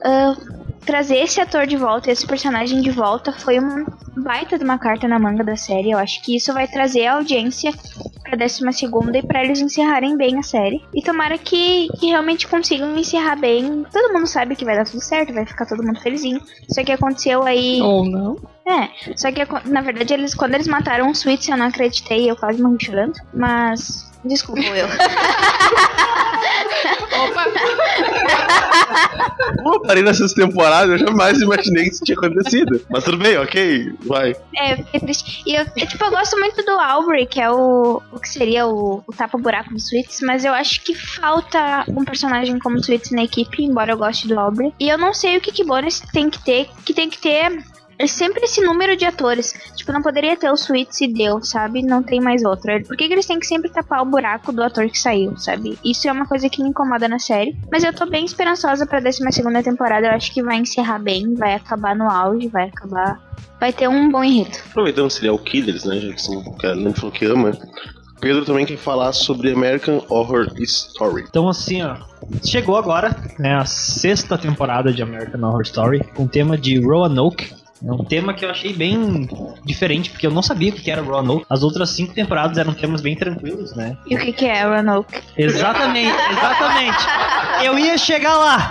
Ah, 0.05 0.37
trazer 0.85 1.17
esse 1.17 1.41
ator 1.41 1.67
de 1.67 1.77
volta, 1.77 2.11
esse 2.11 2.27
personagem 2.27 2.81
de 2.81 2.91
volta, 2.91 3.33
foi 3.33 3.59
uma 3.59 3.85
baita 4.17 4.59
de 4.59 4.65
uma 4.65 4.79
carta 4.79 5.09
na 5.09 5.19
manga 5.19 5.45
da 5.45 5.57
série. 5.57 5.91
Eu 5.91 5.99
acho 5.99 6.23
que 6.23 6.37
isso 6.37 6.53
vai 6.53 6.67
trazer 6.67 7.07
a 7.07 7.15
audiência 7.15 7.73
pra 8.23 8.37
décima 8.37 8.73
segunda 8.73 9.19
e 9.19 9.23
pra 9.23 9.45
eles 9.45 9.61
encerrarem 9.61 10.17
bem 10.17 10.39
a 10.39 10.43
série. 10.43 10.83
E 10.95 11.03
tomara 11.03 11.39
que, 11.39 11.89
que 11.99 12.07
realmente 12.07 12.49
consigam 12.49 12.97
encerrar 12.97 13.37
bem. 13.37 13.85
Todo 13.93 14.13
mundo 14.13 14.27
sabe 14.27 14.57
que 14.57 14.65
vai 14.65 14.77
dar 14.77 14.85
tudo 14.85 15.01
certo, 15.03 15.33
vai 15.33 15.47
ficar 15.47 15.67
todo 15.67 15.83
mundo 15.83 16.01
felizinho. 16.01 16.41
Só 16.69 16.83
que 16.83 16.93
aconteceu 16.93 17.43
aí. 17.43 17.81
Ou 17.81 18.05
não. 18.05 18.37
É, 18.67 19.17
só 19.17 19.31
que 19.33 19.43
na 19.69 19.81
verdade 19.81 20.15
eles 20.15 20.35
quando 20.35 20.55
eles 20.55 20.69
mataram 20.69 21.09
o 21.09 21.13
Sweets 21.13 21.49
eu 21.49 21.57
não 21.57 21.67
acreditei, 21.67 22.31
eu 22.31 22.37
quase 22.37 22.63
morri 22.63 22.85
chorando. 22.85 23.15
Mas. 23.35 24.12
Desculpa, 24.25 24.63
eu. 24.63 24.87
Opa! 27.23 27.45
Como 29.63 29.75
eu 29.75 29.81
parei 29.81 30.03
nessas 30.03 30.33
temporadas, 30.33 31.01
eu 31.01 31.07
jamais 31.07 31.41
imaginei 31.41 31.85
que 31.85 31.91
isso 31.91 32.05
tinha 32.05 32.17
acontecido. 32.17 32.81
Mas 32.91 33.05
tudo 33.05 33.19
bem, 33.19 33.37
ok, 33.39 33.93
vai. 34.01 34.35
É, 34.57 34.77
fiquei 34.77 35.01
triste. 35.01 35.43
E 35.47 35.55
eu, 35.55 35.67
eu, 35.77 35.87
tipo, 35.87 36.05
eu 36.05 36.11
gosto 36.11 36.39
muito 36.39 36.63
do 36.65 36.73
Aubrey, 36.73 37.27
que 37.27 37.41
é 37.41 37.51
o, 37.51 38.03
o 38.13 38.19
que 38.19 38.29
seria 38.29 38.67
o, 38.67 39.03
o 39.07 39.13
tapa-buraco 39.13 39.71
do 39.71 39.79
Sweets, 39.79 40.21
mas 40.23 40.45
eu 40.45 40.53
acho 40.53 40.83
que 40.83 40.95
falta 40.95 41.85
um 41.89 42.05
personagem 42.05 42.59
como 42.59 42.79
Sweets 42.79 43.11
na 43.11 43.25
equipe, 43.25 43.63
embora 43.63 43.93
eu 43.93 43.99
goste 43.99 44.29
do 44.29 44.39
Aubrey. 44.39 44.73
E 44.79 44.89
eu 44.89 44.99
não 44.99 45.15
sei 45.15 45.37
o 45.37 45.41
que 45.41 45.53
que 45.53 45.65
Bonus 45.65 46.01
tem 46.13 46.31
que 46.31 46.43
ter, 46.43 46.69
que 46.85 46.95
tem 46.95 47.09
que 47.09 47.19
ter 47.19 47.63
é 48.03 48.07
sempre 48.09 48.45
esse 48.45 48.61
número 48.61 48.97
de 48.97 49.05
atores. 49.05 49.55
Tipo, 49.77 49.93
não 49.93 50.03
poderia 50.03 50.37
ter 50.37 50.51
o 50.51 50.57
Sweets 50.57 51.01
e 51.01 51.07
deu, 51.07 51.41
sabe? 51.41 51.83
Não 51.83 52.03
tem 52.03 52.21
mais 52.21 52.43
outro. 52.43 52.73
Por 52.83 52.97
que, 52.97 53.07
que 53.07 53.15
eles 53.15 53.27
têm 53.27 53.39
que 53.39 53.47
sempre 53.47 53.71
tapar 53.71 54.03
o 54.03 54.05
buraco 54.05 54.53
do 54.53 54.61
ator 54.61 54.89
que 54.89 54.99
saiu, 54.99 55.37
sabe? 55.39 55.79
Isso 55.85 56.09
é 56.09 56.13
uma 56.13 56.27
coisa 56.27 56.49
que 56.49 56.61
me 56.61 56.71
incomoda 56.71 57.07
na 57.07 57.21
série. 57.21 57.57
Mas 57.71 57.85
eu 57.85 57.93
tô 57.93 58.05
bem 58.05 58.25
esperançosa 58.25 58.85
pra 58.85 58.99
12 58.99 59.23
segunda 59.31 59.63
temporada. 59.63 60.09
Eu 60.09 60.15
acho 60.15 60.33
que 60.33 60.43
vai 60.43 60.57
encerrar 60.57 60.99
bem, 60.99 61.35
vai 61.35 61.55
acabar 61.55 61.95
no 61.95 62.11
auge, 62.11 62.49
vai 62.49 62.65
acabar. 62.65 63.21
Vai 63.61 63.73
ter 63.73 63.89
um 63.89 64.11
bom 64.11 64.25
enredo. 64.25 64.59
Aproveitando 64.71 65.09
serial 65.09 65.39
killers, 65.39 65.85
né? 65.85 66.01
Já 66.01 66.13
que 66.13 66.21
são, 66.21 66.43
que 66.55 66.67
a 66.67 66.75
Nani 66.75 66.95
falou 66.95 67.13
que 67.13 67.25
ama. 67.25 67.57
Pedro 68.21 68.45
também 68.45 68.67
quer 68.67 68.79
falar 68.79 69.13
sobre 69.13 69.53
American 69.53 70.05
Horror 70.09 70.49
Story. 70.59 71.25
Então, 71.29 71.49
assim, 71.49 71.83
ó. 71.83 71.97
Chegou 72.45 72.77
agora, 72.77 73.17
né, 73.39 73.55
a 73.55 73.65
sexta 73.65 74.39
temporada 74.39 74.93
de 74.93 75.03
American 75.03 75.43
Horror 75.43 75.63
Story, 75.63 76.01
com 76.15 76.25
o 76.25 76.29
tema 76.29 76.59
de 76.59 76.81
Roanoke. 76.81 77.62
É 77.85 77.93
um 77.93 78.05
tema 78.05 78.33
que 78.33 78.45
eu 78.45 78.51
achei 78.51 78.73
bem 78.73 79.29
diferente, 79.65 80.11
porque 80.11 80.27
eu 80.27 80.31
não 80.31 80.43
sabia 80.43 80.71
o 80.71 80.75
que 80.75 80.91
era 80.91 81.03
Roanoke. 81.03 81.45
As 81.51 81.63
outras 81.65 81.91
cinco 81.91 82.15
temporadas 82.15 82.57
eram 82.57 82.73
temas 82.73 83.01
bem 83.01 83.17
tranquilos, 83.17 83.75
né? 83.75 83.97
E 84.07 84.15
o 84.15 84.19
que, 84.21 84.33
que 84.33 84.47
é 84.47 84.63
Roanoke? 84.65 85.21
Exatamente, 85.37 86.17
exatamente. 86.31 87.05
Eu 87.65 87.79
ia 87.79 87.99
chegar 87.99 88.37
lá. 88.37 88.71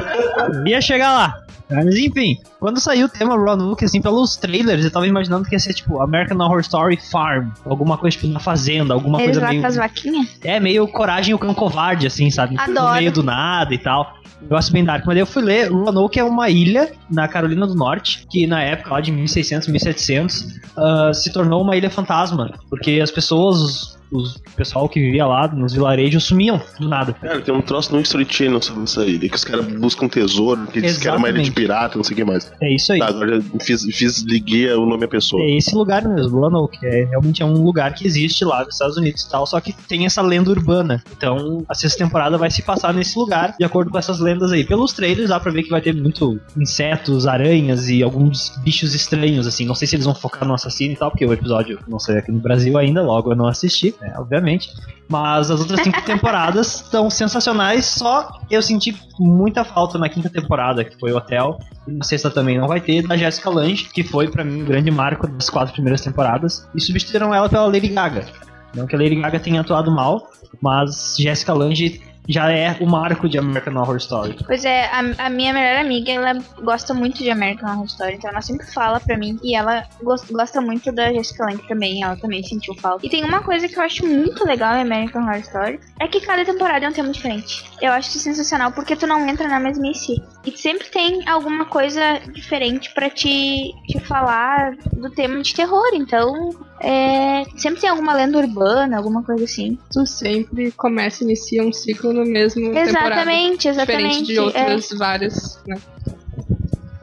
Ia 0.65 0.79
chegar 0.79 1.11
lá. 1.11 1.43
Mas 1.71 1.95
enfim, 1.95 2.37
quando 2.59 2.79
saiu 2.79 3.05
o 3.05 3.09
tema 3.09 3.35
Roanoke, 3.35 3.85
assim, 3.85 4.01
pelos 4.01 4.35
trailers, 4.35 4.83
eu 4.83 4.91
tava 4.91 5.07
imaginando 5.07 5.47
que 5.47 5.55
ia 5.55 5.59
ser 5.59 5.73
tipo 5.73 6.01
American 6.01 6.37
Horror 6.39 6.59
Story 6.59 6.97
Farm. 6.97 7.49
Alguma 7.65 7.97
coisa 7.97 8.17
tipo 8.17 8.31
na 8.31 8.39
fazenda, 8.39 8.93
alguma 8.93 9.21
Eles 9.21 9.37
coisa 9.37 9.41
lá 9.41 9.49
meio. 9.49 9.61
com 9.61 9.67
as 9.67 9.75
vaquinhas? 9.75 10.27
É, 10.43 10.59
meio 10.59 10.87
coragem 10.87 11.33
o 11.33 11.39
cão 11.39 11.53
covarde, 11.53 12.07
assim, 12.07 12.29
sabe? 12.29 12.55
Adoro. 12.59 12.87
No 12.87 12.93
meio 12.93 13.11
do 13.11 13.23
nada 13.23 13.73
e 13.73 13.77
tal. 13.77 14.21
Eu 14.49 14.57
acho 14.57 14.71
bem 14.71 14.83
dark, 14.83 15.05
mas 15.05 15.17
eu 15.17 15.25
fui 15.25 15.43
ler, 15.43 15.71
Roanoke 15.71 16.19
é 16.19 16.23
uma 16.23 16.49
ilha 16.49 16.91
na 17.09 17.27
Carolina 17.27 17.67
do 17.67 17.75
Norte, 17.75 18.25
que 18.27 18.47
na 18.47 18.61
época 18.63 18.91
lá 18.91 18.99
de 18.99 19.11
1600, 19.11 19.67
1700, 19.67 20.59
ah, 20.75 21.11
se 21.13 21.31
tornou 21.31 21.61
uma 21.61 21.77
ilha 21.77 21.91
fantasma, 21.91 22.51
porque 22.67 22.99
as 22.99 23.11
pessoas, 23.11 23.99
os, 24.11 24.41
pessoal 24.55 24.87
que 24.89 24.99
vivia 24.99 25.25
lá 25.25 25.47
nos 25.47 25.73
vilarejos 25.73 26.23
sumiam 26.25 26.61
do 26.79 26.87
nada. 26.87 27.13
Cara, 27.13 27.41
tem 27.41 27.53
um 27.53 27.61
troço 27.61 27.93
no 27.93 28.01
History 28.01 28.27
Channel 28.29 28.61
sobre 28.61 28.83
essa 28.83 29.05
ilha, 29.05 29.29
que 29.29 29.35
os 29.35 29.43
caras 29.43 29.65
buscam 29.67 30.07
tesouro, 30.07 30.67
que 30.67 30.81
diz 30.81 30.97
que 30.97 31.07
era 31.07 31.17
uma 31.17 31.29
ilha 31.29 31.41
de 31.41 31.51
pirata, 31.51 31.97
não 31.97 32.03
sei 32.03 32.13
o 32.13 32.17
que 32.17 32.23
mais. 32.23 32.51
É 32.61 32.73
isso 32.73 32.91
aí. 32.93 32.99
Tá, 32.99 33.07
agora 33.07 33.41
fiz, 33.61 33.83
fiz 33.95 34.21
liguei 34.23 34.71
o 34.73 34.85
nome 34.85 35.05
à 35.05 35.07
pessoa. 35.07 35.41
É 35.41 35.57
esse 35.57 35.73
lugar 35.75 36.07
mesmo, 36.07 36.39
Roanoke. 36.39 36.77
É, 36.83 37.05
realmente 37.05 37.41
é 37.41 37.45
um 37.45 37.63
lugar 37.63 37.93
que 37.93 38.05
existe 38.05 38.43
lá 38.43 38.63
nos 38.65 38.75
Estados 38.75 38.97
Unidos 38.97 39.23
e 39.23 39.29
tal, 39.29 39.45
só 39.45 39.59
que 39.59 39.73
tem 39.73 40.05
essa 40.05 40.21
lenda 40.21 40.49
urbana. 40.49 41.03
Então, 41.15 41.63
a 41.67 41.73
sexta 41.73 42.03
temporada 42.03 42.37
vai 42.37 42.51
se 42.51 42.61
passar 42.61 42.93
nesse 42.93 43.17
lugar, 43.17 43.55
de 43.57 43.65
acordo 43.65 43.91
com 43.91 43.97
essas 43.97 44.19
lendas 44.19 44.51
aí. 44.51 44.63
Pelos 44.63 44.93
trailers, 44.93 45.29
dá 45.29 45.39
pra 45.39 45.51
ver 45.51 45.63
que 45.63 45.69
vai 45.69 45.81
ter 45.81 45.93
muito 45.93 46.39
insetos, 46.57 47.27
aranhas 47.27 47.89
e 47.89 48.03
alguns 48.03 48.57
bichos 48.63 48.93
estranhos, 48.93 49.47
assim. 49.47 49.65
Não 49.65 49.75
sei 49.75 49.87
se 49.87 49.95
eles 49.95 50.05
vão 50.05 50.15
focar 50.15 50.47
no 50.47 50.53
assassino 50.53 50.93
e 50.93 50.97
tal, 50.97 51.11
porque 51.11 51.25
o 51.25 51.33
episódio 51.33 51.79
não 51.87 51.99
saiu 51.99 52.19
aqui 52.19 52.31
no 52.31 52.39
Brasil 52.39 52.77
ainda, 52.77 53.01
logo 53.01 53.31
eu 53.31 53.35
não 53.35 53.47
assisti, 53.47 53.93
né, 54.01 54.13
obviamente. 54.17 54.69
Mas 55.07 55.51
as 55.51 55.59
outras 55.59 55.81
cinco 55.81 56.01
temporadas 56.03 56.81
estão 56.81 57.09
sensacionais, 57.09 57.85
só 57.85 58.39
eu 58.49 58.61
senti 58.61 58.97
muita 59.19 59.63
falta 59.63 59.97
na 59.97 60.09
quinta 60.09 60.29
temporada, 60.29 60.83
que 60.83 60.99
foi 60.99 61.11
o 61.11 61.17
Hotel, 61.17 61.57
e 61.87 61.91
na 61.91 62.03
sexta 62.03 62.29
também 62.29 62.57
não 62.57 62.67
vai 62.67 62.81
ter, 62.81 63.07
da 63.07 63.15
Jessica 63.15 63.49
Lange, 63.49 63.85
que 63.85 64.03
foi 64.03 64.29
pra 64.29 64.43
mim 64.43 64.63
o 64.63 64.65
grande 64.65 64.89
marco 64.89 65.27
das 65.27 65.49
quatro 65.49 65.73
primeiras 65.73 66.01
temporadas, 66.01 66.67
e 66.73 66.81
substituíram 66.81 67.33
ela 67.33 67.47
pela 67.47 67.65
Lady 67.65 67.89
Gaga. 67.89 68.25
Não 68.73 68.87
que 68.87 68.95
a 68.95 68.99
Lady 68.99 69.15
Gaga 69.15 69.39
tenha 69.39 69.61
atuado 69.61 69.91
mal, 69.91 70.29
mas 70.61 71.15
Jessica 71.19 71.53
Lange 71.53 72.01
já 72.27 72.51
é 72.51 72.77
o 72.79 72.85
marco 72.85 73.27
de 73.27 73.37
American 73.37 73.75
Horror 73.75 73.97
Story. 73.97 74.35
Pois 74.45 74.63
é, 74.65 74.85
a, 74.85 75.25
a 75.25 75.29
minha 75.29 75.53
melhor 75.53 75.79
amiga, 75.83 76.11
ela 76.11 76.33
gosta 76.61 76.93
muito 76.93 77.17
de 77.17 77.29
American 77.29 77.69
Horror 77.71 77.85
Story, 77.85 78.15
então 78.15 78.29
ela 78.29 78.41
sempre 78.41 78.65
fala 78.67 78.99
pra 78.99 79.17
mim 79.17 79.39
e 79.43 79.55
ela 79.55 79.83
gos- 80.01 80.29
gosta 80.29 80.61
muito 80.61 80.91
da 80.91 81.11
Jessica 81.11 81.45
Lange 81.45 81.67
também, 81.67 82.03
ela 82.03 82.15
também 82.15 82.43
sentiu 82.43 82.75
falta. 82.75 83.05
E 83.05 83.09
tem 83.09 83.23
uma 83.23 83.41
coisa 83.41 83.67
que 83.67 83.77
eu 83.77 83.83
acho 83.83 84.05
muito 84.05 84.45
legal 84.45 84.75
em 84.75 84.81
American 84.81 85.23
Horror 85.23 85.37
Story, 85.39 85.79
é 85.99 86.07
que 86.07 86.21
cada 86.21 86.45
temporada 86.45 86.85
é 86.85 86.89
um 86.89 86.93
tema 86.93 87.09
diferente. 87.09 87.63
Eu 87.81 87.91
acho 87.91 88.09
isso 88.09 88.19
sensacional 88.19 88.71
porque 88.71 88.95
tu 88.95 89.07
não 89.07 89.27
entra 89.27 89.47
na 89.47 89.59
mesmice. 89.59 90.21
E 90.45 90.51
sempre 90.57 90.87
tem 90.89 91.27
alguma 91.27 91.65
coisa 91.65 92.19
diferente 92.33 92.93
pra 92.93 93.09
te, 93.09 93.73
te 93.87 93.99
falar 93.99 94.75
do 94.93 95.09
tema 95.11 95.41
de 95.41 95.53
terror, 95.53 95.89
então 95.93 96.49
é, 96.83 97.43
sempre 97.55 97.81
tem 97.81 97.89
alguma 97.89 98.13
lenda 98.13 98.39
urbana, 98.39 98.97
alguma 98.97 99.23
coisa 99.23 99.43
assim. 99.43 99.77
Tu 99.91 100.05
sempre 100.05 100.71
começa 100.71 101.23
e 101.23 101.27
inicia 101.27 101.63
um 101.63 101.71
ciclo 101.71 102.11
no 102.11 102.25
mesmo. 102.25 102.75
Exatamente, 102.77 103.67
exatamente. 103.67 104.23
Diferente 104.23 104.25
de 104.25 104.37
é. 104.37 104.41
outras 104.41 104.89
várias, 104.97 105.59
né? 105.67 105.77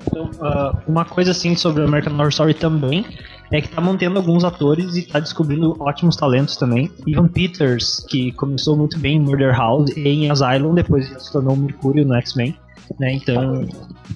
Então, 0.07 0.31
ah, 0.41 0.77
uma 0.87 1.05
coisa 1.05 1.31
assim 1.31 1.55
sobre 1.55 1.85
American 1.85 2.15
Horror 2.15 2.29
Story 2.29 2.55
também 2.55 3.05
é 3.53 3.61
que 3.61 3.69
tá 3.69 3.81
mantendo 3.81 4.19
alguns 4.19 4.45
atores 4.45 4.97
e 4.97 5.03
tá 5.03 5.21
descobrindo 5.21 5.77
ótimos 5.81 6.17
talentos 6.17 6.57
também. 6.57 6.91
Ivan 7.07 7.29
Peters, 7.29 8.05
que 8.09 8.33
começou 8.33 8.77
muito 8.77 8.99
bem 8.99 9.17
em 9.17 9.21
Murder 9.21 9.57
House 9.57 9.91
e 9.97 10.09
em 10.09 10.31
Asylum, 10.31 10.75
depois 10.75 11.07
se 11.23 11.33
tornou 11.33 11.55
o 11.55 11.57
Mercúrio 11.57 12.05
no 12.05 12.15
X-Men. 12.17 12.55
Né, 12.99 13.13
então, 13.13 13.67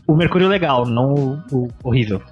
o 0.06 0.14
Mercúrio 0.14 0.48
legal, 0.48 0.86
não 0.86 1.40
o, 1.50 1.64
o 1.64 1.68
horrível. 1.84 2.22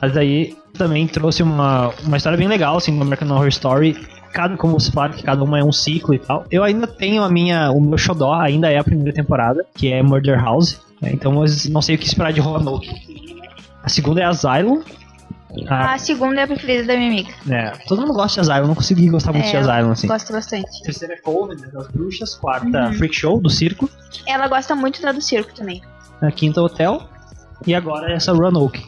Mas 0.00 0.16
aí 0.16 0.56
também 0.74 1.06
trouxe 1.06 1.42
uma, 1.42 1.92
uma 2.04 2.16
história 2.16 2.38
bem 2.38 2.48
legal, 2.48 2.76
assim, 2.76 2.92
no 2.92 3.02
American 3.02 3.30
Horror 3.30 3.48
Story. 3.48 3.96
Cada, 4.32 4.56
como 4.56 4.78
você 4.80 4.90
fala, 4.90 5.10
que 5.10 5.22
cada 5.22 5.42
uma 5.42 5.58
é 5.58 5.64
um 5.64 5.72
ciclo 5.72 6.14
e 6.14 6.18
tal. 6.18 6.44
Eu 6.50 6.64
ainda 6.64 6.86
tenho 6.86 7.22
a 7.22 7.28
minha, 7.28 7.70
o 7.70 7.80
meu 7.80 7.98
xodó, 7.98 8.32
ainda 8.32 8.70
é 8.70 8.78
a 8.78 8.84
primeira 8.84 9.12
temporada, 9.12 9.64
que 9.74 9.92
é 9.92 10.02
Murder 10.02 10.42
House. 10.42 10.80
né, 11.00 11.10
então, 11.12 11.32
não 11.70 11.82
sei 11.82 11.96
o 11.96 11.98
que 11.98 12.06
esperar 12.06 12.32
de 12.32 12.40
Roanoke. 12.40 12.88
A 13.82 13.88
segunda 13.88 14.20
é 14.20 14.24
Asylum. 14.24 14.82
A, 15.68 15.94
A 15.94 15.98
segunda 15.98 16.40
é 16.40 16.44
a 16.44 16.46
preferida 16.46 16.86
da 16.86 16.96
minha 16.96 17.10
amiga. 17.10 17.32
né, 17.44 17.72
todo 17.86 18.00
mundo 18.00 18.14
gosta 18.14 18.40
de 18.42 18.50
Asylum, 18.50 18.68
não 18.68 18.74
consegui 18.74 19.08
gostar 19.10 19.32
muito 19.32 19.46
É, 19.46 19.50
de 19.50 19.56
Asylum, 19.56 19.90
assim. 19.92 20.06
Gosto 20.06 20.32
bastante. 20.32 20.66
A 20.80 20.84
terceira 20.84 21.14
é 21.14 21.18
Coven, 21.18 21.56
né, 21.58 21.68
das 21.72 21.88
bruxas. 21.88 22.34
Quarta, 22.34 22.66
Uhum. 22.86 22.92
Freak 22.94 23.14
Show, 23.14 23.40
do 23.40 23.50
circo. 23.50 23.88
Ela 24.26 24.48
gosta 24.48 24.74
muito 24.74 25.00
da 25.02 25.12
do 25.12 25.20
circo 25.20 25.52
também. 25.54 25.82
A 26.20 26.30
quinta, 26.30 26.60
Hotel. 26.62 27.02
E 27.66 27.74
agora 27.74 28.12
essa 28.12 28.32
Roanoke. 28.32 28.82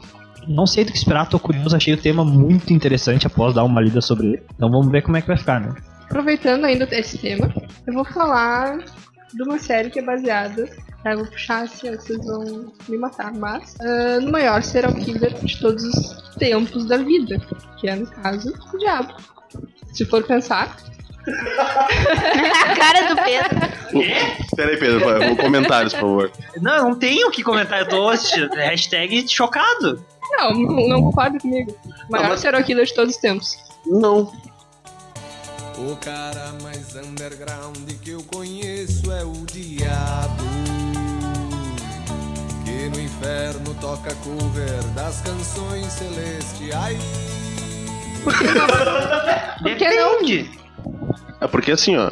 Não 0.49 0.67
sei 0.67 0.85
do 0.85 0.93
que 0.93 0.99
esperar, 0.99 1.29
tô 1.29 1.39
curioso, 1.39 1.75
achei 1.75 1.95
o 1.95 1.97
tema 2.01 2.25
muito 2.25 2.73
interessante 2.73 3.27
após 3.27 3.55
dar 3.55 3.65
uma 3.65 3.81
lida 3.81 4.01
sobre 4.01 4.27
ele. 4.29 4.43
Então 4.55 4.71
vamos 4.71 4.89
ver 4.91 5.03
como 5.03 5.17
é 5.17 5.21
que 5.23 5.27
vai 5.29 5.37
ficar, 5.39 5.61
né? 5.61 5.75
Aproveitando 6.05 6.65
ainda 6.65 6.87
esse 6.93 7.17
tema, 7.19 7.53
eu 7.87 7.95
vou 7.95 8.05
falar 8.05 8.77
de 9.33 9.43
uma 9.43 9.59
série 9.59 9.89
que 9.91 9.99
é 9.99 10.03
baseada. 10.05 10.69
Tá? 11.05 11.13
Eu 11.13 11.19
vou 11.19 11.27
puxar 11.27 11.63
assim, 11.65 11.91
ó, 11.91 11.97
vocês 11.97 12.19
vão 12.25 12.73
me 12.89 12.97
matar, 12.99 13.33
mas 13.33 13.77
ah, 13.81 14.19
no 14.21 14.33
maior 14.33 14.61
serial 14.63 14.93
killer 14.95 15.33
de 15.35 15.61
todos 15.61 15.85
os 15.85 16.37
tempos 16.37 16.85
da 16.87 16.97
vida, 16.97 17.39
que 17.79 17.89
é 17.89 17.95
no 17.95 18.07
caso 18.07 18.53
o 18.73 18.79
Diabo. 18.79 19.15
Se 19.93 20.05
for 20.07 20.25
pensar, 20.25 20.77
A 21.27 22.75
cara 22.77 23.15
do 23.15 23.23
Pedro. 23.23 24.05
Espera 24.45 24.71
aí, 24.71 24.77
Pedro, 24.77 25.01
vai, 25.05 25.37
comentários, 25.37 25.93
por 25.95 26.01
favor. 26.01 26.33
Não, 26.61 26.91
não 26.91 26.99
tenho 26.99 27.29
o 27.29 27.31
que 27.31 27.43
comentar. 27.43 27.81
Eu 27.81 27.89
tô 27.89 28.09
assistindo. 28.09 28.53
Hashtag 28.55 29.27
chocado. 29.29 30.05
Não, 30.33 30.53
não, 30.53 30.89
não 30.89 31.03
concordo 31.03 31.39
comigo. 31.39 31.75
O 32.09 32.13
maior 32.13 32.31
mas- 32.31 32.41
serial 32.41 32.63
killer 32.65 32.85
de 32.87 32.95
todos 32.95 33.15
os 33.15 33.21
tempos. 33.21 33.57
Não. 33.87 34.33
O 35.79 35.97
cara 35.97 36.53
mais 36.63 36.95
underground 36.95 37.77
que 38.03 38.11
eu 38.11 38.23
conheço 38.25 39.11
é 39.13 39.25
o 39.25 39.33
diabo. 39.47 40.84
Que 42.75 42.89
no 42.89 43.01
inferno 43.01 43.73
toca 43.81 44.13
cover 44.17 44.83
das 44.97 45.21
canções 45.21 45.87
celestiais. 45.93 46.99
Por 48.25 48.37
que 48.37 48.45
não? 48.53 48.67
Depende. 49.63 50.51
É 51.41 51.47
porque 51.47 51.71
assim, 51.71 51.97
ó. 51.97 52.11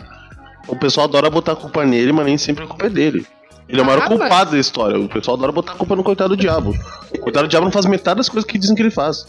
O 0.68 0.76
pessoal 0.76 1.08
adora 1.08 1.28
botar 1.28 1.52
a 1.52 1.56
culpa 1.56 1.84
nele, 1.84 2.12
mas 2.12 2.26
nem 2.26 2.38
sempre 2.38 2.62
a 2.62 2.68
culpa 2.68 2.86
é 2.86 2.88
dele. 2.90 3.26
Ele 3.68 3.80
é 3.80 3.82
o 3.82 3.86
maior 3.86 4.02
Ah, 4.04 4.06
culpado 4.06 4.52
da 4.52 4.58
história. 4.58 4.96
O 5.00 5.08
pessoal 5.08 5.36
adora 5.36 5.50
botar 5.50 5.72
a 5.72 5.74
culpa 5.74 5.96
no 5.96 6.04
coitado 6.04 6.36
do 6.36 6.40
diabo. 6.40 6.72
O 7.12 7.18
coitado 7.18 7.48
do 7.48 7.50
diabo 7.50 7.64
não 7.64 7.72
faz 7.72 7.84
metade 7.86 8.18
das 8.18 8.28
coisas 8.28 8.48
que 8.48 8.56
dizem 8.56 8.76
que 8.76 8.82
ele 8.82 8.90
faz. 8.90 9.26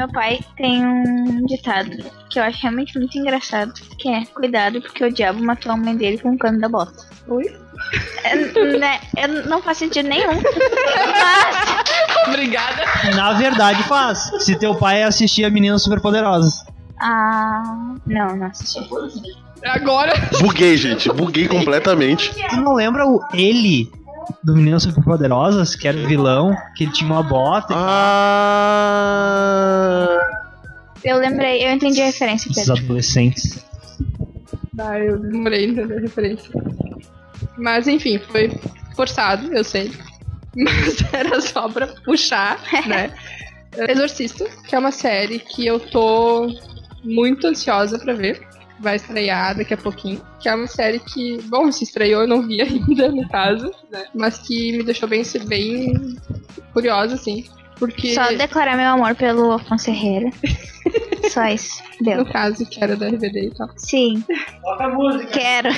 Meu 0.00 0.08
pai 0.08 0.40
tem 0.56 0.82
um 0.82 1.44
ditado 1.44 1.90
que 2.30 2.38
eu 2.38 2.42
acho 2.42 2.62
realmente 2.62 2.98
muito 2.98 3.18
engraçado, 3.18 3.74
que 3.98 4.08
é 4.08 4.24
cuidado 4.24 4.80
porque 4.80 5.04
o 5.04 5.12
diabo 5.12 5.44
matou 5.44 5.72
a 5.72 5.76
mãe 5.76 5.94
dele 5.94 6.16
com 6.16 6.30
um 6.30 6.38
cano 6.38 6.58
da 6.58 6.70
bota. 6.70 7.06
Oi? 7.28 7.54
É, 8.24 8.34
né, 8.78 8.98
é, 9.14 9.28
não 9.28 9.60
faz 9.60 9.76
sentido 9.76 10.08
nenhum. 10.08 10.32
Mas, 10.32 12.24
Obrigada. 12.28 12.82
Na 13.14 13.34
verdade 13.34 13.82
faz. 13.82 14.30
Se 14.38 14.58
teu 14.58 14.74
pai 14.74 15.02
assistia 15.02 15.50
Meninas 15.50 15.82
Superpoderosas. 15.82 16.64
ah, 16.98 17.94
não, 18.06 18.36
não 18.36 18.46
assisti. 18.46 18.78
Agora. 19.66 20.14
Buguei, 20.40 20.78
gente. 20.78 21.12
Buguei 21.12 21.46
completamente. 21.46 22.32
Tu 22.48 22.56
não 22.56 22.72
lembra 22.72 23.06
o 23.06 23.20
ele 23.34 23.92
do 24.42 24.54
Meninas 24.54 24.82
Superpoderosas, 24.82 25.74
que 25.74 25.86
era 25.88 25.98
o 25.98 26.06
vilão, 26.06 26.54
que 26.76 26.84
ele 26.84 26.92
tinha 26.92 27.10
uma 27.10 27.22
bota? 27.22 27.74
Ah. 27.76 29.00
Eu 31.04 31.18
lembrei, 31.18 31.66
eu 31.66 31.72
entendi 31.72 32.00
a 32.02 32.06
referência, 32.06 32.50
Pedro. 32.54 32.72
adolescentes. 32.74 33.64
Ah, 34.78 34.98
eu 34.98 35.18
demorei 35.18 35.64
a 35.64 35.68
entender 35.68 35.98
a 35.98 36.00
referência. 36.00 36.50
Mas 37.56 37.86
enfim, 37.88 38.18
foi 38.18 38.50
forçado, 38.94 39.52
eu 39.52 39.64
sei. 39.64 39.92
Mas 40.56 41.02
era 41.12 41.40
só 41.40 41.68
pra 41.68 41.86
puxar, 41.86 42.60
né? 42.86 43.12
Exorcista, 43.88 44.46
que 44.66 44.74
é 44.74 44.78
uma 44.78 44.90
série 44.90 45.38
que 45.38 45.64
eu 45.66 45.78
tô 45.78 46.48
muito 47.04 47.46
ansiosa 47.46 47.98
pra 47.98 48.14
ver. 48.14 48.49
Vai 48.80 48.96
estrear 48.96 49.56
daqui 49.56 49.74
a 49.74 49.76
pouquinho. 49.76 50.20
Que 50.40 50.48
é 50.48 50.54
uma 50.54 50.66
série 50.66 50.98
que, 50.98 51.38
bom, 51.42 51.70
se 51.70 51.84
estreou, 51.84 52.22
eu 52.22 52.28
não 52.28 52.46
vi 52.46 52.60
ainda, 52.62 53.10
no 53.10 53.28
caso, 53.28 53.70
né? 53.90 54.04
Mas 54.14 54.38
que 54.38 54.72
me 54.72 54.82
deixou 54.82 55.08
bem, 55.08 55.22
bem 55.46 56.16
curiosa, 56.72 57.14
assim. 57.14 57.44
Porque, 57.78 58.14
Só 58.14 58.28
declarar 58.32 58.76
meu 58.76 58.90
amor 58.90 59.14
pelo 59.14 59.52
Afonso 59.52 59.88
Herrera. 59.88 60.30
Só 61.30 61.46
isso. 61.46 61.82
Deu. 62.00 62.18
no 62.18 62.26
caso, 62.26 62.66
que 62.66 62.82
era 62.82 62.96
da 62.96 63.08
RBD 63.08 63.46
e 63.46 63.50
tal. 63.54 63.68
Sim. 63.76 64.24
Quero. 65.32 65.70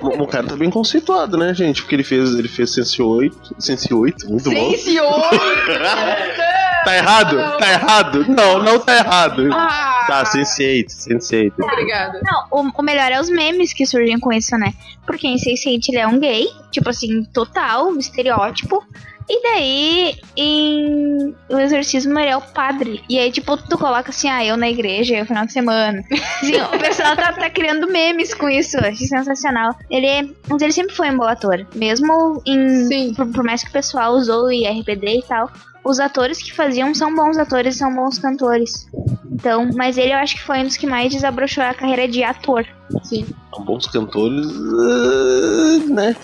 O, 0.00 0.22
o 0.22 0.26
cara 0.26 0.46
tá 0.46 0.56
bem 0.56 0.70
conceituado, 0.70 1.36
né, 1.36 1.54
gente? 1.54 1.82
Porque 1.82 1.94
ele 1.94 2.04
fez, 2.04 2.34
ele 2.34 2.48
fez 2.48 2.72
Sense 2.72 3.00
8. 3.00 3.56
Sense 3.58 3.92
8, 3.92 4.30
muito 4.30 4.50
bom. 4.50 4.76
Senhor! 4.76 5.30
Tá 6.82 6.96
errado? 6.96 7.36
Tá 7.58 7.72
errado? 7.72 8.24
Não, 8.26 8.62
não 8.62 8.78
tá 8.78 8.96
errado. 8.96 9.50
Ah! 9.52 9.99
Tá, 10.10 10.24
Sense 10.24 10.60
8, 10.60 10.90
Sense 10.90 11.36
8. 11.36 11.62
Obrigada. 11.62 12.20
Não, 12.24 12.46
o, 12.50 12.68
o 12.76 12.82
melhor 12.82 13.12
é 13.12 13.20
os 13.20 13.30
memes 13.30 13.72
que 13.72 13.86
surgem 13.86 14.18
com 14.18 14.32
isso, 14.32 14.58
né? 14.58 14.74
Porque 15.06 15.28
em 15.28 15.36
Sense8 15.36 15.88
ele 15.88 15.98
é 15.98 16.06
um 16.08 16.18
gay, 16.18 16.48
tipo 16.72 16.90
assim, 16.90 17.22
total, 17.32 17.96
estereótipo. 17.96 18.84
E 19.28 19.42
daí, 19.44 20.18
em 20.36 21.32
O 21.48 21.56
Exorcismo, 21.56 22.18
ele 22.18 22.30
é 22.30 22.36
o 22.36 22.40
padre. 22.40 23.00
E 23.08 23.20
aí, 23.20 23.30
tipo, 23.30 23.56
tu 23.56 23.78
coloca 23.78 24.10
assim, 24.10 24.28
ah, 24.28 24.44
eu 24.44 24.56
na 24.56 24.68
igreja, 24.68 25.18
eu 25.18 25.24
final 25.24 25.46
de 25.46 25.52
semana. 25.52 26.02
Assim, 26.42 26.60
o 26.60 26.78
pessoal 26.80 27.14
tá, 27.14 27.32
tá 27.32 27.48
criando 27.48 27.86
memes 27.86 28.34
com 28.34 28.48
isso, 28.48 28.78
eu 28.78 28.88
achei 28.88 29.06
sensacional. 29.06 29.76
Ele 29.88 30.06
é. 30.06 30.22
Mas 30.48 30.60
ele 30.60 30.72
sempre 30.72 30.96
foi 30.96 31.08
um 31.08 31.16
bom 31.18 31.28
ator. 31.28 31.64
Mesmo 31.76 32.42
em. 32.44 32.86
Sim. 32.88 33.14
Por, 33.14 33.28
por 33.28 33.44
mais 33.44 33.62
que 33.62 33.70
o 33.70 33.72
pessoal 33.72 34.14
usou 34.14 34.46
o 34.46 34.52
IRPD 34.52 35.18
e 35.18 35.22
tal. 35.22 35.48
Os 35.82 35.98
atores 35.98 36.42
que 36.42 36.52
faziam 36.52 36.94
são 36.94 37.14
bons 37.14 37.38
atores, 37.38 37.76
são 37.76 37.94
bons 37.94 38.18
cantores. 38.18 38.86
Então, 39.32 39.70
mas 39.74 39.96
ele 39.96 40.12
eu 40.12 40.18
acho 40.18 40.36
que 40.36 40.42
foi 40.42 40.58
um 40.58 40.64
dos 40.64 40.76
que 40.76 40.86
mais 40.86 41.10
desabrochou 41.12 41.64
a 41.64 41.72
carreira 41.74 42.06
de 42.06 42.22
ator. 42.22 42.66
Sim. 43.02 43.26
São 43.54 43.64
bons 43.64 43.86
cantores, 43.86 44.46
ah, 44.46 45.84
né? 45.88 46.16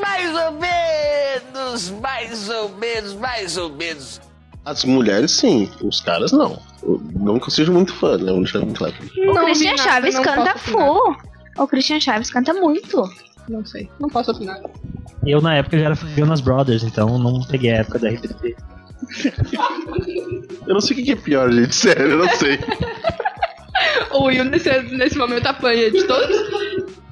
Mais 0.00 0.34
ou 0.34 0.52
menos, 0.52 1.90
mais 2.00 2.48
ou 2.48 2.68
menos, 2.76 3.14
mais 3.14 3.56
ou 3.56 3.70
menos. 3.70 4.20
As 4.64 4.84
mulheres, 4.84 5.30
sim. 5.32 5.70
Os 5.82 6.00
caras, 6.00 6.32
não. 6.32 6.58
Eu- 6.82 7.00
Não 7.14 7.38
que 7.38 7.46
eu 7.46 7.50
seja 7.50 7.70
muito 7.70 7.94
fã, 7.94 8.16
né? 8.18 8.32
O 8.32 8.40
Não 9.34 9.44
Christian 9.44 9.76
Chaves 9.76 10.18
canta 10.18 10.58
full. 10.58 11.16
O 11.58 11.66
Christian 11.68 12.00
Chaves 12.00 12.30
canta 12.30 12.52
muito. 12.54 13.02
Não 13.48 13.64
sei. 13.64 13.88
Não 14.00 14.08
posso 14.08 14.30
opinar. 14.30 14.60
Eu, 15.26 15.40
na 15.40 15.54
época, 15.56 15.78
já 15.78 15.84
era 15.86 15.94
Jonas 15.94 16.40
Brothers, 16.40 16.82
então 16.82 17.18
não 17.18 17.42
peguei 17.44 17.70
a 17.72 17.76
época 17.78 17.98
da 17.98 18.08
RBD. 18.10 18.56
Eu 20.66 20.74
não 20.74 20.80
sei 20.80 20.96
o 21.00 21.04
que 21.04 21.12
é 21.12 21.16
pior, 21.16 21.50
gente. 21.52 21.74
Sério, 21.74 22.02
eu 22.12 22.18
não 22.18 22.28
sei. 22.36 22.58
O 24.12 24.24
Will 24.26 24.44
nesse, 24.44 24.70
nesse 24.94 25.16
momento 25.18 25.46
apanha 25.46 25.90
de 25.90 26.04
todos. 26.04 26.36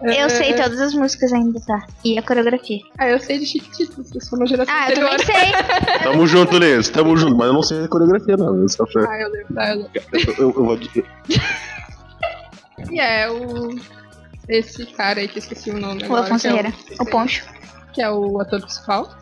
Eu 0.03 0.11
É. 0.11 0.28
sei 0.28 0.55
todas 0.55 0.78
as 0.81 0.95
músicas 0.95 1.33
ainda, 1.33 1.59
tá? 1.61 1.85
E 2.05 2.16
a 2.18 2.22
coreografia. 2.22 2.78
Ah, 2.99 3.09
eu 3.09 3.18
sei 3.18 3.39
de 3.39 3.47
Chiquititas, 3.47 4.14
eu 4.14 4.20
sou 4.20 4.39
uma 4.39 4.47
geração 4.47 4.72
Ah, 4.74 4.85
eu 4.93 5.09
anterior. 5.09 5.16
também 5.16 5.26
sei. 5.26 5.99
Tamo 6.05 6.26
junto, 6.26 6.59
Lês. 6.59 6.89
Tamo 6.91 7.16
junto. 7.16 7.37
Mas 7.37 7.47
eu 7.49 7.53
não 7.55 7.62
sei 7.62 7.85
a 7.85 7.89
coreografia, 7.89 8.37
não. 8.37 8.55
Eu, 8.57 8.68
só, 8.68 8.85
eu, 8.95 9.09
Ah, 9.11 9.18
eu 9.20 9.31
lembro, 9.31 9.55
ah, 9.57 9.70
eu 9.70 9.76
lembro. 9.76 10.35
eu, 10.39 10.49
eu 10.51 10.64
vou 10.64 10.76
dizer. 10.76 11.05
E 12.91 13.01
é 13.01 13.31
o... 13.31 13.74
Esse 14.51 14.84
cara 14.86 15.20
aí 15.20 15.28
que 15.28 15.38
eu 15.38 15.42
esqueci 15.42 15.70
o 15.70 15.78
nome 15.78 16.03
O. 16.07 16.16
Afonso 16.16 16.46
é 16.48 16.53
o-. 16.55 17.03
O 17.03 17.07
Poncho. 17.07 17.46
que 17.94 18.03
é 18.03 18.11
o 18.11 18.40
ator 18.40 18.61
principal. 18.61 19.16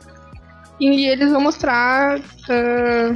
E 0.80 1.06
eles 1.06 1.30
vão 1.30 1.40
mostrar 1.40 2.18
ah, 2.48 3.12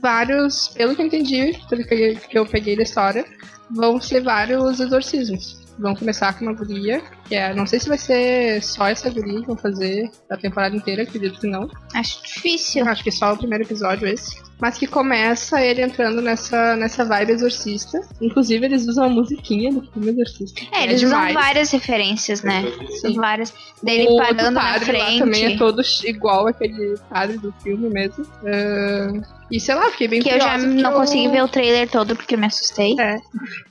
vários, 0.00 0.68
pelo 0.68 0.94
que 0.94 1.02
eu 1.02 1.06
entendi, 1.06 1.58
pelo 1.68 1.84
que 1.84 2.18
eu- 2.32 2.46
peguei 2.46 2.76
da 2.76 2.82
história, 2.82 3.24
vão 3.70 4.00
ser 4.00 4.20
vários 4.22 4.80
exorcismos. 4.80 5.64
Vão 5.78 5.94
começar 5.94 6.32
com 6.32 6.46
uma 6.46 6.54
guria, 6.54 7.02
que 7.26 7.34
é. 7.34 7.52
Não 7.52 7.66
sei 7.66 7.78
se 7.78 7.88
vai 7.88 7.98
ser 7.98 8.62
só 8.62 8.86
essa 8.86 9.10
guria 9.10 9.40
que 9.40 9.46
vão 9.46 9.56
fazer 9.58 10.10
a 10.30 10.36
temporada 10.36 10.74
inteira, 10.74 11.02
acredito 11.02 11.38
que 11.38 11.46
não. 11.46 11.68
Acho 11.92 12.22
difícil. 12.22 12.88
Acho 12.88 13.04
que 13.04 13.10
só 13.10 13.34
o 13.34 13.36
primeiro 13.38 13.64
episódio 13.64 14.08
esse. 14.08 14.45
Mas 14.58 14.78
que 14.78 14.86
começa 14.86 15.60
ele 15.60 15.82
entrando 15.82 16.22
nessa, 16.22 16.74
nessa 16.76 17.04
vibe 17.04 17.32
exorcista. 17.32 18.00
Inclusive, 18.22 18.64
eles 18.64 18.86
usam 18.88 19.04
a 19.04 19.08
musiquinha 19.08 19.70
do 19.70 19.82
filme 19.92 20.10
Exorcista. 20.10 20.62
É, 20.72 20.84
eles 20.84 21.02
usam 21.02 21.18
demais. 21.18 21.34
várias 21.34 21.70
referências, 21.70 22.42
né? 22.42 22.62
Sim. 23.02 23.14
Várias. 23.16 23.52
Dele 23.82 24.06
o 24.08 24.12
outro 24.12 24.34
parando 24.36 24.50
na 24.52 24.80
frente. 24.80 25.18
também 25.18 25.44
é 25.44 25.56
todo 25.58 25.82
igual 26.04 26.46
aquele 26.46 26.94
padre 27.10 27.36
do 27.36 27.52
filme 27.62 27.90
mesmo. 27.90 28.24
Ah, 28.46 29.20
e 29.50 29.60
sei 29.60 29.74
lá, 29.74 29.90
fiquei 29.90 30.08
bem 30.08 30.20
Que 30.22 30.30
eu 30.30 30.40
já 30.40 30.56
não 30.56 30.90
eu- 30.92 30.96
consegui 30.98 31.28
ver 31.28 31.42
o 31.44 31.48
trailer 31.48 31.88
todo 31.90 32.16
porque 32.16 32.34
eu 32.34 32.38
me 32.38 32.46
assustei. 32.46 32.96
É. 32.98 33.18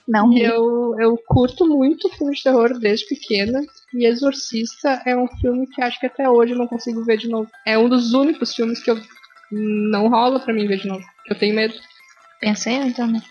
Não 0.08 0.30
vi. 0.30 0.44
eu, 0.44 0.96
eu 1.00 1.18
curto 1.28 1.66
muito 1.68 2.08
filme 2.10 2.36
de 2.36 2.44
terror 2.44 2.78
desde 2.78 3.08
pequena. 3.08 3.60
E 3.94 4.06
Exorcista 4.06 5.02
é 5.06 5.18
um 5.18 5.28
filme 5.42 5.66
que 5.68 5.82
acho 5.82 6.00
que 6.00 6.06
até 6.06 6.30
hoje 6.30 6.52
eu 6.54 6.58
não 6.60 6.68
consigo 6.68 7.04
ver 7.04 7.18
de 7.18 7.28
novo. 7.28 7.50
É 7.66 7.76
um 7.78 7.90
dos 7.90 8.14
únicos 8.14 8.54
filmes 8.54 8.84
que 8.84 8.92
eu 8.92 9.00
não 9.52 10.10
rola 10.10 10.40
pra 10.40 10.54
mim 10.54 10.68
ver 10.68 10.80
de 10.80 10.88
novo. 10.88 11.04
Eu 11.28 11.38
tenho 11.38 11.56
medo. 11.56 11.74
Pensei 12.40 12.78
eu, 12.78 12.84
então, 12.84 13.08
né? 13.08 13.22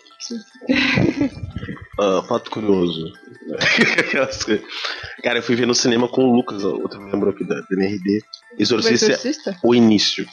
Ah, 2.01 2.23
fato 2.27 2.51
curioso. 2.51 3.12
Cara, 5.23 5.39
eu 5.39 5.43
fui 5.43 5.55
ver 5.55 5.67
no 5.67 5.75
cinema 5.75 6.09
com 6.09 6.25
o 6.25 6.35
Lucas, 6.35 6.65
outro 6.65 7.01
membro 7.01 7.31
aqui 7.31 7.47
da, 7.47 7.55
da 7.55 7.67
NRD. 7.71 8.21
O 8.59 8.62
Exorcista 8.62 9.07
Exorcista? 9.07 9.59
o 9.62 9.75
início. 9.75 10.27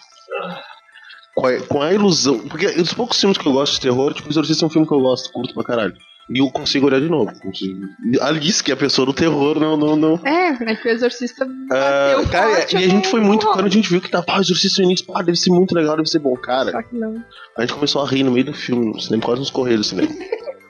Com 1.36 1.45
a, 1.45 1.59
com 1.61 1.82
a 1.82 1.93
ilusão. 1.93 2.39
Porque 2.47 2.67
dos 2.71 2.93
poucos 2.93 3.19
filmes 3.19 3.38
que 3.38 3.47
eu 3.47 3.53
gosto 3.53 3.73
de 3.73 3.82
terror, 3.82 4.13
tipo, 4.13 4.29
Exorcista 4.29 4.65
é 4.65 4.67
um 4.67 4.71
filme 4.71 4.88
que 4.88 4.93
eu 4.93 5.01
gosto, 5.01 5.32
curto 5.32 5.53
pra 5.53 5.63
caralho. 5.63 5.95
E 6.30 6.39
eu 6.39 6.49
consigo 6.49 6.86
olhar 6.88 7.01
de 7.01 7.09
novo. 7.09 7.32
Consigo. 7.41 7.88
Alice, 8.22 8.63
que 8.63 8.72
é 8.72 8.74
a 8.74 8.78
pessoa 8.78 9.05
do 9.05 9.13
terror, 9.13 9.59
não. 9.59 9.76
não, 9.76 9.95
não. 9.95 10.19
É, 10.26 10.49
é 10.72 10.76
que 10.76 10.88
o 10.88 10.91
Exorcista 10.91 11.45
bateu 11.45 12.28
cara, 12.30 12.55
forte, 12.55 12.76
e 12.76 12.78
a 12.78 12.82
gente 12.82 12.93
não- 12.93 13.11
foi 13.11 13.19
muito. 13.22 13.45
Quando 13.47 13.65
a 13.65 13.69
gente 13.69 13.89
viu 13.89 13.99
que 13.99 14.09
tava, 14.09 14.26
ah, 14.30 14.39
Exorcista 14.39 14.82
no 14.82 14.88
início, 14.88 15.05
pá, 15.05 15.22
deve 15.22 15.38
ser 15.38 15.49
muito 15.49 15.74
legal, 15.76 15.95
deve 15.97 16.09
ser 16.09 16.19
bom, 16.19 16.36
cara. 16.36 16.72
Só 16.72 16.82
que 16.82 16.95
não. 16.95 17.24
A 17.57 17.61
gente 17.61 17.74
começou 17.74 18.01
a 18.01 18.07
rir 18.07 18.24
no 18.24 18.32
meio 18.32 18.45
do 18.45 18.53
filme, 18.53 18.86
no 18.93 18.99
cinema, 18.99 19.24
quase 19.24 19.39
nos 19.41 19.49
correios 19.49 19.82
do 19.82 19.84
cinema. 19.84 20.09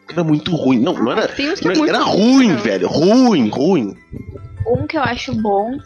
Era 0.09 0.23
muito 0.23 0.53
ruim. 0.55 0.79
Não, 0.79 0.93
não 0.93 1.11
era. 1.11 1.29
Não 1.63 1.71
é 1.71 1.77
era, 1.77 1.89
era 1.89 2.03
ruim, 2.03 2.55
velho. 2.55 2.87
Ruim, 2.87 3.49
ruim. 3.49 3.95
Um 4.67 4.87
que 4.87 4.97
eu 4.97 5.01
acho 5.01 5.33
bom, 5.33 5.77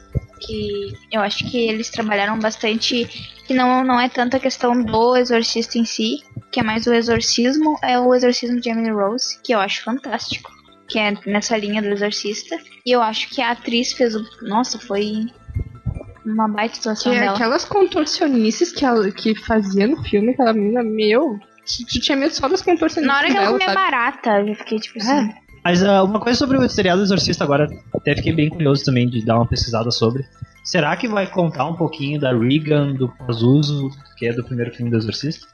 que 0.41 0.93
eu 1.11 1.21
acho 1.21 1.49
que 1.49 1.57
eles 1.57 1.89
trabalharam 1.89 2.39
bastante, 2.39 3.07
que 3.45 3.53
não, 3.53 3.83
não 3.83 3.99
é 3.99 4.09
tanto 4.09 4.35
a 4.37 4.39
questão 4.39 4.81
do 4.81 5.15
exorcista 5.15 5.77
em 5.77 5.85
si, 5.85 6.17
que 6.51 6.59
é 6.59 6.63
mais 6.63 6.87
o 6.87 6.93
exorcismo, 6.93 7.77
é 7.83 7.99
o 7.99 8.13
exorcismo 8.13 8.59
de 8.59 8.69
Emily 8.69 8.91
Rose, 8.91 9.39
que 9.43 9.53
eu 9.53 9.59
acho 9.59 9.83
fantástico. 9.83 10.51
que 10.87 10.99
é 10.99 11.13
nessa 11.25 11.57
linha 11.57 11.81
do 11.81 11.87
Exorcista. 11.89 12.57
E 12.85 12.91
eu 12.91 13.01
acho 13.01 13.29
que 13.29 13.41
a 13.41 13.51
atriz 13.51 13.91
fez 13.93 14.15
o. 14.15 14.23
Nossa, 14.43 14.77
foi 14.77 15.25
uma 16.25 16.47
baita 16.47 16.75
situação 16.75 17.11
Que 17.11 17.17
é 17.17 17.21
dela. 17.21 17.35
aquelas 17.35 17.65
contorcionices 17.65 18.71
que 18.71 18.85
ela 18.85 19.09
que 19.11 19.35
fazia 19.35 19.87
no 19.87 20.01
filme, 20.03 20.31
aquela 20.31 20.53
menina, 20.53 20.83
meu. 20.83 21.39
Tu 21.91 21.99
tinha 21.99 22.15
medo 22.15 22.33
só 22.33 22.47
das 22.47 22.61
contorcionices. 22.61 23.07
Na 23.07 23.17
hora 23.17 23.27
que 23.27 23.35
ela 23.37 23.51
comia 23.51 23.73
barata, 23.73 24.41
eu 24.41 24.55
fiquei 24.55 24.79
tipo 24.79 24.99
assim. 24.99 25.29
É. 25.29 25.45
Mas 25.63 25.81
ah, 25.83 26.03
uma 26.03 26.19
coisa 26.19 26.37
sobre 26.37 26.57
o 26.57 26.69
seriado 26.69 27.01
Exorcista 27.01 27.43
agora, 27.43 27.67
até 27.91 28.15
fiquei 28.15 28.33
bem 28.33 28.49
curioso 28.49 28.85
também 28.85 29.09
de 29.09 29.25
dar 29.25 29.37
uma 29.37 29.47
pesquisada 29.47 29.89
sobre. 29.89 30.23
Será 30.65 30.95
que 30.97 31.07
vai 31.07 31.27
contar 31.27 31.65
um 31.67 31.75
pouquinho 31.75 32.19
da 32.19 32.35
Regan, 32.35 32.93
do 32.93 33.07
Pazuzu, 33.07 33.89
que 34.17 34.25
é 34.27 34.33
do 34.33 34.43
primeiro 34.43 34.73
filme 34.73 34.89
do 34.91 34.97
Exorcista? 34.97 35.47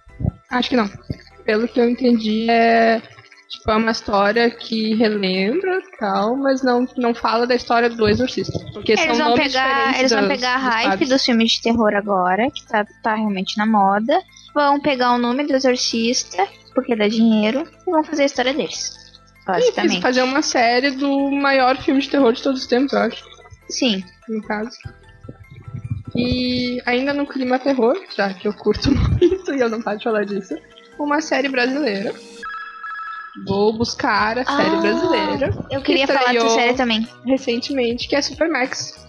Acho 0.50 0.70
que 0.70 0.76
não. 0.78 0.90
Pelo 1.46 1.68
que 1.68 1.80
eu 1.80 1.90
entendi, 1.90 2.50
é. 2.50 3.02
Tipo, 3.50 3.72
é 3.72 3.76
uma 3.76 3.92
história 3.92 4.50
que 4.50 4.94
relembra 4.96 5.80
e 5.80 5.98
tal, 6.00 6.38
mas 6.38 6.64
não, 6.64 6.88
não 6.96 7.14
fala 7.14 7.46
da 7.46 7.54
história 7.54 7.90
do 7.90 8.08
exorcista. 8.08 8.58
Porque 8.72 8.94
Eles 8.94 9.04
são 9.04 9.16
vão 9.16 9.30
nomes 9.32 9.48
pegar, 9.52 10.00
eles 10.00 10.12
vão 10.12 10.22
dos- 10.22 10.30
pegar 10.30 10.54
a 10.56 10.58
dos 10.60 10.68
hype 10.70 10.90
padres. 10.92 11.10
dos 11.10 11.26
filmes 11.26 11.52
de 11.52 11.62
terror 11.62 11.94
agora, 11.94 12.50
que 12.50 12.66
tá, 12.66 12.86
tá 13.04 13.16
realmente 13.16 13.58
na 13.58 13.66
moda. 13.66 14.18
Vão 14.56 14.80
pegar 14.80 15.12
o 15.14 15.18
nome 15.18 15.46
do 15.46 15.54
exorcista, 15.54 16.48
porque 16.74 16.96
dá 16.96 17.10
dinheiro, 17.10 17.68
e 17.86 17.92
vão 17.92 18.02
fazer 18.06 18.24
a 18.24 18.26
história 18.28 18.54
deles. 18.54 18.94
E 19.42 19.46
Basicamente. 19.46 20.02
fazer 20.02 20.22
uma 20.22 20.42
série 20.42 20.92
do 20.92 21.30
maior 21.32 21.76
filme 21.76 22.00
de 22.00 22.10
terror 22.10 22.32
de 22.32 22.42
todos 22.42 22.62
os 22.62 22.68
tempos, 22.68 22.94
eu 22.94 23.00
acho, 23.00 23.22
Sim. 23.70 24.02
no 24.30 24.42
caso. 24.44 24.72
E 26.16 26.82
ainda 26.86 27.14
no 27.14 27.26
clima 27.26 27.58
terror, 27.60 27.96
já 28.16 28.34
que 28.34 28.48
eu 28.48 28.54
curto 28.54 28.90
muito 29.20 29.54
e 29.54 29.60
eu 29.60 29.70
não 29.70 29.82
paro 29.82 29.98
de 29.98 30.04
falar 30.04 30.26
disso, 30.26 30.56
uma 31.00 31.22
série 31.22 31.48
brasileira. 31.50 32.14
Vou 33.48 33.72
buscar 33.78 34.38
a 34.38 34.44
série 34.46 34.76
Ah, 34.76 34.82
brasileira 34.82 35.54
Eu 35.72 35.82
queria 35.82 36.06
falar 36.06 36.34
dessa 36.34 36.50
série 36.50 36.74
também. 36.74 37.08
recentemente, 37.26 38.08
que 38.10 38.16
é 38.16 38.22
Supermax. 38.22 39.08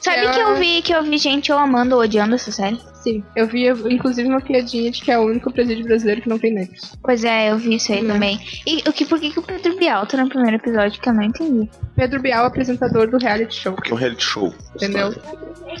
Sabe 0.00 0.26
É. 0.26 0.30
que 0.32 0.40
eu 0.40 0.56
vi 0.56 0.82
que 0.82 0.92
eu 0.92 1.02
vi 1.04 1.16
gente 1.18 1.52
ou 1.52 1.58
amando 1.58 1.94
ou 1.94 2.00
odiando 2.02 2.34
essa 2.34 2.50
série? 2.50 2.80
Sim, 3.02 3.24
eu 3.34 3.46
vi 3.46 3.66
inclusive 3.92 4.28
uma 4.28 4.40
piadinha 4.42 4.90
de 4.90 5.00
que 5.00 5.10
é 5.10 5.18
o 5.18 5.22
único 5.26 5.50
presídio 5.52 5.84
brasileiro 5.84 6.20
que 6.20 6.28
não 6.28 6.38
tem 6.38 6.52
negros. 6.52 6.94
Pois 7.02 7.24
é, 7.24 7.50
eu 7.50 7.56
vi 7.58 7.76
isso 7.76 7.90
aí 7.92 8.04
Hum. 8.04 8.08
também. 8.08 8.38
E 8.66 8.78
o 8.88 8.92
que, 8.92 9.06
por 9.06 9.18
que, 9.18 9.30
que 9.30 9.38
o 9.38 9.42
Pedro 9.42 9.74
Bial 9.76 10.06
tá 10.06 10.18
no 10.22 10.28
primeiro 10.28 10.56
episódio 10.56 11.00
que 11.00 11.08
eu 11.08 11.14
não 11.14 11.22
entendi? 11.22 11.68
Pedro 11.96 12.20
Bial, 12.20 12.44
apresentador 12.44 13.10
do 13.10 13.16
reality 13.18 13.54
show, 13.54 13.72
Porque 13.72 13.90
é 13.90 13.94
um 13.94 13.98
reality 13.98 14.22
show. 14.24 14.54
entendeu? 14.76 15.14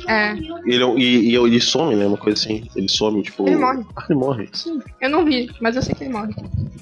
É, 0.08 0.32
Ele, 0.64 0.82
é 0.82 0.94
e, 0.96 1.30
e 1.30 1.36
ele 1.36 1.60
some, 1.60 1.94
né? 1.96 2.06
Uma 2.06 2.16
coisa 2.16 2.38
assim. 2.40 2.64
Ele 2.76 2.88
some, 2.88 3.22
tipo. 3.22 3.46
Ele 3.46 3.56
morre. 3.56 3.82
Ah, 3.96 4.04
ele 4.08 4.18
morre. 4.18 4.48
sim. 4.52 4.80
Eu 5.00 5.10
não 5.10 5.24
vi, 5.24 5.50
mas 5.60 5.76
eu 5.76 5.82
sei 5.82 5.94
que 5.94 6.04
ele 6.04 6.12
morre. 6.12 6.32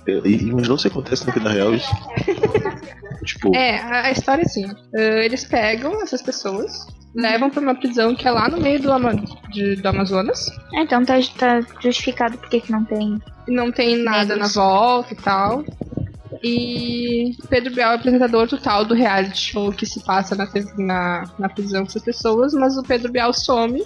E, 0.06 0.36
imaginou 0.36 0.76
se 0.78 0.88
acontece 0.88 1.26
na 1.26 1.32
vida 1.32 1.50
real 1.50 1.74
isso. 1.74 1.88
tipo, 3.24 3.54
É, 3.54 3.78
a, 3.80 4.06
a 4.06 4.10
história 4.12 4.42
é 4.42 4.44
assim. 4.46 4.66
eh, 4.94 5.24
eles 5.24 5.44
pegam 5.44 6.02
essas 6.02 6.22
pessoas, 6.22 6.86
levam 7.14 7.48
pra 7.50 7.60
uma 7.60 7.74
prisão 7.74 8.14
que 8.14 8.26
é 8.26 8.30
lá 8.30 8.48
no 8.48 8.60
meio 8.60 8.80
do, 8.80 8.92
Ama 8.92 9.14
de- 9.50 9.76
do 9.76 9.88
Amazonas. 9.88 10.27
Ah, 10.74 10.82
então 10.82 11.04
tá, 11.04 11.14
tá 11.38 11.60
justificado 11.80 12.38
porque 12.38 12.60
que 12.60 12.72
não 12.72 12.84
tem. 12.84 13.20
Não 13.46 13.72
tem 13.72 13.96
nada 13.96 14.34
Negros. 14.36 14.54
na 14.54 14.62
volta 14.62 15.14
e 15.14 15.16
tal. 15.16 15.64
E 16.42 17.36
Pedro 17.48 17.74
Bial 17.74 17.92
é 17.92 17.94
apresentador 17.96 18.46
total 18.46 18.84
do 18.84 18.94
reality 18.94 19.52
show 19.52 19.72
que 19.72 19.86
se 19.86 20.04
passa 20.04 20.36
na, 20.36 20.48
na, 20.76 21.24
na 21.38 21.48
prisão 21.48 21.82
com 21.82 21.88
essas 21.88 22.02
pessoas, 22.02 22.52
mas 22.54 22.76
o 22.76 22.82
Pedro 22.82 23.10
Bial 23.10 23.32
some 23.32 23.84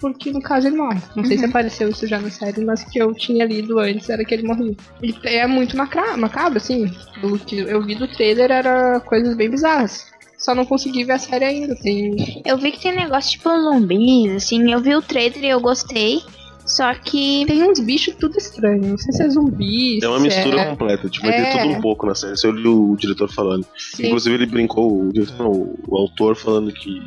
porque 0.00 0.32
no 0.32 0.40
caso 0.40 0.66
ele 0.66 0.76
morre. 0.76 1.00
Não 1.14 1.24
sei 1.24 1.38
se 1.38 1.44
apareceu 1.44 1.88
isso 1.88 2.06
já 2.06 2.18
na 2.18 2.30
série, 2.30 2.64
mas 2.64 2.82
o 2.82 2.90
que 2.90 2.98
eu 2.98 3.12
tinha 3.14 3.44
lido 3.44 3.78
antes 3.78 4.08
era 4.08 4.24
que 4.24 4.34
ele 4.34 4.46
morria. 4.46 4.74
E 5.02 5.14
é 5.24 5.46
muito 5.46 5.76
macra- 5.76 6.16
macabro, 6.16 6.56
assim. 6.56 6.90
O 7.22 7.38
que 7.38 7.58
eu 7.58 7.82
vi 7.82 7.94
do 7.94 8.08
trailer 8.08 8.50
era 8.50 9.00
coisas 9.00 9.36
bem 9.36 9.50
bizarras. 9.50 10.06
Só 10.44 10.54
não 10.54 10.66
consegui 10.66 11.04
ver 11.04 11.14
a 11.14 11.18
série 11.18 11.44
ainda. 11.46 11.74
Tem. 11.74 12.42
Eu 12.44 12.58
vi 12.58 12.70
que 12.70 12.78
tem 12.78 12.94
negócio 12.94 13.30
tipo 13.30 13.48
zumbis, 13.48 14.30
assim. 14.32 14.70
Eu 14.70 14.78
vi 14.78 14.94
o 14.94 15.00
trailer 15.00 15.42
e 15.42 15.48
eu 15.48 15.58
gostei. 15.58 16.20
Só 16.66 16.92
que. 16.92 17.46
Tem 17.46 17.62
uns 17.62 17.80
bichos 17.80 18.14
tudo 18.16 18.36
estranho. 18.36 18.88
Não 18.88 18.98
sei 18.98 19.10
se 19.14 19.22
é 19.22 19.28
zumbi. 19.30 20.04
é 20.04 20.06
uma 20.06 20.18
se 20.18 20.24
mistura 20.24 20.60
é... 20.60 20.66
completa. 20.66 21.08
Tipo, 21.08 21.26
vai 21.28 21.34
ter 21.34 21.46
É. 21.46 21.62
tudo 21.62 21.78
um 21.78 21.80
pouco 21.80 22.04
na 22.04 22.14
série. 22.14 22.34
Isso 22.34 22.46
eu 22.46 22.52
li 22.52 22.68
o 22.68 22.94
diretor 22.94 23.32
falando. 23.32 23.66
Sim. 23.74 24.04
Inclusive, 24.06 24.34
ele 24.34 24.44
brincou, 24.44 25.06
o, 25.06 25.10
diretor, 25.10 25.38
não, 25.38 25.74
o 25.88 25.96
autor 25.96 26.36
falando 26.36 26.70
que 26.70 27.00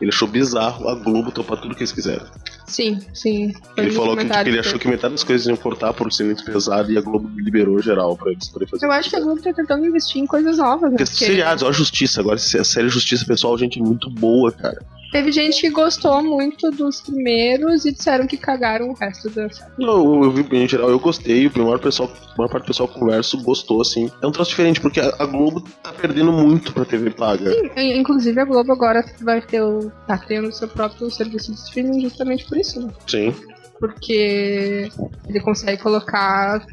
ele 0.00 0.08
achou 0.10 0.26
bizarro 0.26 0.88
a 0.88 0.94
Globo 0.94 1.30
topar 1.30 1.60
tudo 1.60 1.74
que 1.74 1.82
eles 1.82 1.92
quiseram. 1.92 2.24
Sim, 2.70 3.00
sim. 3.12 3.52
Foi 3.52 3.84
ele 3.84 3.90
falou 3.90 4.16
que 4.16 4.24
tipo, 4.24 4.38
ele 4.48 4.58
achou 4.60 4.78
que 4.78 4.86
metade 4.86 5.14
das 5.14 5.24
coisas 5.24 5.46
iam 5.46 5.56
cortar 5.56 5.92
por 5.92 6.12
ser 6.12 6.22
muito 6.22 6.44
pesado 6.44 6.90
e 6.92 6.96
a 6.96 7.00
Globo 7.00 7.28
liberou 7.36 7.82
geral 7.82 8.16
pra 8.16 8.30
eles 8.30 8.48
poderem 8.48 8.70
fazer. 8.70 8.86
Eu 8.86 8.92
acho 8.92 9.10
que 9.10 9.16
a 9.16 9.20
Globo 9.20 9.42
tá 9.42 9.52
tentando 9.52 9.84
investir 9.84 10.22
em 10.22 10.26
coisas 10.26 10.58
novas, 10.58 10.92
né? 10.92 10.96
Porque 10.96 11.06
seriados, 11.06 11.64
ó, 11.64 11.68
a 11.68 11.72
Justiça. 11.72 12.20
Agora, 12.20 12.36
a 12.36 12.64
série 12.64 12.88
Justiça, 12.88 13.24
pessoal, 13.24 13.58
gente, 13.58 13.80
é 13.80 13.82
muito 13.82 14.08
boa, 14.08 14.52
cara. 14.52 14.80
Teve 15.10 15.32
gente 15.32 15.60
que 15.60 15.70
gostou 15.70 16.22
muito 16.22 16.70
dos 16.70 17.00
primeiros 17.00 17.84
e 17.84 17.92
disseram 17.92 18.26
que 18.26 18.36
cagaram 18.36 18.90
o 18.90 18.94
resto 18.94 19.28
da 19.30 19.48
série. 19.48 19.70
Não, 19.78 20.22
eu, 20.22 20.30
vi, 20.30 20.46
em 20.56 20.68
geral, 20.68 20.90
eu 20.90 20.98
gostei. 20.98 21.46
O 21.46 21.58
maior, 21.58 21.78
pessoal, 21.78 22.10
a 22.32 22.36
maior 22.36 22.50
parte 22.50 22.64
do 22.64 22.68
pessoal 22.68 22.88
que 22.88 22.98
converso 22.98 23.42
gostou, 23.42 23.80
assim. 23.80 24.10
É 24.22 24.26
um 24.26 24.32
troço 24.32 24.50
diferente, 24.50 24.80
porque 24.80 25.00
a, 25.00 25.26
Globo 25.26 25.62
tá 25.82 25.92
perdendo 25.92 26.32
muito 26.32 26.72
pra 26.72 26.84
TV 26.84 27.10
paga. 27.10 27.50
E, 27.76 27.98
Inclusive 27.98 28.40
a 28.40 28.44
Globo 28.44 28.72
agora 28.72 29.04
vai 29.22 29.40
ter 29.40 29.62
o. 29.62 29.90
tá 30.06 30.18
tendo 30.18 30.48
o 30.48 30.52
seu 30.52 30.68
próprio 30.68 31.10
serviço 31.10 31.52
de 31.52 31.58
streaming 31.58 32.00
justamente 32.00 32.44
por 32.46 32.58
isso, 32.58 32.80
né? 32.80 32.92
Sim. 33.06 33.34
Porque 33.80 34.90
ele 35.26 35.40
consegue 35.40 35.82
colocar, 35.82 36.64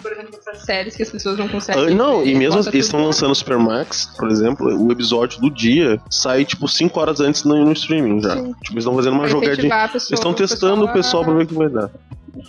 por 0.00 0.10
exemplo, 0.10 0.38
essas 0.38 0.64
séries 0.64 0.96
que 0.96 1.02
as 1.02 1.10
pessoas 1.10 1.36
não 1.36 1.46
conseguem. 1.46 1.88
Ah, 1.88 1.90
não, 1.90 2.22
ver, 2.22 2.30
e 2.30 2.34
mesmo 2.34 2.56
eles 2.56 2.64
tudo 2.64 2.78
estão 2.78 3.04
lançando 3.04 3.32
o 3.32 3.34
Supermax, 3.34 4.06
por 4.16 4.30
exemplo, 4.30 4.66
o 4.74 4.90
episódio 4.90 5.40
do 5.42 5.50
dia 5.50 6.00
sai, 6.08 6.46
tipo, 6.46 6.66
5 6.66 6.98
horas 6.98 7.20
antes 7.20 7.44
no, 7.44 7.66
no 7.66 7.72
streaming 7.72 8.22
já. 8.22 8.36
Sim. 8.36 8.54
Tipo, 8.62 8.72
eles 8.72 8.84
estão 8.84 8.96
fazendo 8.96 9.12
uma 9.12 9.28
jogadinha. 9.28 9.90
Eles 9.90 10.10
estão 10.10 10.32
testando 10.32 10.86
o 10.86 10.92
pessoal 10.92 11.22
pra 11.22 11.34
ver 11.34 11.44
o 11.44 11.46
que 11.46 11.54
vai 11.54 11.68
dar. 11.68 11.90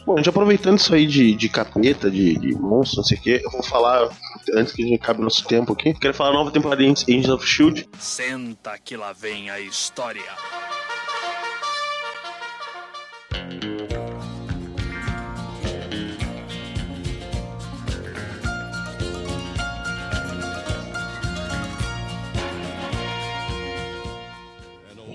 Bom, 0.05 0.17
gente, 0.17 0.29
aproveitando 0.29 0.79
isso 0.79 0.95
aí 0.95 1.05
de, 1.05 1.35
de 1.35 1.49
capeta, 1.49 2.09
de, 2.09 2.37
de 2.39 2.55
monstro, 2.55 2.97
não 2.97 3.03
sei 3.03 3.17
o 3.17 3.21
que, 3.21 3.41
eu 3.43 3.51
vou 3.51 3.63
falar, 3.63 4.09
antes 4.55 4.73
que 4.73 4.81
a 4.81 4.85
gente 4.85 4.95
acabe 4.95 5.21
nosso 5.21 5.45
tempo 5.45 5.73
aqui, 5.73 5.93
quero 5.93 6.13
falar 6.13 6.31
a 6.31 6.33
nova 6.33 6.51
temporada 6.51 6.81
de 6.81 6.89
Angels 6.89 7.29
of 7.29 7.45
Shield. 7.45 7.87
Senta 7.99 8.77
que 8.83 8.97
lá 8.97 9.13
vem 9.13 9.49
a 9.49 9.59
história. 9.59 10.23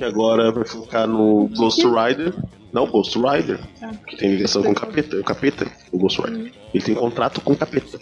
Que 0.01 0.05
agora 0.05 0.51
vai 0.51 0.65
focar 0.65 1.07
no 1.07 1.49
Ghost 1.55 1.83
Rider. 1.87 2.35
Não, 2.73 2.87
Ghost 2.87 3.19
Rider, 3.19 3.59
que 4.07 4.17
tem 4.17 4.31
ligação 4.31 4.63
com 4.63 4.71
o 4.71 4.75
capeta. 4.75 5.17
O 5.19 5.25
capeta, 5.25 5.67
o 5.93 5.99
Ghost 5.99 6.23
Rider. 6.23 6.53
Ele 6.73 6.85
tem 6.85 6.95
contrato 6.95 7.41
com 7.41 7.53
o 7.53 7.57
capeta. 7.57 7.99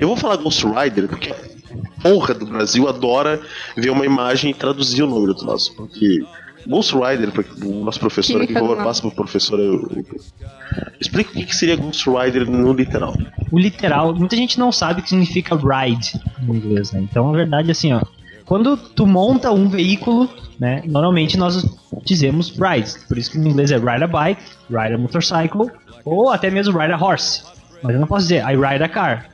Eu 0.00 0.08
vou 0.08 0.16
falar 0.16 0.36
Ghost 0.36 0.64
Rider 0.66 1.08
porque 1.08 1.30
a 1.30 1.36
porra 2.02 2.32
do 2.34 2.46
Brasil 2.46 2.88
adora 2.88 3.40
ver 3.76 3.90
uma 3.90 4.06
imagem 4.06 4.50
e 4.50 4.54
traduzir 4.54 5.02
o 5.02 5.06
nome 5.06 5.26
do 5.26 5.34
troço. 5.34 5.74
Porque 5.76 6.24
Ghost 6.66 6.94
Rider, 6.94 7.32
porque 7.32 7.64
o 7.66 7.84
nosso 7.84 7.98
professor 8.00 8.40
aqui, 8.40 8.52
por 8.52 8.60
favor, 8.60 8.76
passa 8.84 9.00
pro 9.02 9.10
professor. 9.10 9.58
eu- 9.58 9.90
eu- 9.96 10.04
Explica 11.00 11.30
o 11.38 11.44
que 11.44 11.54
seria 11.56 11.74
Ghost 11.76 12.08
Rider 12.08 12.48
no 12.48 12.72
literal. 12.72 13.14
O 13.50 13.58
literal, 13.58 14.14
muita 14.14 14.36
gente 14.36 14.58
não 14.58 14.70
sabe 14.72 15.00
o 15.00 15.02
que 15.02 15.10
significa 15.10 15.54
ride 15.56 16.12
em 16.40 16.52
inglês, 16.54 16.92
né? 16.92 17.00
Então, 17.00 17.30
na 17.32 17.36
verdade, 17.36 17.70
assim, 17.70 17.92
ó, 17.92 18.00
quando 18.52 18.76
tu 18.76 19.06
monta 19.06 19.50
um 19.50 19.66
veículo, 19.66 20.28
né, 20.60 20.82
normalmente 20.84 21.38
nós 21.38 21.64
dizemos 22.04 22.50
ride. 22.50 22.92
Por 23.08 23.16
isso 23.16 23.30
que 23.30 23.38
no 23.38 23.48
inglês 23.48 23.70
é 23.70 23.78
ride 23.78 24.04
a 24.04 24.06
bike, 24.06 24.42
ride 24.68 24.92
a 24.92 24.98
motorcycle, 24.98 25.70
ou 26.04 26.28
até 26.28 26.50
mesmo 26.50 26.78
ride 26.78 26.92
a 26.92 27.02
horse. 27.02 27.44
Mas 27.82 27.94
eu 27.94 28.00
não 28.00 28.06
posso 28.06 28.26
dizer 28.26 28.44
I 28.44 28.54
ride 28.54 28.84
a 28.84 28.88
car. 28.90 29.30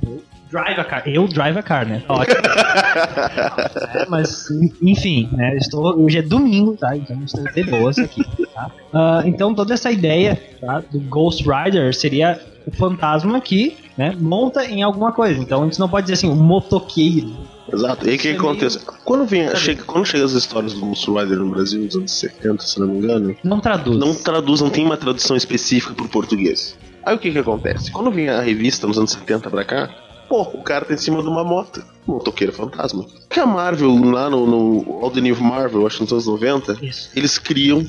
Eu 0.00 0.22
drive 0.48 0.78
a 0.78 0.84
car. 0.84 1.02
Eu 1.04 1.26
drive 1.26 1.58
a 1.58 1.62
car, 1.64 1.84
né? 1.84 2.04
Tá 2.06 2.14
Ótimo. 2.14 2.36
É, 3.94 4.06
mas, 4.08 4.48
enfim, 4.80 5.28
né? 5.32 5.56
Estou, 5.56 5.98
hoje 5.98 6.18
é 6.18 6.22
domingo, 6.22 6.76
tá? 6.76 6.96
Então 6.96 7.20
estou 7.24 7.44
de 7.44 7.64
boas 7.64 7.98
aqui, 7.98 8.24
tá? 8.54 8.70
Ah, 8.92 9.22
então 9.24 9.52
toda 9.52 9.74
essa 9.74 9.90
ideia 9.90 10.40
tá, 10.60 10.80
do 10.92 11.00
Ghost 11.00 11.44
Rider 11.44 11.92
seria 11.92 12.40
o 12.66 12.70
fantasma 12.70 13.40
que 13.40 13.76
né, 13.96 14.14
monta 14.18 14.64
em 14.64 14.82
alguma 14.82 15.12
coisa. 15.12 15.40
Então 15.40 15.62
a 15.62 15.64
gente 15.64 15.78
não 15.78 15.88
pode 15.88 16.06
dizer 16.06 16.14
assim, 16.14 16.32
o 16.32 16.36
motoqueiro. 16.36 17.43
Exato. 17.74 18.06
E 18.06 18.10
aí 18.10 18.16
o 18.16 18.18
que 18.18 18.28
é 18.28 18.32
acontece? 18.32 18.80
Quando, 19.04 19.24
vem, 19.26 19.54
chega, 19.56 19.82
quando 19.84 20.06
chega 20.06 20.24
as 20.24 20.32
histórias 20.32 20.72
do 20.74 20.80
Ghost 20.80 21.10
Rider 21.10 21.38
no 21.38 21.50
Brasil, 21.50 21.82
nos 21.82 21.94
anos 21.96 22.12
70, 22.12 22.62
se 22.62 22.80
não 22.80 22.86
me 22.88 22.98
engano, 22.98 23.36
Não 23.44 23.60
traduz. 23.60 23.98
não 23.98 24.14
traduz, 24.14 24.60
não 24.60 24.70
tem 24.70 24.84
uma 24.84 24.96
tradução 24.96 25.36
específica 25.36 25.92
pro 25.94 26.08
português. 26.08 26.76
Aí 27.04 27.14
o 27.14 27.18
que 27.18 27.30
que 27.30 27.38
acontece? 27.38 27.90
Quando 27.92 28.10
vem 28.10 28.28
a 28.30 28.40
revista 28.40 28.86
nos 28.86 28.96
anos 28.96 29.12
70 29.12 29.50
pra 29.50 29.64
cá, 29.64 29.90
pô, 30.28 30.42
o 30.42 30.62
cara 30.62 30.84
tá 30.86 30.94
em 30.94 30.96
cima 30.98 31.22
de 31.22 31.28
uma 31.28 31.44
moto. 31.44 31.84
Um 32.08 32.12
motoqueiro 32.14 32.52
fantasma. 32.52 33.04
Que 33.28 33.40
a 33.40 33.46
Marvel, 33.46 33.94
lá 34.10 34.30
no, 34.30 34.46
no 34.46 34.98
All 35.02 35.10
the 35.10 35.20
New 35.20 35.36
Marvel, 35.40 35.86
acho 35.86 35.96
que 35.96 36.02
nos 36.04 36.12
anos 36.12 36.26
90, 36.26 36.78
Isso. 36.82 37.10
eles 37.14 37.36
criam 37.38 37.84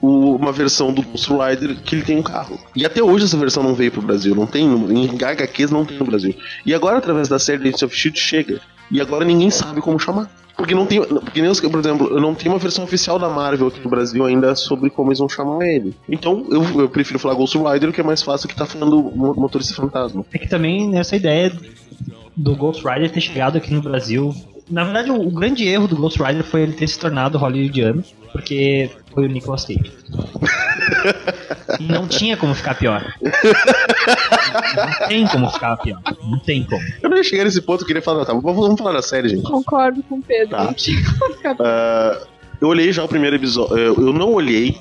o- 0.00 0.36
uma 0.36 0.52
versão 0.52 0.92
do 0.92 1.02
Ghost 1.02 1.28
Rider 1.30 1.76
que 1.82 1.94
ele 1.94 2.02
tem 2.02 2.16
um 2.18 2.22
carro. 2.22 2.58
E 2.76 2.86
até 2.86 3.02
hoje 3.02 3.24
essa 3.24 3.36
versão 3.36 3.62
não 3.62 3.74
veio 3.74 3.90
pro 3.90 4.00
Brasil, 4.00 4.34
não 4.34 4.46
tem, 4.46 4.64
em 4.66 5.08
HQs 5.22 5.70
não 5.70 5.84
tem 5.84 5.98
no 5.98 6.04
Brasil. 6.06 6.34
E 6.64 6.72
agora, 6.72 6.98
através 6.98 7.28
da 7.28 7.38
série 7.38 7.60
Agents 7.62 7.82
of 7.82 7.94
Shield, 7.96 8.18
chega. 8.18 8.60
E 8.90 9.00
agora 9.00 9.24
ninguém 9.24 9.50
sabe 9.50 9.80
como 9.80 9.98
chamar. 9.98 10.30
Porque 10.56 10.74
não 10.74 10.86
tem. 10.86 11.00
Porque 11.04 11.40
nem 11.40 11.50
os, 11.50 11.60
por 11.60 11.78
exemplo, 11.78 12.08
eu 12.08 12.20
não 12.20 12.34
tenho 12.34 12.52
uma 12.52 12.58
versão 12.58 12.82
oficial 12.82 13.16
da 13.18 13.28
Marvel 13.28 13.68
aqui 13.68 13.80
no 13.80 13.88
Brasil 13.88 14.24
ainda 14.24 14.54
sobre 14.56 14.90
como 14.90 15.10
eles 15.10 15.20
vão 15.20 15.28
chamar 15.28 15.64
ele. 15.66 15.94
Então 16.08 16.44
eu, 16.50 16.80
eu 16.80 16.88
prefiro 16.88 17.18
falar 17.18 17.34
Ghost 17.34 17.56
Rider, 17.56 17.92
que 17.92 18.00
é 18.00 18.04
mais 18.04 18.22
fácil 18.22 18.48
que 18.48 18.56
tá 18.56 18.66
falando 18.66 19.00
mo- 19.14 19.34
motorista 19.34 19.74
fantasma. 19.74 20.24
É 20.32 20.38
que 20.38 20.48
também 20.48 20.98
essa 20.98 21.14
ideia 21.14 21.52
do 22.36 22.56
Ghost 22.56 22.82
Rider 22.84 23.10
ter 23.10 23.20
chegado 23.20 23.56
aqui 23.56 23.72
no 23.72 23.80
Brasil. 23.82 24.34
Na 24.70 24.84
verdade, 24.84 25.10
o, 25.10 25.20
o 25.20 25.30
grande 25.30 25.66
erro 25.66 25.88
do 25.88 25.96
Ghost 25.96 26.22
Rider 26.22 26.44
foi 26.44 26.62
ele 26.62 26.72
ter 26.72 26.86
se 26.86 26.98
tornado 26.98 27.38
hollywoodiano, 27.38 28.04
porque 28.32 28.90
foi 29.12 29.26
o 29.26 29.28
Nicolas 29.28 29.64
Cage. 29.64 29.92
Não 31.80 32.06
tinha 32.06 32.36
como 32.36 32.54
ficar 32.54 32.74
pior. 32.74 33.14
Não 34.76 35.08
tem 35.08 35.26
como 35.26 35.50
ficar 35.50 35.76
pior. 35.76 36.00
Não 36.22 36.38
tem 36.38 36.64
como. 36.64 36.82
Eu 37.02 37.10
não 37.10 37.16
ia 37.16 37.24
chegar 37.24 37.44
nesse 37.44 37.60
ponto, 37.62 37.82
eu 37.82 37.86
queria 37.86 38.02
falar, 38.02 38.24
tá, 38.24 38.32
vamos, 38.32 38.54
vamos 38.54 38.78
falar 38.78 38.92
da 38.92 39.02
série, 39.02 39.28
gente. 39.28 39.42
Concordo 39.42 40.02
com 40.02 40.16
o 40.16 40.22
Pedro. 40.22 40.56
Tá. 40.56 40.64
Não 40.64 40.72
tinha 40.74 41.02
como 41.18 41.34
ficar 41.34 41.56
Ah, 41.60 42.18
eu 42.60 42.68
olhei 42.68 42.92
já 42.92 43.04
o 43.04 43.08
primeiro 43.08 43.36
episódio. 43.36 43.76
Eu 43.78 44.12
não 44.12 44.32
olhei, 44.32 44.76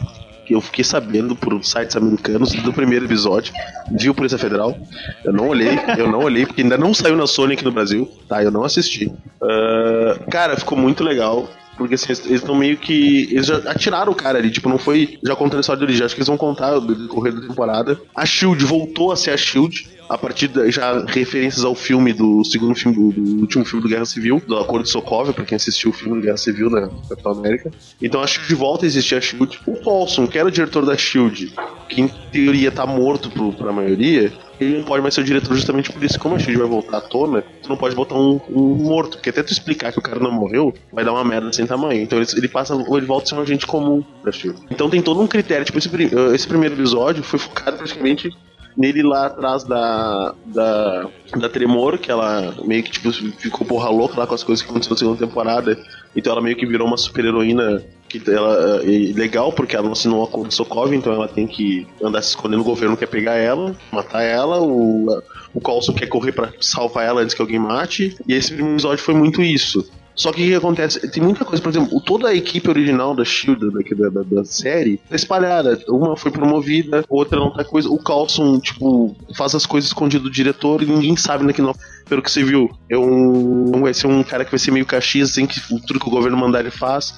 que 0.47 0.55
eu 0.55 0.61
fiquei 0.61 0.83
sabendo 0.83 1.35
por 1.35 1.61
sites 1.61 1.97
americanos 1.97 2.53
do 2.53 2.71
primeiro 2.71 3.03
episódio. 3.03 3.53
Vi 3.91 4.09
o 4.09 4.13
Polícia 4.13 4.37
Federal. 4.37 4.77
Eu 5.25 5.33
não 5.33 5.49
olhei, 5.49 5.77
eu 5.97 6.09
não 6.09 6.19
olhei, 6.19 6.45
porque 6.45 6.61
ainda 6.61 6.77
não 6.77 6.93
saiu 6.93 7.17
na 7.17 7.27
Sony 7.27 7.53
aqui 7.53 7.65
no 7.65 7.71
Brasil, 7.71 8.09
tá? 8.29 8.41
Eu 8.41 8.49
não 8.49 8.63
assisti. 8.63 9.11
Ah, 9.41 10.17
cara, 10.31 10.55
ficou 10.55 10.77
muito 10.77 11.03
legal. 11.03 11.49
Porque 11.77 11.95
assim, 11.95 12.11
eles 12.11 12.41
estão 12.41 12.55
meio 12.55 12.77
que. 12.77 13.29
Eles 13.31 13.45
já 13.45 13.57
atiraram 13.57 14.11
o 14.11 14.15
cara 14.15 14.39
ali, 14.39 14.49
tipo, 14.49 14.67
não 14.67 14.77
foi 14.77 15.19
já 15.23 15.35
contando 15.35 15.57
a 15.57 15.61
história 15.61 15.79
de 15.79 15.85
origem. 15.85 16.05
Acho 16.05 16.15
que 16.15 16.19
eles 16.19 16.27
vão 16.27 16.37
contar 16.37 16.77
o 16.77 16.81
decorrer 16.81 17.33
da 17.33 17.41
temporada. 17.41 17.99
A 18.15 18.25
Shield 18.25 18.63
voltou 18.65 19.11
a 19.11 19.15
ser 19.15 19.31
a 19.31 19.37
Shield. 19.37 19.95
A 20.09 20.17
partir 20.17 20.47
da, 20.47 20.71
já 20.71 21.03
referências 21.05 21.65
ao 21.65 21.75
filme 21.75 22.13
do 22.13 22.41
segundo 22.45 22.73
filme, 22.73 22.95
do, 22.95 23.11
do 23.11 23.41
último 23.41 23.65
filme 23.65 23.83
do 23.83 23.89
Guerra 23.89 24.05
Civil, 24.05 24.41
do 24.47 24.57
Acordo 24.57 24.85
de 24.85 24.89
Sokovia, 24.89 25.33
pra 25.33 25.43
quem 25.43 25.57
assistiu 25.57 25.89
o 25.89 25.93
filme 25.93 26.15
do 26.15 26.21
Guerra 26.21 26.37
Civil 26.37 26.69
da 26.69 26.87
Capitão 27.09 27.33
América. 27.33 27.71
Então 28.01 28.21
a 28.21 28.25
Shield 28.25 28.55
volta 28.55 28.85
a 28.85 28.87
existir 28.87 29.15
a 29.15 29.21
Shield. 29.21 29.59
O 29.67 29.73
Paulson, 29.73 30.25
que 30.25 30.39
era 30.39 30.47
o 30.47 30.51
diretor 30.51 30.85
da 30.85 30.95
Shield, 30.95 31.53
que 31.89 31.99
em 31.99 32.07
teoria 32.31 32.71
tá 32.71 32.85
morto 32.85 33.29
pro, 33.29 33.51
pra 33.51 33.73
maioria, 33.73 34.31
ele 34.59 34.77
não 34.77 34.83
pode 34.83 35.01
mais 35.01 35.13
ser 35.13 35.21
o 35.21 35.23
diretor 35.23 35.55
justamente 35.55 35.91
por 35.91 36.03
isso. 36.03 36.19
Como 36.19 36.35
a 36.35 36.39
Shield 36.39 36.59
vai 36.59 36.67
voltar 36.67 36.97
à 36.97 37.01
tona, 37.01 37.43
tu 37.61 37.69
não 37.69 37.77
pode 37.77 37.95
botar 37.95 38.15
um, 38.15 38.39
um 38.49 38.75
morto, 38.75 39.17
porque 39.17 39.29
até 39.29 39.43
tu 39.43 39.51
explicar 39.51 39.91
que 39.91 39.99
o 39.99 40.01
cara 40.01 40.19
não 40.19 40.31
morreu, 40.31 40.73
vai 40.91 41.05
dar 41.05 41.13
uma 41.13 41.23
merda 41.23 41.51
sem 41.53 41.65
tamanho. 41.65 42.01
Então 42.01 42.17
ele, 42.19 42.27
ele 42.35 42.47
passa, 42.47 42.73
ele 42.73 43.05
volta 43.05 43.25
a 43.25 43.29
ser 43.29 43.35
um 43.35 43.41
agente 43.41 43.67
comum 43.67 44.03
da 44.23 44.31
Shield. 44.31 44.59
Então 44.71 44.89
tem 44.89 45.01
todo 45.01 45.21
um 45.21 45.27
critério. 45.27 45.65
Tipo, 45.65 45.77
esse, 45.77 45.89
pri- 45.89 46.11
esse 46.33 46.47
primeiro 46.47 46.75
episódio 46.75 47.23
foi 47.23 47.39
focado 47.39 47.77
praticamente 47.77 48.29
nele 48.75 49.01
lá 49.01 49.25
atrás 49.25 49.63
da, 49.63 50.35
da, 50.45 51.07
da 51.35 51.49
Tremor, 51.49 51.97
que 51.97 52.11
ela 52.11 52.53
meio 52.63 52.83
que 52.83 52.91
tipo, 52.91 53.11
ficou 53.11 53.65
porra 53.65 53.89
louca 53.89 54.19
lá 54.19 54.27
com 54.27 54.35
as 54.35 54.43
coisas 54.43 54.63
que 54.63 54.69
aconteceram 54.69 54.93
na 54.93 54.99
segunda 54.99 55.25
temporada. 55.27 55.77
Então 56.15 56.31
ela 56.31 56.41
meio 56.41 56.55
que 56.55 56.65
virou 56.65 56.87
uma 56.87 56.97
super 56.97 57.25
heroína 57.25 57.83
que 58.07 58.21
ela 58.29 58.81
é 58.83 59.13
legal 59.13 59.51
porque 59.51 59.75
ela 59.75 59.85
não 59.85 59.93
assinou 59.93 60.21
o 60.21 60.23
acordo 60.23 60.49
de 60.49 60.55
Sokovia, 60.55 60.97
então 60.97 61.13
ela 61.13 61.27
tem 61.27 61.45
que 61.45 61.87
andar 62.01 62.21
se 62.21 62.29
escondendo, 62.29 62.61
o 62.61 62.65
governo 62.65 62.97
quer 62.97 63.07
pegar 63.07 63.35
ela, 63.35 63.75
matar 63.91 64.23
ela, 64.23 64.61
o, 64.61 65.21
o 65.53 65.61
Coulson 65.61 65.93
quer 65.93 66.07
correr 66.07 66.31
pra 66.31 66.51
salvar 66.59 67.05
ela 67.05 67.21
antes 67.21 67.35
que 67.35 67.41
alguém 67.41 67.59
mate. 67.59 68.15
E 68.27 68.33
esse 68.33 68.49
primeiro 68.49 68.75
episódio 68.75 69.03
foi 69.03 69.13
muito 69.13 69.41
isso. 69.41 69.85
Só 70.17 70.31
que 70.31 70.41
o 70.41 70.47
que 70.47 70.55
acontece? 70.55 71.07
Tem 71.11 71.21
muita 71.21 71.45
coisa, 71.45 71.61
por 71.61 71.69
exemplo, 71.69 72.01
toda 72.01 72.29
a 72.29 72.33
equipe 72.33 72.67
original 72.67 73.15
da 73.15 73.23
Shield, 73.23 73.69
da, 73.69 74.09
da, 74.09 74.23
da 74.23 74.43
série, 74.43 74.97
tá 75.07 75.15
espalhada. 75.15 75.79
Uma 75.87 76.17
foi 76.17 76.31
promovida, 76.31 77.05
outra 77.07 77.39
não 77.39 77.53
tá 77.53 77.63
coisa. 77.63 77.87
O 77.87 77.99
Carlson, 77.99 78.59
tipo, 78.59 79.15
faz 79.35 79.53
as 79.53 79.67
coisas 79.67 79.89
escondido 79.89 80.23
do 80.23 80.31
diretor 80.31 80.81
e 80.81 80.87
ninguém 80.87 81.15
sabe 81.15 81.45
naquele 81.45 81.71
pelo 82.09 82.23
que 82.23 82.31
você 82.31 82.43
viu. 82.43 82.67
É 82.89 82.97
um. 82.97 83.79
Vai 83.79 83.93
ser 83.93 84.07
um 84.07 84.23
cara 84.23 84.43
que 84.43 84.49
vai 84.49 84.57
ser 84.57 84.71
meio 84.71 84.87
caxias, 84.87 85.29
assim, 85.29 85.45
que 85.45 85.61
tudo 85.85 85.99
que 85.99 86.07
o 86.07 86.11
governo 86.11 86.35
mandar 86.35 86.61
ele 86.61 86.71
faz. 86.71 87.13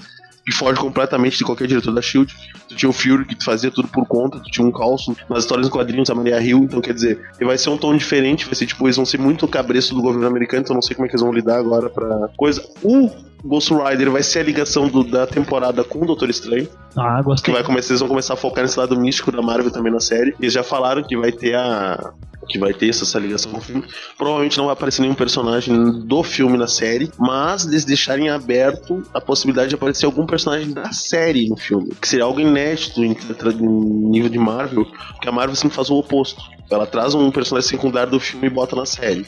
E 0.48 0.52
foge 0.54 0.80
completamente 0.80 1.38
de 1.38 1.44
qualquer 1.44 1.68
diretor 1.68 1.94
da 1.94 2.02
Shield. 2.02 2.34
Tu 2.68 2.76
tinha 2.76 2.90
o 2.90 2.94
Fury 2.94 3.26
que 3.26 3.44
fazia 3.44 3.70
tudo 3.70 3.88
por 3.88 4.06
conta, 4.08 4.40
tu 4.40 4.50
tinha 4.50 4.66
um 4.66 4.72
Carlson 4.72 5.16
nas 5.30 5.40
histórias 5.44 5.68
em 5.68 5.70
quadrinhos, 5.70 6.10
a 6.10 6.16
Maria 6.16 6.42
Hill, 6.42 6.60
então 6.64 6.82
quer 6.82 6.94
dizer, 6.94 7.20
vai 7.40 7.58
ser 7.58 7.70
um 7.70 7.78
tom 7.78 7.96
diferente, 7.96 8.46
vai 8.46 8.56
ser 8.56 8.66
tipo, 8.66 8.86
eles 8.88 8.96
vão 8.96 9.06
ser 9.06 9.20
muito 9.20 9.48
cabresto 9.48 9.94
do 9.94 10.02
governo 10.02 10.26
americano, 10.28 10.62
então 10.62 10.74
eu 10.74 10.76
não 10.76 10.82
sei 10.82 10.96
como 10.96 11.06
é 11.06 11.10
que 11.10 11.16
eles 11.16 11.22
vão 11.24 11.32
lidar 11.34 11.58
agora 11.60 11.90
pra 11.90 12.30
coisa. 12.38 12.64
O 12.84 13.10
Ghost 13.44 13.72
Rider 13.74 14.10
vai 14.12 14.24
ser 14.24 14.40
a 14.40 14.44
ligação 14.44 14.88
do- 14.88 15.04
da 15.04 15.26
temporada 15.28 15.84
com 15.84 16.02
o 16.04 16.06
Doutor 16.06 16.30
Estranho. 16.30 16.68
Ah, 16.98 17.18
Que 17.20 17.24
gostei. 17.26 17.54
vai 17.54 17.64
começar, 17.64 17.92
eles 17.92 18.00
vão 18.00 18.10
começar 18.10 18.34
a 18.34 18.38
focar 18.38 18.64
nesse 18.64 18.78
lado 18.80 19.00
místico 19.00 19.32
da 19.32 19.42
Marvel 19.42 19.72
também 19.72 19.92
na 19.92 20.00
série. 20.00 20.36
Eles 20.40 20.54
já 20.54 20.64
falaram 20.64 21.04
que 21.04 21.16
vai 21.16 21.32
ter 21.32 21.56
a. 21.56 22.12
Que 22.50 22.58
vai 22.58 22.74
ter 22.74 22.90
essa, 22.90 23.04
essa 23.04 23.20
ligação 23.20 23.52
com 23.52 23.60
o 23.60 23.62
filme. 23.62 23.84
Provavelmente 24.18 24.58
não 24.58 24.66
vai 24.66 24.74
aparecer 24.74 25.02
nenhum 25.02 25.14
personagem 25.14 26.02
do 26.02 26.24
filme 26.24 26.58
na 26.58 26.68
série, 26.68 27.12
mas 27.18 27.66
eles 27.66 27.86
deixarem 27.86 28.30
aberto 28.30 29.04
a 29.14 29.22
possibilidade 29.22 29.70
de 29.70 29.76
aparecer 29.76 30.06
algum 30.06 30.26
personagem 30.26 30.72
da 30.72 30.92
série 30.92 31.48
no 31.48 31.58
filme. 31.58 31.94
Que 32.02 32.08
seria 32.08 32.26
algo 32.26 32.40
inédito 32.40 33.04
em, 33.04 33.12
em 33.12 34.10
nível 34.10 34.30
de 34.30 34.40
Marvel, 34.40 34.86
porque 34.86 35.30
a 35.30 35.32
Marvel 35.32 35.56
sempre 35.56 35.76
faz 35.76 35.90
o 35.90 35.96
oposto. 35.96 36.42
Ela 36.70 36.86
traz 36.86 37.14
um 37.14 37.32
personagem 37.32 37.70
secundário 37.70 38.12
do 38.12 38.20
filme 38.20 38.48
e 38.48 38.50
bota 38.50 38.76
na 38.76 38.86
série. 38.86 39.26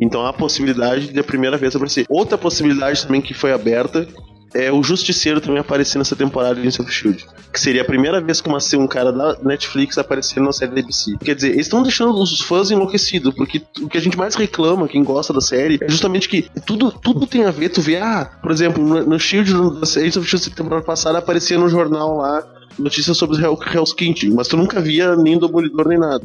Então 0.00 0.24
há 0.24 0.30
a 0.30 0.32
possibilidade 0.32 1.12
de 1.12 1.20
a 1.20 1.24
primeira 1.24 1.56
vez 1.56 1.74
aparecer. 1.76 2.04
Outra 2.08 2.36
possibilidade 2.36 3.06
também 3.06 3.20
que 3.20 3.32
foi 3.32 3.52
aberta 3.52 4.06
é 4.54 4.70
o 4.70 4.82
Justiceiro 4.82 5.40
também 5.40 5.58
aparecer 5.58 5.98
nessa 5.98 6.14
temporada 6.14 6.54
de 6.54 6.60
Agents 6.60 6.80
of 6.80 6.90
Shield. 6.90 7.26
Que 7.52 7.60
seria 7.60 7.82
a 7.82 7.84
primeira 7.84 8.20
vez 8.20 8.40
que 8.40 8.48
uma, 8.48 8.58
um 8.78 8.86
cara 8.86 9.12
da 9.12 9.36
Netflix 9.42 9.98
aparecendo 9.98 10.44
na 10.44 10.52
série 10.52 10.72
da 10.72 10.80
ABC. 10.80 11.16
Quer 11.18 11.34
dizer, 11.34 11.50
eles 11.50 11.66
estão 11.66 11.82
deixando 11.82 12.14
os 12.14 12.40
fãs 12.40 12.70
enlouquecidos, 12.70 13.34
porque 13.34 13.62
o 13.80 13.88
que 13.88 13.98
a 13.98 14.00
gente 14.00 14.16
mais 14.16 14.34
reclama, 14.34 14.88
quem 14.88 15.02
gosta 15.02 15.32
da 15.32 15.40
série, 15.40 15.78
é 15.82 15.88
justamente 15.88 16.28
que 16.28 16.48
tudo, 16.64 16.90
tudo 16.92 17.26
tem 17.26 17.44
a 17.44 17.50
ver. 17.50 17.68
Tu 17.68 17.80
vê, 17.80 17.96
ah, 17.96 18.30
por 18.40 18.52
exemplo, 18.52 18.82
no, 18.82 19.04
no 19.04 19.18
Shield, 19.18 19.52
no 19.52 19.78
Agents 19.82 20.16
of 20.16 20.26
Shield 20.28 20.50
da 20.50 20.56
temporada 20.56 20.84
passada, 20.84 21.18
aparecia 21.18 21.58
no 21.58 21.68
jornal 21.68 22.16
lá 22.16 22.46
notícias 22.78 23.16
sobre 23.16 23.40
Hell, 23.40 23.58
Hell's 23.72 23.92
Kitchen, 23.92 24.30
mas 24.30 24.48
tu 24.48 24.56
nunca 24.56 24.80
via 24.80 25.14
nem 25.16 25.38
Demolidor 25.38 25.88
nem 25.88 25.98
nada. 25.98 26.24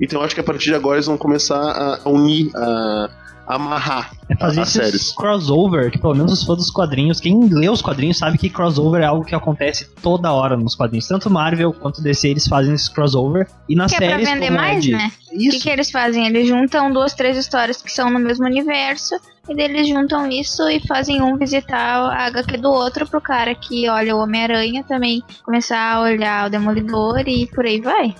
Então 0.00 0.22
acho 0.22 0.34
que 0.34 0.40
a 0.40 0.44
partir 0.44 0.66
de 0.66 0.74
agora 0.74 0.96
eles 0.96 1.06
vão 1.06 1.16
começar 1.16 1.58
a, 1.58 2.00
a 2.04 2.08
unir, 2.08 2.50
a 2.54 3.08
amarrar 3.46 4.10
É 4.28 4.36
fazer 4.36 4.60
as 4.60 4.68
esses 4.74 4.82
séries. 4.90 5.12
crossover, 5.12 5.90
que 5.90 5.98
pelo 5.98 6.14
menos 6.14 6.32
os 6.32 6.42
fãs 6.44 6.56
dos 6.58 6.70
quadrinhos, 6.70 7.20
quem 7.20 7.48
lê 7.48 7.68
os 7.68 7.80
quadrinhos 7.80 8.18
sabe 8.18 8.36
que 8.38 8.48
crossover 8.50 9.02
é 9.02 9.06
algo 9.06 9.24
que 9.24 9.34
acontece 9.34 9.88
toda 10.02 10.32
hora 10.32 10.56
nos 10.56 10.74
quadrinhos. 10.74 11.06
Tanto 11.06 11.30
Marvel 11.30 11.72
quanto 11.72 12.02
DC 12.02 12.28
eles 12.28 12.46
fazem 12.48 12.74
esse 12.74 12.92
crossover. 12.92 13.46
E 13.68 13.74
nas 13.76 13.90
Que 13.92 13.96
é 13.96 14.08
pra 14.08 14.08
séries. 14.16 14.28
vender 14.28 14.46
como 14.48 14.58
é 14.58 14.62
mais, 14.62 14.82
de- 14.84 14.92
né? 14.92 15.10
O 15.32 15.38
que, 15.38 15.60
que 15.60 15.68
eles 15.70 15.90
fazem? 15.90 16.26
Eles 16.26 16.48
juntam 16.48 16.92
duas, 16.92 17.14
três 17.14 17.36
histórias 17.36 17.80
que 17.82 17.90
são 17.92 18.10
no 18.10 18.18
mesmo 18.18 18.46
universo. 18.46 19.14
E 19.48 19.54
daí 19.54 19.66
eles 19.66 19.86
juntam 19.88 20.28
isso 20.28 20.68
e 20.68 20.80
fazem 20.88 21.22
um 21.22 21.36
visitar 21.36 22.00
a 22.10 22.26
HQ 22.26 22.56
do 22.56 22.68
outro 22.70 23.06
pro 23.06 23.20
cara 23.20 23.54
que 23.54 23.88
olha 23.88 24.16
o 24.16 24.18
Homem-Aranha 24.20 24.82
também 24.82 25.22
começar 25.44 25.94
a 25.94 26.00
olhar 26.00 26.46
o 26.48 26.50
Demolidor 26.50 27.20
e 27.28 27.46
por 27.46 27.64
aí 27.64 27.80
vai. 27.80 28.12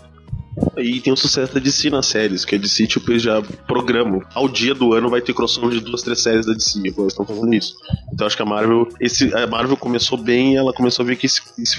E 0.76 1.00
tem 1.00 1.12
o 1.12 1.16
sucesso 1.16 1.54
da 1.54 1.60
DC 1.60 1.90
nas 1.90 2.06
séries, 2.06 2.44
que 2.44 2.54
a 2.54 2.58
DC, 2.58 2.86
tipo, 2.86 3.10
eles 3.10 3.22
já 3.22 3.42
programam. 3.66 4.22
Ao 4.34 4.48
dia 4.48 4.74
do 4.74 4.92
ano 4.92 5.08
vai 5.08 5.20
ter 5.20 5.34
crossover 5.34 5.70
de 5.70 5.80
duas, 5.80 6.02
três 6.02 6.20
séries 6.22 6.46
da 6.46 6.52
DC, 6.52 6.78
agora 6.80 7.02
eles 7.02 7.12
estão 7.12 7.24
fazendo 7.24 7.54
isso. 7.54 7.74
Então 8.12 8.26
acho 8.26 8.36
que 8.36 8.42
a 8.42 8.46
Marvel. 8.46 8.88
Esse, 9.00 9.34
a 9.34 9.46
Marvel 9.46 9.76
começou 9.76 10.18
bem 10.18 10.54
e 10.54 10.56
ela 10.56 10.72
começou 10.72 11.02
a 11.02 11.06
ver 11.06 11.16
que 11.16 11.26
esse, 11.26 11.40
esse 11.58 11.76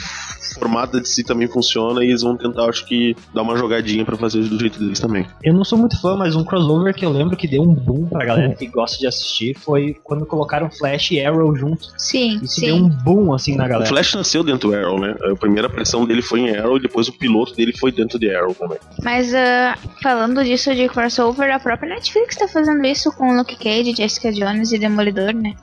formato 0.55 0.93
da 0.93 0.99
DC 0.99 1.23
também 1.23 1.47
funciona 1.47 2.03
e 2.03 2.09
eles 2.09 2.21
vão 2.21 2.35
tentar, 2.35 2.65
acho 2.65 2.85
que, 2.85 3.15
dar 3.33 3.41
uma 3.43 3.57
jogadinha 3.57 4.03
pra 4.03 4.17
fazer 4.17 4.41
do 4.43 4.59
jeito 4.59 4.79
deles 4.79 4.99
também. 4.99 5.25
Eu 5.43 5.53
não 5.53 5.63
sou 5.63 5.77
muito 5.77 5.99
fã, 6.01 6.15
mas 6.15 6.35
um 6.35 6.43
crossover 6.43 6.93
que 6.93 7.05
eu 7.05 7.11
lembro 7.11 7.35
que 7.37 7.47
deu 7.47 7.61
um 7.61 7.73
boom 7.73 8.05
pra 8.07 8.25
galera 8.25 8.55
que 8.55 8.65
gosta 8.67 8.97
de 8.97 9.07
assistir 9.07 9.57
foi 9.57 9.95
quando 10.03 10.25
colocaram 10.25 10.69
Flash 10.69 11.11
e 11.11 11.21
Arrow 11.21 11.55
juntos. 11.55 11.93
Sim, 11.97 12.39
Isso 12.41 12.55
sim. 12.55 12.65
deu 12.65 12.75
um 12.75 12.89
boom 12.89 13.33
assim 13.33 13.55
na 13.55 13.65
O 13.65 13.69
galera. 13.69 13.89
Flash 13.89 14.13
nasceu 14.15 14.43
dentro 14.43 14.69
do 14.69 14.75
Arrow, 14.75 14.99
né? 14.99 15.15
A 15.31 15.35
primeira 15.35 15.67
aparição 15.67 16.05
dele 16.05 16.21
foi 16.21 16.41
em 16.41 16.55
Arrow 16.55 16.77
e 16.77 16.81
depois 16.81 17.07
o 17.07 17.13
piloto 17.13 17.53
dele 17.55 17.75
foi 17.77 17.91
dentro 17.91 18.17
de 18.19 18.33
Arrow 18.33 18.53
também. 18.53 18.77
Mas 19.03 19.33
ah, 19.33 19.77
falando 20.01 20.43
disso 20.43 20.73
de 20.73 20.87
crossover, 20.89 21.53
a 21.53 21.59
própria 21.59 21.95
Netflix 21.95 22.35
tá 22.35 22.47
fazendo 22.47 22.85
isso 22.85 23.11
com 23.11 23.35
Luke 23.35 23.55
Cage, 23.55 23.95
Jessica 23.95 24.31
Jones 24.31 24.71
e 24.71 24.79
Demolidor, 24.79 25.33
né? 25.33 25.55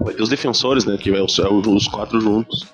Vai 0.00 0.14
ter 0.14 0.22
os 0.22 0.28
defensores, 0.28 0.84
né? 0.84 0.96
Que 0.96 1.10
vai 1.10 1.20
os, 1.20 1.38
os 1.38 1.88
quatro 1.88 2.20
juntos. 2.20 2.66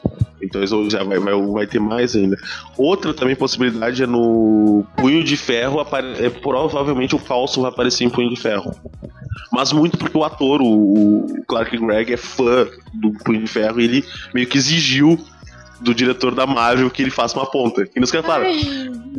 Então 0.42 0.64
já 0.90 1.02
vai, 1.02 1.18
vai, 1.18 1.34
vai 1.34 1.66
ter 1.66 1.80
mais 1.80 2.14
ainda. 2.14 2.36
Outra 2.76 3.14
também 3.14 3.34
possibilidade 3.34 4.02
é 4.02 4.06
no 4.06 4.84
Punho 4.96 5.24
de 5.24 5.36
Ferro. 5.36 5.80
É, 6.20 6.30
provavelmente 6.30 7.14
o 7.14 7.18
Coulson 7.18 7.62
vai 7.62 7.70
aparecer 7.70 8.04
em 8.04 8.10
Punho 8.10 8.30
de 8.30 8.40
Ferro. 8.40 8.74
Mas 9.50 9.72
muito 9.72 9.96
porque 9.96 10.16
o 10.16 10.24
ator, 10.24 10.60
o, 10.60 11.24
o 11.24 11.44
Clark 11.46 11.76
Gregg, 11.76 12.12
é 12.12 12.16
fã 12.16 12.66
do 12.92 13.12
Punho 13.24 13.40
de 13.40 13.46
Ferro 13.46 13.80
e 13.80 13.84
ele 13.84 14.04
meio 14.34 14.46
que 14.46 14.58
exigiu 14.58 15.18
do 15.80 15.94
diretor 15.94 16.34
da 16.34 16.46
Marvel 16.46 16.90
que 16.90 17.02
ele 17.02 17.10
faça 17.10 17.38
uma 17.38 17.46
ponta. 17.46 17.88
E 17.94 18.00
nos 18.00 18.10
caras 18.10 18.26
falaram, 18.26 18.50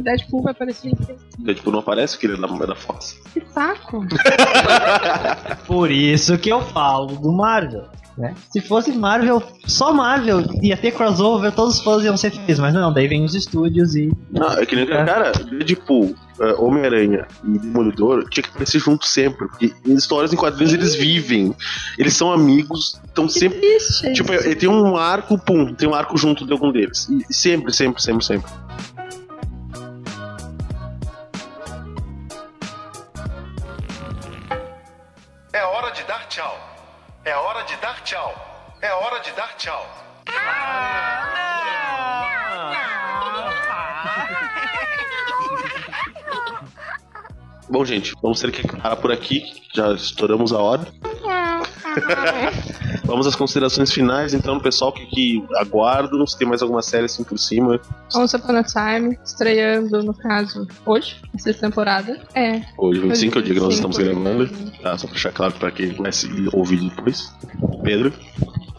Deadpool 0.02 0.42
vai 0.44 0.52
aparecer. 0.52 0.92
tipo, 1.46 1.72
não 1.72 1.80
aparece 1.80 2.18
que 2.18 2.26
ele 2.28 2.36
é 2.36 2.38
da, 2.38 2.48
é 2.48 2.68
da 2.68 2.76
Fox. 2.76 3.20
Que 3.34 3.42
saco. 3.54 4.06
Por 5.68 5.92
isso 5.92 6.38
que 6.38 6.50
eu 6.50 6.62
falo 6.62 7.08
do 7.08 7.32
Marvel. 7.32 7.86
né? 8.18 8.34
Se 8.50 8.62
fosse 8.62 8.92
Marvel, 8.92 9.42
só 9.66 9.92
Marvel, 9.94 10.44
ia 10.62 10.78
ter 10.78 10.92
crossover, 10.92 11.52
todos 11.52 11.78
os 11.78 11.84
fãs 11.84 12.04
iam 12.04 12.16
ser 12.18 12.32
felizes, 12.32 12.60
mas 12.60 12.74
não, 12.74 12.94
daí 12.94 13.08
vem 13.08 13.24
os 13.24 13.36
estúdios 13.36 13.96
e. 13.96 14.12
Não, 14.32 14.52
é 14.54 14.66
que 14.66 14.76
nem 14.76 14.86
É. 14.86 15.06
cara, 15.06 15.32
Deadpool, 15.32 16.16
é, 16.40 16.54
Homem-Aranha 16.54 17.28
e 17.44 17.58
Demolidor 17.60 18.30
tinha 18.30 18.44
que 18.44 18.50
aparecer 18.50 18.80
junto 18.80 19.06
sempre, 19.06 19.48
porque 19.48 19.74
em 19.86 19.94
histórias 19.96 20.32
em 20.32 20.38
quadrinhos 20.38 20.74
eles 20.74 20.96
vivem, 20.96 21.56
eles 21.98 22.14
são 22.16 22.32
amigos, 22.32 23.00
estão 23.06 23.28
sempre. 23.28 23.60
Triste. 23.60 24.14
Tipo, 24.14 24.34
ele 24.34 24.56
tem 24.56 24.70
um 24.70 24.96
arco, 24.96 25.38
pum, 25.38 25.74
tem 25.74 25.88
um 25.90 25.94
arco 25.94 26.18
junto 26.18 26.46
de 26.46 26.52
algum 26.52 26.72
deles. 26.72 27.10
E 27.30 27.34
sempre, 27.34 27.74
sempre, 27.74 28.02
sempre, 28.02 28.26
sempre. 28.26 28.52
De 35.96 36.04
dar 36.04 36.28
tchau. 36.28 36.60
É 37.24 37.34
hora 37.36 37.64
de 37.64 37.76
dar 37.78 38.04
tchau. 38.04 38.34
É 38.82 38.94
hora 38.94 39.20
de 39.22 39.32
dar 39.32 39.56
tchau. 39.56 39.88
Bom, 47.70 47.86
gente, 47.86 48.14
vamos 48.22 48.42
ter 48.42 48.52
que 48.52 48.68
parar 48.68 48.98
por 48.98 49.12
aqui, 49.12 49.42
já 49.74 49.94
estouramos 49.94 50.52
a 50.52 50.60
hora. 50.60 50.86
vamos 53.06 53.28
às 53.28 53.36
considerações 53.36 53.92
finais, 53.92 54.34
então, 54.34 54.60
pessoal 54.60 54.92
que, 54.92 55.06
que 55.06 55.44
aguardam, 55.58 56.26
se 56.26 56.38
tem 56.38 56.48
mais 56.48 56.62
alguma 56.62 56.82
série 56.82 57.06
assim 57.06 57.24
por 57.24 57.38
cima. 57.38 57.80
Once 58.14 58.36
Upon 58.36 58.56
a 58.58 58.64
Time, 58.64 59.18
estreando, 59.24 60.04
no 60.04 60.14
caso, 60.14 60.68
hoje, 60.86 61.22
essa 61.36 61.54
temporada. 61.54 62.20
É. 62.34 62.62
Hoje, 62.78 63.00
25 63.02 63.38
é 63.38 63.42
o 63.42 63.44
dia 63.44 63.54
que 63.54 63.60
nós 63.60 63.76
estamos 63.76 63.98
25. 63.98 64.22
gravando. 64.22 64.50
Tá, 64.82 64.98
só 64.98 65.08
pra 65.08 65.14
deixar 65.14 65.32
claro 65.32 65.54
pra 65.54 65.72
quem 65.72 65.94
vai 65.94 66.12
se 66.12 66.28
ouvir 66.54 66.90
depois. 66.90 67.34
Pedro. 67.84 68.14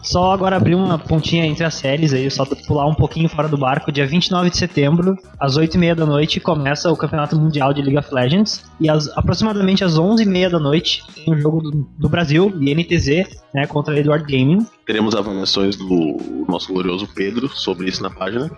Só 0.09 0.31
agora 0.31 0.55
abrir 0.55 0.73
uma 0.73 0.97
pontinha 0.97 1.45
entre 1.45 1.65
as 1.65 1.73
séries 1.75 2.13
aí, 2.13 2.31
só 2.31 2.45
pular 2.45 2.87
um 2.87 2.93
pouquinho 2.95 3.27
fora 3.27 3.49
do 3.49 3.57
barco. 3.57 3.91
Dia 3.91 4.07
29 4.07 4.49
de 4.49 4.55
setembro, 4.57 5.17
às 5.37 5.57
8h30 5.57 5.95
da 5.95 6.05
noite, 6.05 6.39
começa 6.39 6.89
o 6.89 6.95
Campeonato 6.95 7.37
Mundial 7.37 7.73
de 7.73 7.81
League 7.81 7.97
of 7.97 8.13
Legends. 8.13 8.63
E 8.79 8.89
às, 8.89 9.09
aproximadamente 9.17 9.83
às 9.83 9.99
11h30 9.99 10.49
da 10.49 10.59
noite, 10.59 11.03
tem 11.13 11.33
o 11.33 11.37
jogo 11.41 11.59
do, 11.61 11.85
do 11.99 12.07
Brasil, 12.07 12.53
INTZ, 12.57 13.07
né, 13.53 13.67
contra 13.67 13.95
a 13.95 13.99
Edward 13.99 14.23
Gaming. 14.31 14.65
Teremos 14.85 15.13
avaliações 15.13 15.75
do 15.75 16.45
nosso 16.47 16.71
glorioso 16.71 17.05
Pedro 17.13 17.49
sobre 17.49 17.89
isso 17.89 18.01
na 18.01 18.09
página. 18.09 18.49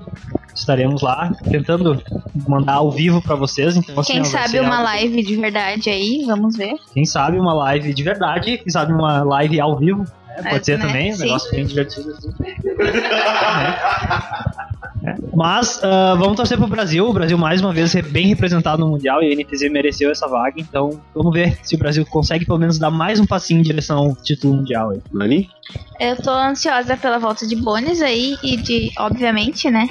Estaremos 0.53 1.01
lá 1.01 1.31
tentando 1.49 1.99
mandar 2.47 2.73
ao 2.75 2.91
vivo 2.91 3.23
pra 3.23 3.33
vocês. 3.35 3.75
Então, 3.75 3.99
assim, 3.99 4.13
Quem 4.13 4.23
sabe 4.25 4.59
uma 4.59 4.75
algo- 4.75 4.83
live 4.83 5.23
de 5.23 5.35
verdade 5.35 5.89
aí, 5.89 6.23
vamos 6.27 6.55
ver. 6.55 6.75
Quem 6.93 7.05
sabe 7.05 7.39
uma 7.39 7.53
live 7.53 7.91
de 7.91 8.03
verdade, 8.03 8.57
quem 8.59 8.69
sabe 8.71 8.93
uma 8.93 9.23
live 9.23 9.59
ao 9.59 9.75
vivo. 9.79 10.05
Né? 10.41 10.49
Pode 10.51 10.61
É, 10.61 10.63
ser 10.63 10.77
né? 10.79 10.85
também, 10.87 11.13
um 11.13 11.17
negócio 11.17 11.51
bem 11.51 11.65
divertido. 11.65 12.11
assim. 12.11 12.29
É. 15.05 15.15
Mas 15.33 15.79
ah, 15.83 16.15
vamos 16.17 16.35
torcer 16.35 16.57
pro 16.57 16.67
Brasil. 16.67 17.07
O 17.07 17.13
Brasil, 17.13 17.37
mais 17.37 17.61
uma 17.61 17.71
vez, 17.71 17.95
é 17.95 18.01
bem 18.01 18.27
representado 18.27 18.79
no 18.83 18.89
Mundial 18.91 19.23
e 19.23 19.31
a 19.31 19.35
NTZ 19.35 19.71
mereceu 19.71 20.11
essa 20.11 20.27
vaga. 20.27 20.55
Então 20.57 20.99
vamos 21.15 21.33
ver 21.33 21.57
se 21.63 21.75
o 21.75 21.77
Brasil 21.77 22.05
consegue 22.05 22.45
pelo 22.45 22.59
menos 22.59 22.77
dar 22.77 22.91
mais 22.91 23.19
um 23.19 23.25
passinho 23.25 23.59
em 23.59 23.63
direção 23.63 23.97
ao 23.97 24.15
título 24.15 24.55
mundial. 24.55 24.91
Aí. 24.91 25.01
Nani? 25.13 25.49
Eu 25.99 26.15
tô 26.17 26.31
ansiosa 26.31 26.97
pela 26.97 27.17
volta 27.17 27.47
de 27.47 27.55
Bones 27.55 28.01
aí 28.01 28.35
e 28.43 28.57
de, 28.57 28.91
obviamente, 28.99 29.69
né? 29.69 29.87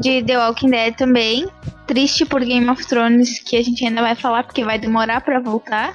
De 0.00 0.22
The 0.22 0.38
Walking 0.38 0.70
Dead 0.70 0.94
também. 0.94 1.46
Triste 1.86 2.24
por 2.24 2.42
Game 2.44 2.68
of 2.70 2.86
Thrones, 2.86 3.40
que 3.40 3.56
a 3.56 3.62
gente 3.62 3.84
ainda 3.84 4.00
vai 4.00 4.14
falar 4.14 4.44
porque 4.44 4.64
vai 4.64 4.78
demorar 4.78 5.20
pra 5.20 5.40
voltar. 5.40 5.94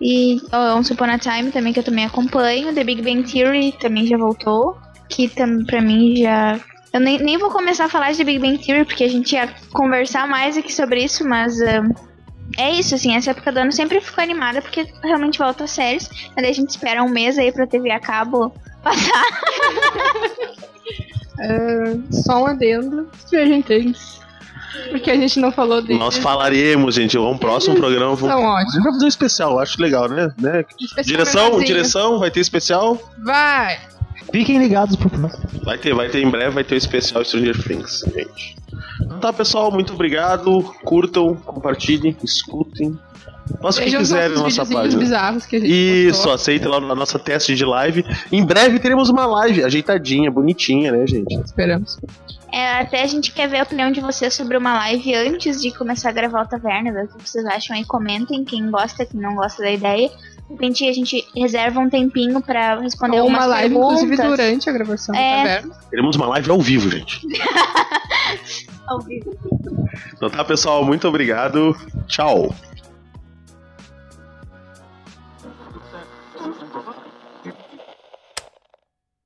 E 0.00 0.36
uh, 0.52 0.76
Once 0.76 0.92
Upon 0.92 1.04
a 1.04 1.18
Time 1.18 1.50
também, 1.50 1.72
que 1.72 1.80
eu 1.80 1.84
também 1.84 2.04
acompanho. 2.04 2.74
The 2.74 2.84
Big 2.84 3.02
Bang 3.02 3.22
Theory 3.30 3.72
também 3.72 4.06
já 4.06 4.16
voltou. 4.16 4.76
Que 5.08 5.28
tam, 5.28 5.64
pra 5.64 5.80
mim 5.80 6.16
já. 6.16 6.60
Eu 6.92 7.00
nem, 7.00 7.18
nem 7.18 7.38
vou 7.38 7.50
começar 7.50 7.86
a 7.86 7.88
falar 7.88 8.12
de 8.12 8.18
The 8.18 8.24
Big 8.24 8.38
Bang 8.38 8.58
Theory, 8.58 8.84
porque 8.84 9.04
a 9.04 9.08
gente 9.08 9.32
ia 9.34 9.48
conversar 9.72 10.28
mais 10.28 10.56
aqui 10.56 10.72
sobre 10.72 11.04
isso, 11.04 11.26
mas. 11.26 11.60
um, 11.60 12.16
é 12.58 12.70
isso, 12.70 12.94
assim, 12.94 13.14
essa 13.14 13.32
época 13.32 13.50
do 13.52 13.58
ano 13.58 13.72
sempre 13.72 14.00
fico 14.00 14.20
animada 14.20 14.62
porque 14.62 14.86
realmente 15.02 15.38
volta 15.38 15.64
as 15.64 15.70
séries. 15.70 16.08
Mas 16.28 16.36
daí 16.36 16.50
a 16.50 16.54
gente 16.54 16.70
espera 16.70 17.02
um 17.02 17.08
mês 17.08 17.38
aí 17.38 17.50
pra 17.50 17.66
TV 17.66 17.90
a 17.90 18.00
cabo 18.00 18.52
passar. 18.82 19.24
É, 21.40 22.12
só 22.22 22.42
um 22.42 22.46
adendo. 22.46 23.08
Stranger 23.26 23.62
Things. 23.64 24.25
Porque 24.90 25.10
a 25.10 25.16
gente 25.16 25.38
não 25.40 25.52
falou 25.52 25.82
deles. 25.82 25.98
Nós 25.98 26.16
falaremos, 26.16 26.94
gente. 26.94 27.16
Um 27.18 27.36
próximo 27.36 27.76
programa. 27.76 28.16
São 28.16 28.28
Vamos... 28.28 28.44
A 28.44 28.48
ótimos. 28.48 28.72
gente 28.74 28.82
vai 28.82 28.92
fazer 28.92 29.04
um 29.04 29.08
especial, 29.08 29.58
acho 29.58 29.80
legal, 29.82 30.08
né? 30.08 30.32
né? 30.38 30.64
Especial 30.80 31.04
Direção, 31.04 31.60
direção, 31.60 32.18
vai 32.18 32.30
ter 32.30 32.40
especial. 32.40 32.98
Vai! 33.24 33.78
Fiquem 34.32 34.58
ligados 34.58 34.96
pro 34.96 35.08
próximo. 35.08 35.44
Vai 35.64 35.78
ter, 35.78 35.94
vai 35.94 36.08
ter 36.08 36.22
em 36.22 36.28
breve, 36.28 36.50
vai 36.50 36.64
ter 36.64 36.74
o 36.74 36.78
especial 36.78 37.24
Stranger 37.24 37.62
Things, 37.62 38.04
gente. 38.14 38.56
Então 39.02 39.18
tá, 39.18 39.32
pessoal, 39.32 39.70
muito 39.70 39.92
obrigado. 39.92 40.62
Curtam, 40.84 41.36
compartilhem, 41.36 42.16
escutem. 42.24 42.98
Faça 43.62 43.80
o 43.80 43.84
que 43.84 43.96
quiserem 43.96 44.36
na 44.36 44.42
nossa 44.42 44.66
página. 44.66 44.98
bizarros 44.98 45.46
que 45.46 45.56
a 45.56 45.60
gente 45.60 45.70
Isso, 45.72 46.16
postou. 46.16 46.32
aceita 46.32 46.68
lá 46.68 46.80
na 46.80 46.94
nossa 46.94 47.18
teste 47.18 47.54
de 47.54 47.64
live. 47.64 48.04
Em 48.32 48.44
breve 48.44 48.78
teremos 48.80 49.08
uma 49.08 49.24
live 49.24 49.62
ajeitadinha, 49.62 50.30
bonitinha, 50.30 50.90
né, 50.90 51.06
gente? 51.06 51.32
Esperamos. 51.44 51.98
É, 52.52 52.78
até 52.80 53.02
a 53.02 53.06
gente 53.06 53.32
quer 53.32 53.48
ver 53.48 53.58
a 53.58 53.62
opinião 53.64 53.90
de 53.90 54.00
vocês 54.00 54.32
sobre 54.34 54.56
uma 54.56 54.74
live 54.74 55.14
antes 55.14 55.60
de 55.60 55.70
começar 55.72 56.10
a 56.10 56.12
gravar 56.12 56.42
o 56.44 56.48
Taverna, 56.48 56.92
ver 56.92 57.04
o 57.04 57.08
que 57.08 57.28
vocês 57.28 57.44
acham 57.46 57.76
aí, 57.76 57.84
comentem, 57.84 58.44
quem 58.44 58.70
gosta, 58.70 59.04
quem 59.04 59.20
não 59.20 59.34
gosta 59.34 59.62
da 59.62 59.70
ideia. 59.70 60.08
De 60.08 60.52
repente 60.52 60.88
a 60.88 60.92
gente 60.92 61.26
reserva 61.36 61.80
um 61.80 61.90
tempinho 61.90 62.40
pra 62.40 62.78
responder 62.80 63.16
Ou 63.16 63.22
algumas 63.22 63.40
uma 63.44 63.46
live, 63.48 63.74
perguntas. 63.74 64.02
inclusive, 64.02 64.28
durante 64.28 64.70
a 64.70 64.72
gravação 64.72 65.14
É. 65.14 65.30
da 65.30 65.36
taverna. 65.36 65.74
Teremos 65.90 66.16
uma 66.16 66.26
live 66.28 66.50
ao 66.50 66.60
vivo, 66.60 66.88
gente. 66.90 67.20
Ao 68.86 69.00
vivo. 69.00 69.36
Então 70.14 70.30
tá, 70.30 70.44
pessoal, 70.44 70.84
muito 70.84 71.08
obrigado. 71.08 71.76
Tchau. 72.06 72.54